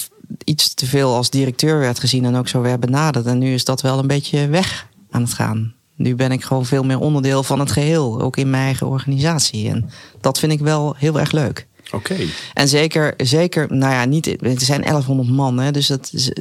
iets 0.44 0.74
te 0.74 0.86
veel 0.86 1.14
als 1.14 1.30
directeur 1.30 1.78
werd 1.78 2.00
gezien 2.00 2.24
en 2.24 2.36
ook 2.36 2.48
zo 2.48 2.60
werd 2.60 2.80
benaderd. 2.80 3.26
En 3.26 3.38
nu 3.38 3.54
is 3.54 3.64
dat 3.64 3.80
wel 3.80 3.98
een 3.98 4.06
beetje 4.06 4.48
weg 4.48 4.86
aan 5.10 5.22
het 5.22 5.32
gaan. 5.34 5.74
Nu 6.00 6.14
ben 6.14 6.32
ik 6.32 6.44
gewoon 6.44 6.66
veel 6.66 6.82
meer 6.84 6.98
onderdeel 6.98 7.42
van 7.42 7.58
het 7.60 7.72
geheel, 7.72 8.20
ook 8.20 8.36
in 8.36 8.50
mijn 8.50 8.62
eigen 8.64 8.86
organisatie. 8.86 9.68
En 9.68 9.90
dat 10.20 10.38
vind 10.38 10.52
ik 10.52 10.60
wel 10.60 10.94
heel 10.96 11.18
erg 11.20 11.32
leuk. 11.32 11.66
Oké. 11.92 12.16
En 12.54 12.68
zeker, 12.68 13.14
zeker, 13.16 13.66
nou 13.74 13.92
ja, 13.92 14.04
niet, 14.04 14.24
het 14.40 14.62
zijn 14.62 14.82
1100 14.82 15.28
man, 15.28 15.58
hè, 15.58 15.70
dus 15.70 15.86
dat 15.86 16.10
is- 16.12 16.32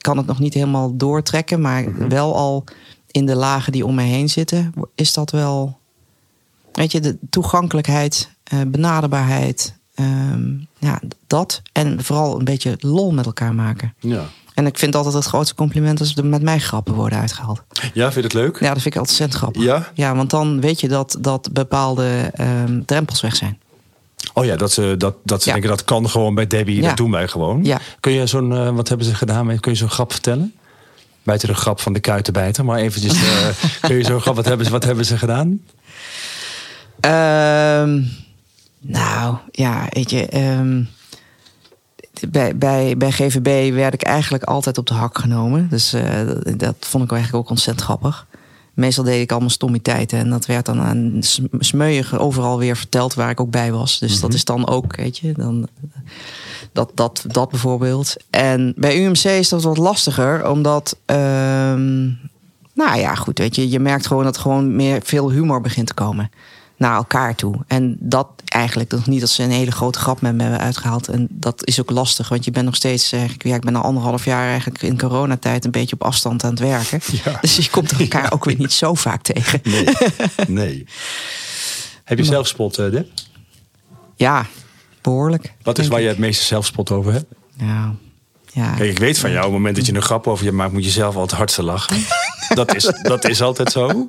kan 0.00 0.16
het 0.16 0.26
nog 0.26 0.38
niet 0.38 0.54
helemaal 0.54 0.96
doortrekken. 0.96 1.60
Maar 1.60 2.08
wel 2.08 2.36
al 2.36 2.64
in 3.10 3.26
de 3.26 3.34
lagen 3.34 3.72
die 3.72 3.86
om 3.86 3.94
mij 3.94 4.06
heen 4.06 4.28
zitten, 4.28 4.72
is 4.94 5.12
dat 5.12 5.30
wel, 5.30 5.78
weet 6.72 6.92
je, 6.92 7.00
de 7.00 7.16
toegankelijkheid, 7.30 8.30
eh, 8.44 8.58
benaderbaarheid, 8.66 9.74
ehm, 9.94 10.50
ja, 10.78 11.00
dat. 11.26 11.62
En 11.72 12.04
vooral 12.04 12.38
een 12.38 12.44
beetje 12.44 12.76
lol 12.80 13.12
met 13.12 13.26
elkaar 13.26 13.54
maken. 13.54 13.94
Ja. 14.00 14.24
En 14.56 14.66
ik 14.66 14.78
vind 14.78 14.94
altijd 14.94 15.14
het 15.14 15.24
grootste 15.24 15.54
compliment 15.54 16.00
als 16.00 16.14
er 16.16 16.24
met 16.26 16.42
mij 16.42 16.58
grappen 16.58 16.94
worden 16.94 17.18
uitgehaald. 17.18 17.62
ja, 17.94 18.02
vind 18.12 18.14
je 18.14 18.20
het 18.20 18.32
leuk? 18.32 18.60
Ja, 18.60 18.72
dat 18.72 18.82
vind 18.82 18.94
ik 18.94 19.00
altijd 19.00 19.08
ontzettend 19.20 19.38
grappig. 19.40 19.62
Ja? 19.62 19.90
Ja, 19.94 20.14
want 20.16 20.30
dan 20.30 20.60
weet 20.60 20.80
je 20.80 20.88
dat, 20.88 21.16
dat 21.20 21.48
bepaalde 21.52 22.30
ehm, 22.34 22.80
drempels 22.86 23.20
weg 23.20 23.36
zijn. 23.36 23.58
Oh 24.32 24.44
ja, 24.44 24.56
dat 24.56 24.72
ze, 24.72 24.94
dat, 24.98 25.14
dat 25.24 25.40
ze 25.42 25.46
Ja. 25.48 25.52
denken 25.54 25.70
dat 25.70 25.84
kan 25.84 26.08
gewoon 26.10 26.34
bij 26.34 26.46
Debbie. 26.46 26.80
Ja. 26.80 26.88
Dat 26.88 26.96
doen 26.96 27.10
wij 27.10 27.28
gewoon. 27.28 27.64
Ja. 27.64 27.80
Kun 28.00 28.12
je 28.12 28.26
zo'n, 28.26 28.52
eh, 28.56 28.70
wat 28.70 28.88
hebben 28.88 29.06
ze 29.06 29.14
gedaan? 29.14 29.46
met- 29.46 29.60
Kun 29.60 29.72
je 29.72 29.78
zo'n 29.78 29.90
grap 29.90 30.12
vertellen? 30.12 30.54
Buiten 31.22 31.48
de 31.48 31.54
grap 31.54 31.80
van 31.80 31.92
de 31.92 32.00
kuitenbijter. 32.00 32.64
Maar 32.64 32.78
eventjes, 32.78 33.12
eh, 33.22 33.46
kun 33.88 33.96
je 33.96 34.04
zo'n 34.04 34.20
grap, 34.20 34.34
wat 34.36 34.44
hebben, 34.44 34.66
ze, 34.66 34.72
wat 34.72 34.84
hebben 34.84 35.04
ze 35.04 35.18
gedaan? 35.18 35.60
Ehm, 37.00 38.02
nou, 38.80 39.36
ja, 39.50 39.86
weet 39.90 40.10
je. 40.10 40.26
ehm, 40.26 40.82
bij, 42.28 42.56
bij, 42.56 42.96
bij 42.96 43.10
GVB 43.10 43.74
werd 43.74 43.94
ik 43.94 44.02
eigenlijk 44.02 44.44
altijd 44.44 44.78
op 44.78 44.86
de 44.86 44.94
hak 44.94 45.18
genomen. 45.18 45.68
Dus 45.68 45.92
eh, 45.92 46.20
dat, 46.56 46.74
vond 46.80 47.04
ik 47.04 47.12
eigenlijk 47.12 47.44
ook 47.44 47.50
ontzettend 47.50 47.84
grappig. 47.86 48.26
Meestal 48.74 49.04
deed 49.04 49.20
ik 49.20 49.30
allemaal 49.30 49.50
stommiteiten. 49.50 50.18
En 50.18 50.30
dat 50.30 50.46
werd 50.46 50.66
dan 50.66 50.80
aan 50.80 51.16
sm- 51.20 51.44
smeuïg 51.58 52.18
overal 52.18 52.58
weer 52.58 52.76
verteld 52.76 53.14
waar 53.14 53.30
ik 53.30 53.40
ook 53.40 53.50
bij 53.50 53.72
was. 53.72 53.98
Dus 53.98 54.20
dat 54.20 54.34
is 54.34 54.44
dan 54.44 54.68
ook, 54.68 54.96
weet 54.96 55.18
je, 55.18 55.32
dan, 55.32 55.68
dat, 56.72 56.90
dat, 56.94 57.24
dat 57.28 57.50
bijvoorbeeld. 57.50 58.16
En 58.30 58.72
bij 58.76 59.04
UMC 59.04 59.24
is 59.24 59.48
dat 59.48 59.62
wat 59.62 59.78
lastiger, 59.78 60.48
omdat... 60.50 60.96
ehm, 61.04 62.04
nou 62.74 62.98
ja, 62.98 63.14
goed, 63.14 63.38
weet 63.38 63.56
je, 63.56 63.70
je 63.70 63.80
merkt 63.80 64.06
gewoon 64.06 64.24
dat 64.24 64.36
er 64.36 64.42
gewoon 64.42 64.76
meer 64.76 65.00
veel 65.04 65.30
humor 65.30 65.60
begint 65.60 65.86
te 65.86 65.94
komen 65.94 66.30
naar 66.76 66.96
elkaar 66.96 67.34
toe. 67.34 67.54
En 67.66 67.96
dat 68.00 68.28
eigenlijk 68.44 68.90
nog 68.90 69.06
niet 69.06 69.20
dat 69.20 69.28
ze 69.28 69.42
een 69.42 69.50
hele 69.50 69.70
grote 69.70 69.98
grap 69.98 70.20
met 70.20 70.34
me 70.34 70.42
hebben 70.42 70.60
uitgehaald. 70.60 71.08
En 71.08 71.26
dat 71.30 71.66
is 71.66 71.80
ook 71.80 71.90
lastig, 71.90 72.28
want 72.28 72.44
je 72.44 72.50
bent 72.50 72.64
nog 72.64 72.74
steeds 72.74 73.12
eigenlijk, 73.12 73.44
ja, 73.44 73.54
ik 73.54 73.60
ben 73.60 73.76
al 73.76 73.82
anderhalf 73.82 74.24
jaar 74.24 74.48
eigenlijk 74.48 74.82
in 74.82 74.98
coronatijd 74.98 75.64
een 75.64 75.70
beetje 75.70 75.94
op 75.94 76.04
afstand 76.04 76.44
aan 76.44 76.50
het 76.50 76.58
werken. 76.58 77.00
Ja. 77.24 77.38
Dus 77.40 77.56
je 77.56 77.70
komt 77.70 77.92
elkaar 78.00 78.32
ook 78.32 78.44
weer 78.44 78.56
niet 78.58 78.72
zo 78.72 78.94
vaak 78.94 79.22
tegen. 79.22 79.60
Nee. 79.62 79.86
nee. 80.64 80.86
Heb 82.04 82.18
je 82.18 82.24
zelfspot, 82.24 82.78
eh, 82.78 82.90
Deb? 82.90 83.08
Ja, 84.16 84.46
behoorlijk. 85.02 85.52
Wat 85.62 85.78
is 85.78 85.88
waar 85.88 85.98
ik. 85.98 86.04
je 86.04 86.10
het 86.10 86.18
meeste 86.18 86.44
zelfspot 86.44 86.90
over 86.90 87.12
hebt? 87.12 87.34
Nou, 87.56 87.94
ja. 88.52 88.74
Kijk, 88.74 88.90
ik 88.90 88.98
weet 88.98 89.18
van 89.18 89.30
jou, 89.30 89.44
op 89.44 89.50
het 89.50 89.58
moment 89.58 89.76
dat 89.76 89.86
je 89.86 89.94
een 89.94 90.02
grap 90.02 90.26
over 90.26 90.44
je 90.44 90.52
maakt, 90.52 90.72
moet 90.72 90.84
je 90.84 90.90
zelf 90.90 91.14
altijd 91.14 91.30
het 91.30 91.38
hardste 91.38 91.62
lachen. 91.62 91.96
Dat, 92.54 92.74
is, 92.74 92.92
dat 93.02 93.24
is 93.28 93.42
altijd 93.42 93.72
zo. 93.72 94.08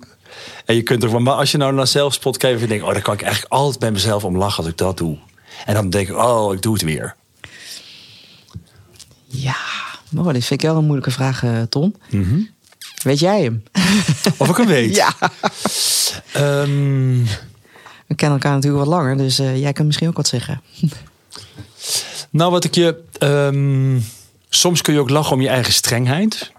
En 0.66 0.76
je 0.76 0.84
kunt 0.84 1.04
er 1.04 1.10
van, 1.10 1.24
maar 1.24 1.34
als 1.34 1.52
je 1.52 1.58
nou 1.58 1.74
naar 1.74 1.88
zelfspot 1.88 2.38
kijkt, 2.38 2.62
en 2.62 2.68
denkt, 2.68 2.84
oh, 2.86 2.94
dan 2.94 3.02
kan 3.02 3.14
ik 3.14 3.22
eigenlijk 3.22 3.54
altijd 3.54 3.80
bij 3.80 3.92
mezelf 3.92 4.24
om 4.24 4.38
lachen 4.38 4.58
als 4.64 4.72
ik 4.72 4.78
dat 4.78 4.98
doe. 4.98 5.18
En 5.66 5.74
dan 5.74 5.90
denk 5.90 6.10
ik, 6.10 6.16
oh, 6.18 6.54
ik 6.54 6.62
doe 6.62 6.74
het 6.74 6.82
weer. 6.82 7.16
Ja, 9.28 9.56
oh, 10.18 10.26
dit 10.34 10.46
vind 10.46 10.62
ik 10.62 10.68
wel 10.68 10.78
een 10.78 10.84
moeilijke 10.84 11.12
vraag, 11.12 11.44
eh, 11.44 11.62
Ton. 11.62 11.96
Weet 13.04 13.20
jij 13.20 13.42
hem? 13.44 13.64
Of 14.38 14.50
ik 14.50 14.56
hem 14.58 14.66
weet. 14.66 14.96
ja. 15.04 15.14
Ehm, 16.34 17.24
We 18.08 18.16
kennen 18.16 18.38
elkaar 18.40 18.54
natuurlijk 18.54 18.84
wat 18.86 18.94
langer, 18.94 19.18
dus 19.18 19.40
eh, 19.40 19.60
jij 19.60 19.74
kunt 19.74 19.88
misschien 19.88 20.08
ook 20.08 20.18
wat 20.18 20.28
zeggen. 20.28 20.62
nou, 22.30 22.52
wat 22.52 22.64
ik 22.64 22.76
je. 22.76 23.04
ehm, 23.18 24.00
soms 24.50 24.82
kun 24.82 24.94
je 24.94 25.00
ook 25.00 25.10
lachen 25.10 25.34
om 25.36 25.42
je 25.42 25.48
eigen 25.48 25.74
strengheid. 25.74 26.52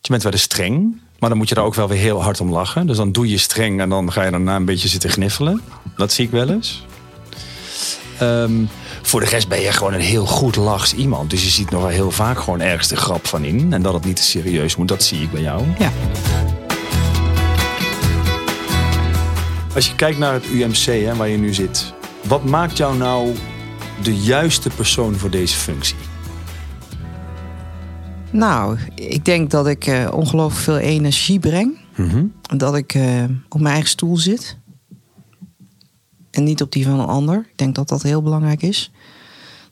Je 0.00 0.08
bent 0.08 0.22
wel 0.22 0.32
eens 0.32 0.42
streng, 0.42 1.00
maar 1.22 1.30
dan 1.30 1.40
moet 1.40 1.48
je 1.48 1.54
daar 1.54 1.64
ook 1.64 1.74
wel 1.74 1.88
weer 1.88 1.98
heel 1.98 2.22
hard 2.22 2.40
om 2.40 2.52
lachen. 2.52 2.86
Dus 2.86 2.96
dan 2.96 3.12
doe 3.12 3.28
je 3.28 3.38
streng 3.38 3.80
en 3.80 3.88
dan 3.88 4.12
ga 4.12 4.24
je 4.24 4.30
daarna 4.30 4.56
een 4.56 4.64
beetje 4.64 4.88
zitten 4.88 5.10
gniffelen. 5.10 5.60
Dat 5.96 6.12
zie 6.12 6.24
ik 6.24 6.30
wel 6.30 6.48
eens. 6.48 6.86
Ehm, 8.18 8.52
voor 9.02 9.20
de 9.20 9.26
rest 9.26 9.48
ben 9.48 9.60
je 9.60 9.72
gewoon 9.72 9.92
een 9.92 10.00
heel 10.00 10.26
goed 10.26 10.56
lachs 10.56 10.94
iemand. 10.94 11.30
Dus 11.30 11.44
je 11.44 11.50
ziet 11.50 11.70
nog 11.70 11.80
wel 11.80 11.90
heel 11.90 12.10
vaak 12.10 12.38
gewoon 12.40 12.60
ergens 12.60 12.88
de 12.88 12.96
grap 12.96 13.26
van 13.26 13.44
in. 13.44 13.72
En 13.72 13.82
dat 13.82 13.94
het 13.94 14.04
niet 14.04 14.16
te 14.16 14.22
serieus 14.22 14.76
moet, 14.76 14.88
dat 14.88 15.02
zie 15.02 15.22
ik 15.22 15.30
bij 15.30 15.42
jou. 15.42 15.64
Ja. 15.78 15.92
Als 19.74 19.86
je 19.86 19.94
kijkt 19.94 20.18
naar 20.18 20.32
het 20.32 20.44
UMC, 20.52 21.04
hè, 21.04 21.16
waar 21.16 21.28
je 21.28 21.38
nu 21.38 21.54
zit. 21.54 21.92
Wat 22.22 22.44
maakt 22.44 22.76
jou 22.76 22.96
nou 22.96 23.34
de 24.02 24.16
juiste 24.16 24.70
persoon 24.76 25.14
voor 25.14 25.30
deze 25.30 25.56
functie? 25.56 26.11
Nou, 28.32 28.78
ik 28.94 29.24
denk 29.24 29.50
dat 29.50 29.66
ik 29.66 29.86
eh, 29.86 30.08
ongelooflijk 30.12 30.62
veel 30.62 30.78
energie 30.78 31.38
breng. 31.38 31.78
Dat 32.56 32.76
ik 32.76 32.94
eh, 32.94 33.24
op 33.48 33.60
mijn 33.60 33.72
eigen 33.72 33.90
stoel 33.90 34.16
zit. 34.16 34.56
En 36.30 36.44
niet 36.44 36.62
op 36.62 36.72
die 36.72 36.84
van 36.84 37.00
een 37.00 37.06
ander. 37.06 37.46
Ik 37.50 37.58
denk 37.58 37.74
dat 37.74 37.88
dat 37.88 38.02
heel 38.02 38.22
belangrijk 38.22 38.62
is. 38.62 38.90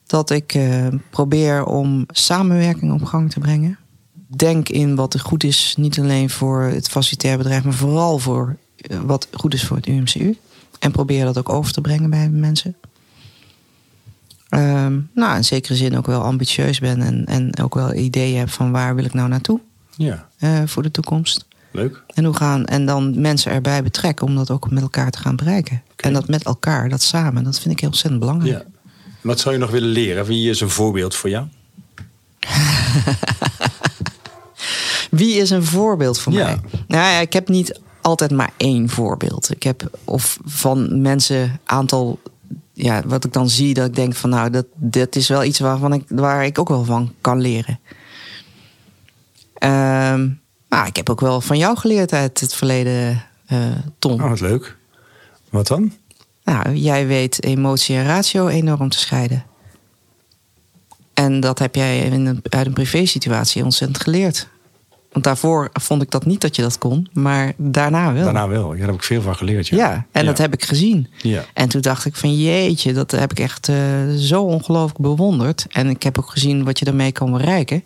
Dat 0.06 0.30
ik 0.30 0.54
eh, 0.54 0.86
probeer 1.10 1.64
om 1.64 2.04
samenwerking 2.08 2.92
op 2.92 3.04
gang 3.04 3.30
te 3.30 3.40
brengen. 3.40 3.78
Denk 4.36 4.68
in 4.68 4.94
wat 4.94 5.14
er 5.14 5.20
goed 5.20 5.44
is, 5.44 5.74
niet 5.78 5.98
alleen 5.98 6.30
voor 6.30 6.62
het 6.62 6.88
facilitair 6.88 7.36
bedrijf, 7.36 7.64
maar 7.64 7.72
vooral 7.72 8.18
voor 8.18 8.56
wat 9.04 9.28
goed 9.32 9.54
is 9.54 9.64
voor 9.64 9.76
het 9.76 9.86
UMCU. 9.86 10.36
En 10.78 10.92
probeer 10.92 11.24
dat 11.24 11.38
ook 11.38 11.48
over 11.48 11.72
te 11.72 11.80
brengen 11.80 12.10
bij 12.10 12.28
mensen. 12.28 12.76
Ehm, 14.50 14.98
nou, 15.14 15.36
in 15.36 15.44
zekere 15.44 15.74
zin 15.76 15.96
ook 15.96 16.06
wel 16.06 16.22
ambitieus 16.22 16.78
ben 16.78 17.00
en, 17.02 17.26
en 17.26 17.58
ook 17.62 17.74
wel 17.74 17.94
ideeën 17.94 18.38
heb 18.38 18.50
van 18.50 18.70
waar 18.72 18.94
wil 18.94 19.04
ik 19.04 19.14
nou 19.14 19.28
naartoe 19.28 19.60
Ja, 19.96 20.28
eh, 20.38 20.58
voor 20.66 20.82
de 20.82 20.90
toekomst. 20.90 21.46
leuk. 21.70 22.02
En 22.14 22.24
hoe 22.24 22.36
gaan 22.36 22.64
en 22.64 22.86
dan 22.86 23.20
mensen 23.20 23.52
erbij 23.52 23.82
betrekken 23.82 24.26
om 24.26 24.34
dat 24.34 24.50
ook 24.50 24.70
met 24.70 24.82
elkaar 24.82 25.10
te 25.10 25.18
gaan 25.18 25.36
bereiken. 25.36 25.82
En 25.96 26.12
dat 26.12 26.28
met 26.28 26.44
elkaar, 26.44 26.88
dat 26.88 27.02
samen, 27.02 27.44
dat 27.44 27.60
vind 27.60 27.74
ik 27.74 27.80
heel 27.80 27.88
ontzettend 27.88 28.20
belangrijk. 28.20 28.52
Ja. 28.52 28.64
Wat 29.20 29.40
zou 29.40 29.54
je 29.54 29.60
nog 29.60 29.70
willen 29.70 29.88
leren? 29.88 30.24
Wie 30.24 30.50
is 30.50 30.60
een 30.60 30.70
voorbeeld 30.70 31.14
voor 31.14 31.30
jou? 31.30 31.46
Wie 35.10 35.34
is 35.36 35.50
een 35.50 35.64
voorbeeld 35.64 36.18
voor 36.18 36.32
Ja. 36.32 36.44
mij? 36.44 36.60
Nou 36.88 37.02
ja, 37.12 37.18
ik 37.18 37.32
heb 37.32 37.48
niet 37.48 37.80
altijd 38.00 38.30
maar 38.30 38.50
één 38.56 38.88
voorbeeld. 38.88 39.50
Ik 39.54 39.62
heb 39.62 39.98
of 40.04 40.38
van 40.44 41.00
mensen 41.02 41.60
aantal, 41.64 42.18
ja, 42.72 43.02
wat 43.06 43.24
ik 43.24 43.32
dan 43.32 43.48
zie, 43.48 43.74
dat 43.74 43.86
ik 43.86 43.94
denk 43.94 44.14
van 44.14 44.30
nou, 44.30 44.50
dat, 44.50 44.66
dat 44.74 45.16
is 45.16 45.28
wel 45.28 45.44
iets 45.44 45.58
waarvan 45.58 45.92
ik, 45.92 46.04
waar 46.08 46.44
ik 46.44 46.58
ook 46.58 46.68
wel 46.68 46.84
van 46.84 47.14
kan 47.20 47.40
leren. 47.40 47.80
Ehm, 49.54 50.28
maar 50.68 50.86
ik 50.86 50.96
heb 50.96 51.10
ook 51.10 51.20
wel 51.20 51.40
van 51.40 51.58
jou 51.58 51.76
geleerd 51.76 52.12
uit 52.12 52.40
het 52.40 52.54
verleden, 52.54 53.24
eh 53.46 53.58
Tom. 53.98 54.12
Oh, 54.12 54.28
wat 54.28 54.40
leuk. 54.40 54.76
Wat 55.50 55.66
dan? 55.66 55.92
Nou, 56.44 56.74
jij 56.74 57.06
weet 57.06 57.44
emotie 57.44 57.96
en 57.96 58.06
ratio 58.06 58.48
enorm 58.48 58.88
te 58.88 58.98
scheiden. 58.98 59.44
En 61.14 61.40
dat 61.40 61.58
heb 61.58 61.74
jij 61.74 61.98
in 61.98 62.26
een, 62.26 62.42
uit 62.48 62.66
een 62.66 62.72
privésituatie 62.72 63.64
ontzettend 63.64 64.02
geleerd. 64.02 64.48
Want 65.12 65.24
daarvoor 65.24 65.68
vond 65.72 66.02
ik 66.02 66.10
dat 66.10 66.26
niet 66.26 66.40
dat 66.40 66.56
je 66.56 66.62
dat 66.62 66.78
kon, 66.78 67.08
maar 67.12 67.52
daarna 67.56 68.12
wel. 68.12 68.24
Daarna 68.24 68.48
wel. 68.48 68.72
Ja, 68.72 68.78
daar 68.78 68.86
heb 68.86 68.96
ik 68.96 69.02
veel 69.02 69.22
van 69.22 69.36
geleerd. 69.36 69.68
Ja, 69.68 69.76
Ja, 69.76 70.06
en 70.12 70.26
dat 70.26 70.38
heb 70.38 70.52
ik 70.52 70.64
gezien. 70.64 71.08
Ja. 71.22 71.44
En 71.54 71.68
toen 71.68 71.80
dacht 71.80 72.04
ik 72.04 72.16
van 72.16 72.34
jeetje, 72.42 72.92
dat 72.92 73.10
heb 73.10 73.30
ik 73.30 73.38
echt 73.40 73.68
eh, 73.68 73.76
zo 74.16 74.42
ongelooflijk 74.42 74.98
bewonderd. 75.00 75.66
En 75.68 75.88
ik 75.88 76.02
heb 76.02 76.18
ook 76.18 76.30
gezien 76.30 76.64
wat 76.64 76.78
je 76.78 76.84
daarmee 76.84 77.12
kan 77.12 77.32
bereiken. 77.32 77.82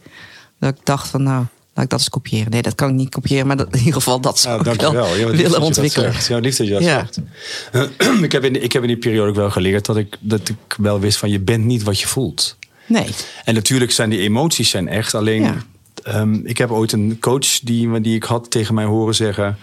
Dat 0.59 0.75
ik 0.75 0.81
dacht 0.85 1.09
van 1.09 1.23
nou, 1.23 1.45
Laat 1.77 1.85
ik 1.85 1.91
dat 1.91 2.01
eens 2.01 2.09
kopiëren. 2.09 2.51
Nee, 2.51 2.63
dat 2.63 2.75
kan 2.75 2.89
ik 2.89 2.95
niet 2.95 3.09
kopiëren, 3.09 3.47
maar 3.47 3.57
dat, 3.57 3.69
in 3.73 3.79
ieder 3.79 3.93
geval 3.95 4.21
dat 4.21 4.39
zou 4.39 4.63
Nou, 4.63 4.75
ik 4.75 4.81
wel. 4.81 5.17
Ja, 5.17 5.27
willen 5.31 5.61
ontwikkelen. 5.61 6.13
Ja, 6.29 6.39
lief 6.39 6.57
dat 6.57 6.67
je 6.67 6.73
dat 6.73 6.83
Ja. 6.83 6.99
zegt. 6.99 7.21
ik, 8.23 8.33
heb 8.33 8.45
in, 8.45 8.63
ik 8.63 8.73
heb 8.73 8.83
in 8.83 8.89
die 8.89 8.97
periode 8.99 9.29
ook 9.31 9.37
wel 9.37 9.51
geleerd 9.51 9.85
dat 9.85 9.97
ik, 9.97 10.17
dat 10.21 10.49
ik 10.49 10.57
wel 10.77 11.01
wist 11.01 11.19
van 11.19 11.31
je 11.31 11.41
bent 11.41 11.65
niet 11.65 11.83
wat 11.83 12.01
je 12.01 12.07
voelt. 12.07 12.57
Nee. 12.87 13.07
En 13.45 13.55
natuurlijk 13.55 13.91
zijn 13.91 14.11
die 14.11 14.21
emoties 14.21 14.71
zijn 14.71 14.89
echt. 14.89 15.15
Alleen, 15.15 15.63
Ehm, 16.05 16.35
ik 16.35 16.59
heb 16.59 16.71
ooit 16.71 16.93
een 16.93 17.17
coach 17.21 17.61
die, 17.61 18.01
die 18.01 18.17
ik 18.17 18.25
had 18.25 18.51
tegen 18.51 18.75
mij 18.75 18.85
horen 18.85 19.15
zeggen. 19.15 19.59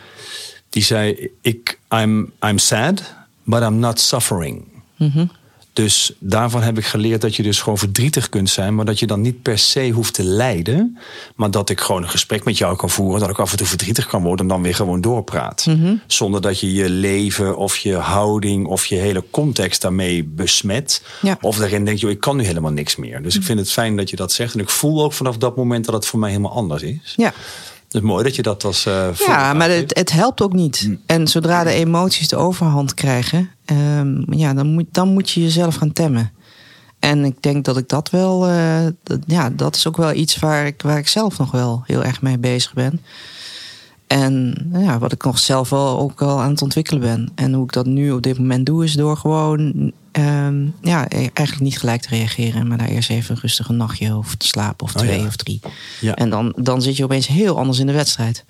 Die 0.69 0.83
zei, 0.83 1.29
ik, 1.41 1.79
I'm, 1.89 2.31
I'm 2.45 2.57
sad, 2.57 3.13
but 3.43 3.61
I'm 3.61 3.79
not 3.79 3.99
suffering. 3.99 4.65
Mhm. 4.97 5.25
Dus 5.73 6.13
daarvan 6.19 6.61
heb 6.61 6.77
ik 6.77 6.85
geleerd 6.85 7.21
dat 7.21 7.35
je 7.35 7.43
dus 7.43 7.61
gewoon 7.61 7.77
verdrietig 7.77 8.29
kunt 8.29 8.49
zijn, 8.49 8.75
maar 8.75 8.85
dat 8.85 8.99
je 8.99 9.07
dan 9.07 9.21
niet 9.21 9.41
per 9.41 9.57
se 9.57 9.89
hoeft 9.89 10.13
te 10.13 10.23
lijden. 10.23 10.97
Maar 11.35 11.51
dat 11.51 11.69
ik 11.69 11.81
gewoon 11.81 12.03
een 12.03 12.09
gesprek 12.09 12.43
met 12.43 12.57
jou 12.57 12.75
kan 12.75 12.89
voeren, 12.89 13.19
dat 13.19 13.29
ik 13.29 13.39
af 13.39 13.51
en 13.51 13.57
toe 13.57 13.67
verdrietig 13.67 14.07
kan 14.07 14.23
worden 14.23 14.45
en 14.45 14.51
dan 14.51 14.61
weer 14.61 14.75
gewoon 14.75 15.01
doorpraat. 15.01 15.65
Mhm. 15.65 15.95
Zonder 16.07 16.41
dat 16.41 16.59
je 16.59 16.73
je 16.73 16.89
leven 16.89 17.57
of 17.57 17.77
je 17.77 17.95
houding 17.95 18.67
of 18.67 18.85
je 18.85 18.95
hele 18.95 19.23
context 19.31 19.81
daarmee 19.81 20.23
besmet. 20.23 21.03
Ja. 21.21 21.37
Of 21.41 21.57
daarin 21.57 21.85
denkt, 21.85 21.99
joh, 21.99 22.11
ik 22.11 22.19
kan 22.19 22.37
nu 22.37 22.43
helemaal 22.43 22.71
niks 22.71 22.95
meer. 22.95 23.21
Dus 23.21 23.35
ik 23.35 23.43
vind 23.43 23.59
het 23.59 23.71
fijn 23.71 23.95
dat 23.95 24.09
je 24.09 24.15
dat 24.15 24.31
zegt. 24.31 24.53
En 24.53 24.59
ik 24.59 24.69
voel 24.69 25.03
ook 25.03 25.13
vanaf 25.13 25.37
dat 25.37 25.55
moment 25.55 25.85
dat 25.85 25.93
het 25.93 26.05
voor 26.05 26.19
mij 26.19 26.29
helemaal 26.29 26.51
anders 26.51 26.83
is. 26.83 27.13
Ja. 27.15 27.33
Het 27.91 28.01
is 28.01 28.07
mooi 28.07 28.23
dat 28.23 28.35
je 28.35 28.41
dat 28.41 28.63
als. 28.63 28.81
voorbeeld 28.81 29.17
Ja, 29.17 29.53
maar 29.53 29.69
het, 29.69 29.97
het 29.97 30.11
helpt 30.11 30.41
ook 30.41 30.53
niet. 30.53 30.83
Mm. 30.87 31.01
En 31.05 31.27
zodra 31.27 31.63
de 31.63 31.71
emoties 31.71 32.27
de 32.27 32.35
overhand 32.35 32.93
krijgen, 32.93 33.49
ehm, 33.65 34.33
ja, 34.33 34.53
dan, 34.53 34.67
moet, 34.67 34.85
dan 34.91 35.07
moet 35.07 35.29
je 35.29 35.41
jezelf 35.41 35.75
gaan 35.75 35.93
temmen. 35.93 36.31
En 36.99 37.25
ik 37.25 37.41
denk 37.41 37.65
dat 37.65 37.77
ik 37.77 37.89
dat 37.89 38.09
wel, 38.09 38.47
eh, 38.47 38.85
dat, 39.03 39.19
ja, 39.25 39.49
dat 39.49 39.75
is 39.75 39.87
ook 39.87 39.97
wel 39.97 40.13
iets 40.13 40.39
waar 40.39 40.65
ik, 40.65 40.81
waar 40.81 40.97
ik 40.97 41.07
zelf 41.07 41.37
nog 41.37 41.51
wel 41.51 41.83
heel 41.85 42.03
erg 42.03 42.21
mee 42.21 42.37
bezig 42.37 42.73
ben. 42.73 43.01
En 44.11 44.55
ja, 44.73 44.99
wat 44.99 45.11
ik 45.11 45.23
nog 45.23 45.39
zelf 45.39 45.69
wel 45.69 45.99
ook 45.99 46.19
wel 46.19 46.41
aan 46.41 46.49
het 46.49 46.61
ontwikkelen 46.61 47.01
ben. 47.01 47.31
En 47.35 47.53
hoe 47.53 47.63
ik 47.63 47.73
dat 47.73 47.85
nu 47.85 48.11
op 48.11 48.21
dit 48.21 48.37
moment 48.37 48.65
doe, 48.65 48.83
is 48.83 48.93
door 48.93 49.17
gewoon 49.17 49.91
ehm, 50.11 50.65
ja, 50.81 51.07
eigenlijk 51.07 51.59
niet 51.59 51.79
gelijk 51.79 52.01
te 52.01 52.09
reageren. 52.09 52.67
Maar 52.67 52.77
daar 52.77 52.87
eerst 52.87 53.09
even 53.09 53.37
rustig 53.41 53.69
een 53.69 53.77
nachtje 53.77 54.13
over 54.13 54.37
te 54.37 54.47
slapen, 54.47 54.85
of 54.85 54.95
Oh, 54.95 55.01
twee 55.01 55.19
ja. 55.19 55.25
of 55.25 55.35
drie. 55.35 55.59
Ja. 56.01 56.15
En 56.15 56.29
dan, 56.29 56.53
dan 56.55 56.81
zit 56.81 56.97
je 56.97 57.03
opeens 57.03 57.27
heel 57.27 57.57
anders 57.57 57.79
in 57.79 57.85
de 57.85 57.93
wedstrijd. 57.93 58.45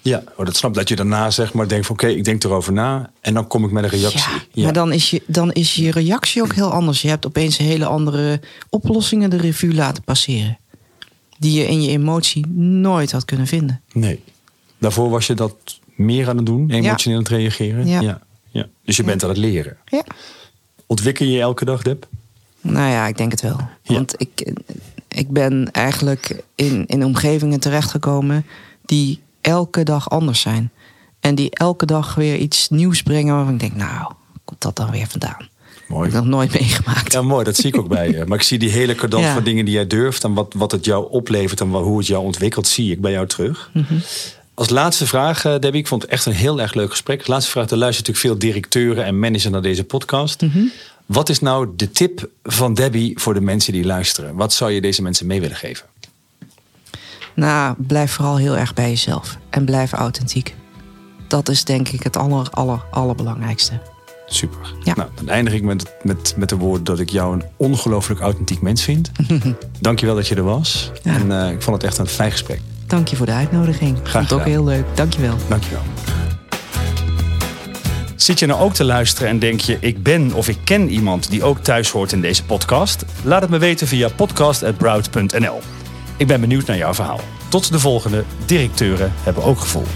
Ja, 0.00 0.22
oh, 0.36 0.46
dat 0.46 0.56
snap. 0.56 0.74
Dat 0.74 0.88
je 0.88 0.96
daarna 0.96 1.30
zeg 1.30 1.52
maar 1.52 1.68
denkt 1.68 1.86
van 1.86 1.94
oké, 1.94 2.06
ik 2.06 2.24
denk 2.24 2.44
erover 2.44 2.72
na. 2.72 3.10
En 3.20 3.34
dan 3.34 3.46
kom 3.46 3.64
ik 3.64 3.70
met 3.70 3.84
een 3.84 3.90
reactie. 3.90 4.32
Ja, 4.52 4.64
maar 4.64 4.72
dan 4.72 4.92
is, 4.92 5.10
je, 5.10 5.22
dan 5.26 5.52
is 5.52 5.74
je 5.74 5.90
reactie 5.90 6.42
ook 6.42 6.54
heel 6.54 6.72
anders. 6.72 7.02
Je 7.02 7.08
hebt 7.08 7.26
opeens 7.26 7.56
hele 7.56 7.86
andere 7.86 8.40
oplossingen 8.68 9.30
de 9.30 9.36
revue 9.36 9.74
laten 9.74 10.02
passeren. 10.02 10.58
Die 11.38 11.58
je 11.58 11.66
in 11.66 11.82
je 11.82 11.90
emotie 11.90 12.46
nooit 12.56 13.12
had 13.12 13.24
kunnen 13.24 13.46
vinden. 13.46 13.80
Nee. 13.92 14.20
Daarvoor 14.82 15.10
was 15.10 15.26
je 15.26 15.34
dat 15.34 15.56
meer 15.94 16.28
aan 16.28 16.36
het 16.36 16.46
doen, 16.46 16.70
emotioneel 16.70 17.18
aan 17.18 17.24
het 17.24 17.32
reageren. 17.32 17.86
Ja. 17.86 18.20
ja. 18.50 18.68
Dus 18.84 18.96
je 18.96 19.04
bent 19.04 19.22
aan 19.22 19.28
het 19.28 19.38
leren. 19.38 19.76
Ja. 19.84 20.04
Ontwikkel 20.86 21.26
je 21.26 21.32
je 21.32 21.40
elke 21.40 21.64
dag, 21.64 21.82
Deb? 21.82 22.06
Nou 22.60 22.90
ja, 22.90 23.06
ik 23.06 23.16
denk 23.16 23.30
het 23.30 23.40
wel. 23.40 23.60
Want 23.84 24.14
ik, 24.16 24.52
ik 25.08 25.30
ben 25.30 25.70
eigenlijk 25.72 26.42
in, 26.54 26.86
in 26.86 27.04
omgevingen 27.04 27.60
terechtgekomen 27.60 28.46
die 28.84 29.20
elke 29.40 29.82
dag 29.82 30.10
anders 30.10 30.40
zijn. 30.40 30.70
En 31.20 31.34
die 31.34 31.50
elke 31.50 31.86
dag 31.86 32.14
weer 32.14 32.36
iets 32.36 32.68
nieuws 32.68 33.02
brengen 33.02 33.34
waarvan 33.34 33.54
ik 33.54 33.60
denk, 33.60 33.74
nou, 33.74 34.12
komt 34.44 34.60
dat 34.60 34.76
dan 34.76 34.90
weer 34.90 35.06
vandaan? 35.06 35.48
Mooi. 35.88 36.02
Heb 36.02 36.18
ik 36.18 36.24
nog 36.24 36.34
nooit 36.34 36.52
meegemaakt. 36.60 37.12
Ja, 37.12 37.22
mooi. 37.22 37.44
Dat 37.44 37.56
zie 37.56 37.66
ik 37.66 37.76
ook 37.76 37.88
bij 37.88 38.10
je. 38.10 38.24
Maar 38.26 38.38
ik 38.38 38.44
zie 38.44 38.58
die 38.58 38.70
hele 38.70 38.94
cadans 38.94 39.24
Ja. 39.24 39.34
van 39.34 39.44
dingen 39.44 39.64
die 39.64 39.74
jij 39.74 39.86
durft... 39.86 40.24
en 40.24 40.34
wat, 40.34 40.54
wat 40.56 40.72
het 40.72 40.84
jou 40.84 41.10
oplevert 41.10 41.60
en 41.60 41.68
hoe 41.68 41.98
het 41.98 42.06
jou 42.06 42.24
ontwikkelt... 42.24 42.66
zie 42.66 42.92
ik 42.92 43.00
bij 43.00 43.12
jou 43.12 43.26
terug. 43.26 43.70
Mhm. 43.74 43.94
Als 44.54 44.68
laatste 44.68 45.06
vraag, 45.06 45.44
eh, 45.44 45.52
Debbie. 45.58 45.80
Ik 45.80 45.86
vond 45.86 46.02
het 46.02 46.10
echt 46.10 46.26
een 46.26 46.32
heel 46.32 46.60
erg 46.60 46.74
leuk 46.74 46.90
gesprek. 46.90 47.18
Als 47.18 47.28
laatste 47.28 47.50
vraag. 47.50 47.70
Er 47.70 47.76
luisteren 47.76 48.12
natuurlijk 48.12 48.40
veel 48.40 48.50
directeuren 48.50 49.04
en 49.04 49.18
managers 49.18 49.52
naar 49.52 49.62
deze 49.62 49.84
podcast. 49.84 50.40
Mhm. 50.40 50.64
Wat 51.06 51.28
is 51.28 51.40
nou 51.40 51.68
de 51.76 51.90
tip 51.90 52.28
van 52.42 52.74
Debbie 52.74 53.18
voor 53.18 53.34
de 53.34 53.40
mensen 53.40 53.72
die 53.72 53.84
luisteren? 53.84 54.34
Wat 54.34 54.52
zou 54.52 54.70
je 54.70 54.80
deze 54.80 55.02
mensen 55.02 55.26
mee 55.26 55.40
willen 55.40 55.56
geven? 55.56 55.86
Nou, 57.34 57.74
blijf 57.78 58.12
vooral 58.12 58.36
heel 58.36 58.56
erg 58.56 58.74
bij 58.74 58.88
jezelf. 58.88 59.38
En 59.50 59.64
blijf 59.64 59.92
authentiek. 59.92 60.54
Dat 61.28 61.48
is 61.48 61.64
denk 61.64 61.88
ik 61.88 62.02
het 62.02 62.16
aller, 62.16 62.48
aller, 62.50 62.84
allerbelangrijkste. 62.90 63.80
Super. 64.26 64.74
Ja. 64.82 64.94
Nou, 64.96 65.08
dan 65.14 65.28
eindig 65.28 65.52
ik 65.52 65.62
met, 65.62 65.94
met, 66.02 66.34
met 66.36 66.48
de 66.48 66.56
woorden 66.56 66.84
dat 66.84 66.98
ik 66.98 67.10
jou 67.10 67.34
een 67.34 67.44
ongelooflijk 67.56 68.20
authentiek 68.20 68.60
mens 68.60 68.82
vind. 68.82 69.10
Dankjewel 69.80 70.14
dat 70.14 70.28
je 70.28 70.34
er 70.34 70.42
was. 70.42 70.90
Ja. 71.02 71.14
En 71.14 71.44
eh, 71.44 71.52
ik 71.52 71.62
vond 71.62 71.76
het 71.76 71.84
echt 71.84 71.98
een 71.98 72.06
fijn 72.06 72.30
gesprek. 72.30 72.60
Dank 72.92 73.08
je 73.08 73.16
voor 73.16 73.26
de 73.26 73.32
uitnodiging. 73.32 73.98
Vond 74.02 74.24
het 74.24 74.32
ook 74.32 74.44
heel 74.44 74.64
leuk. 74.64 74.84
Dank 74.94 75.12
je 75.14 75.20
wel. 75.20 75.36
Dankjewel. 75.48 75.82
Zit 78.16 78.38
je 78.38 78.46
nou 78.46 78.60
ook 78.60 78.74
te 78.74 78.84
luisteren 78.84 79.28
en 79.28 79.38
denk 79.38 79.60
je, 79.60 79.76
ik 79.80 80.02
ben 80.02 80.32
of 80.32 80.48
ik 80.48 80.58
ken 80.64 80.88
iemand 80.88 81.30
die 81.30 81.44
ook 81.44 81.58
thuis 81.58 81.90
hoort 81.90 82.12
in 82.12 82.20
deze 82.20 82.44
podcast? 82.44 83.04
Laat 83.24 83.40
het 83.40 83.50
me 83.50 83.58
weten 83.58 83.86
via 83.86 84.08
podcast.broud.nl. 84.08 85.60
Ik 86.16 86.26
ben 86.26 86.40
benieuwd 86.40 86.66
naar 86.66 86.76
jouw 86.76 86.94
verhaal. 86.94 87.20
Tot 87.48 87.72
de 87.72 87.78
volgende. 87.78 88.24
Directeuren 88.46 89.12
hebben 89.22 89.42
ook 89.42 89.58
gevoel. 89.58 89.86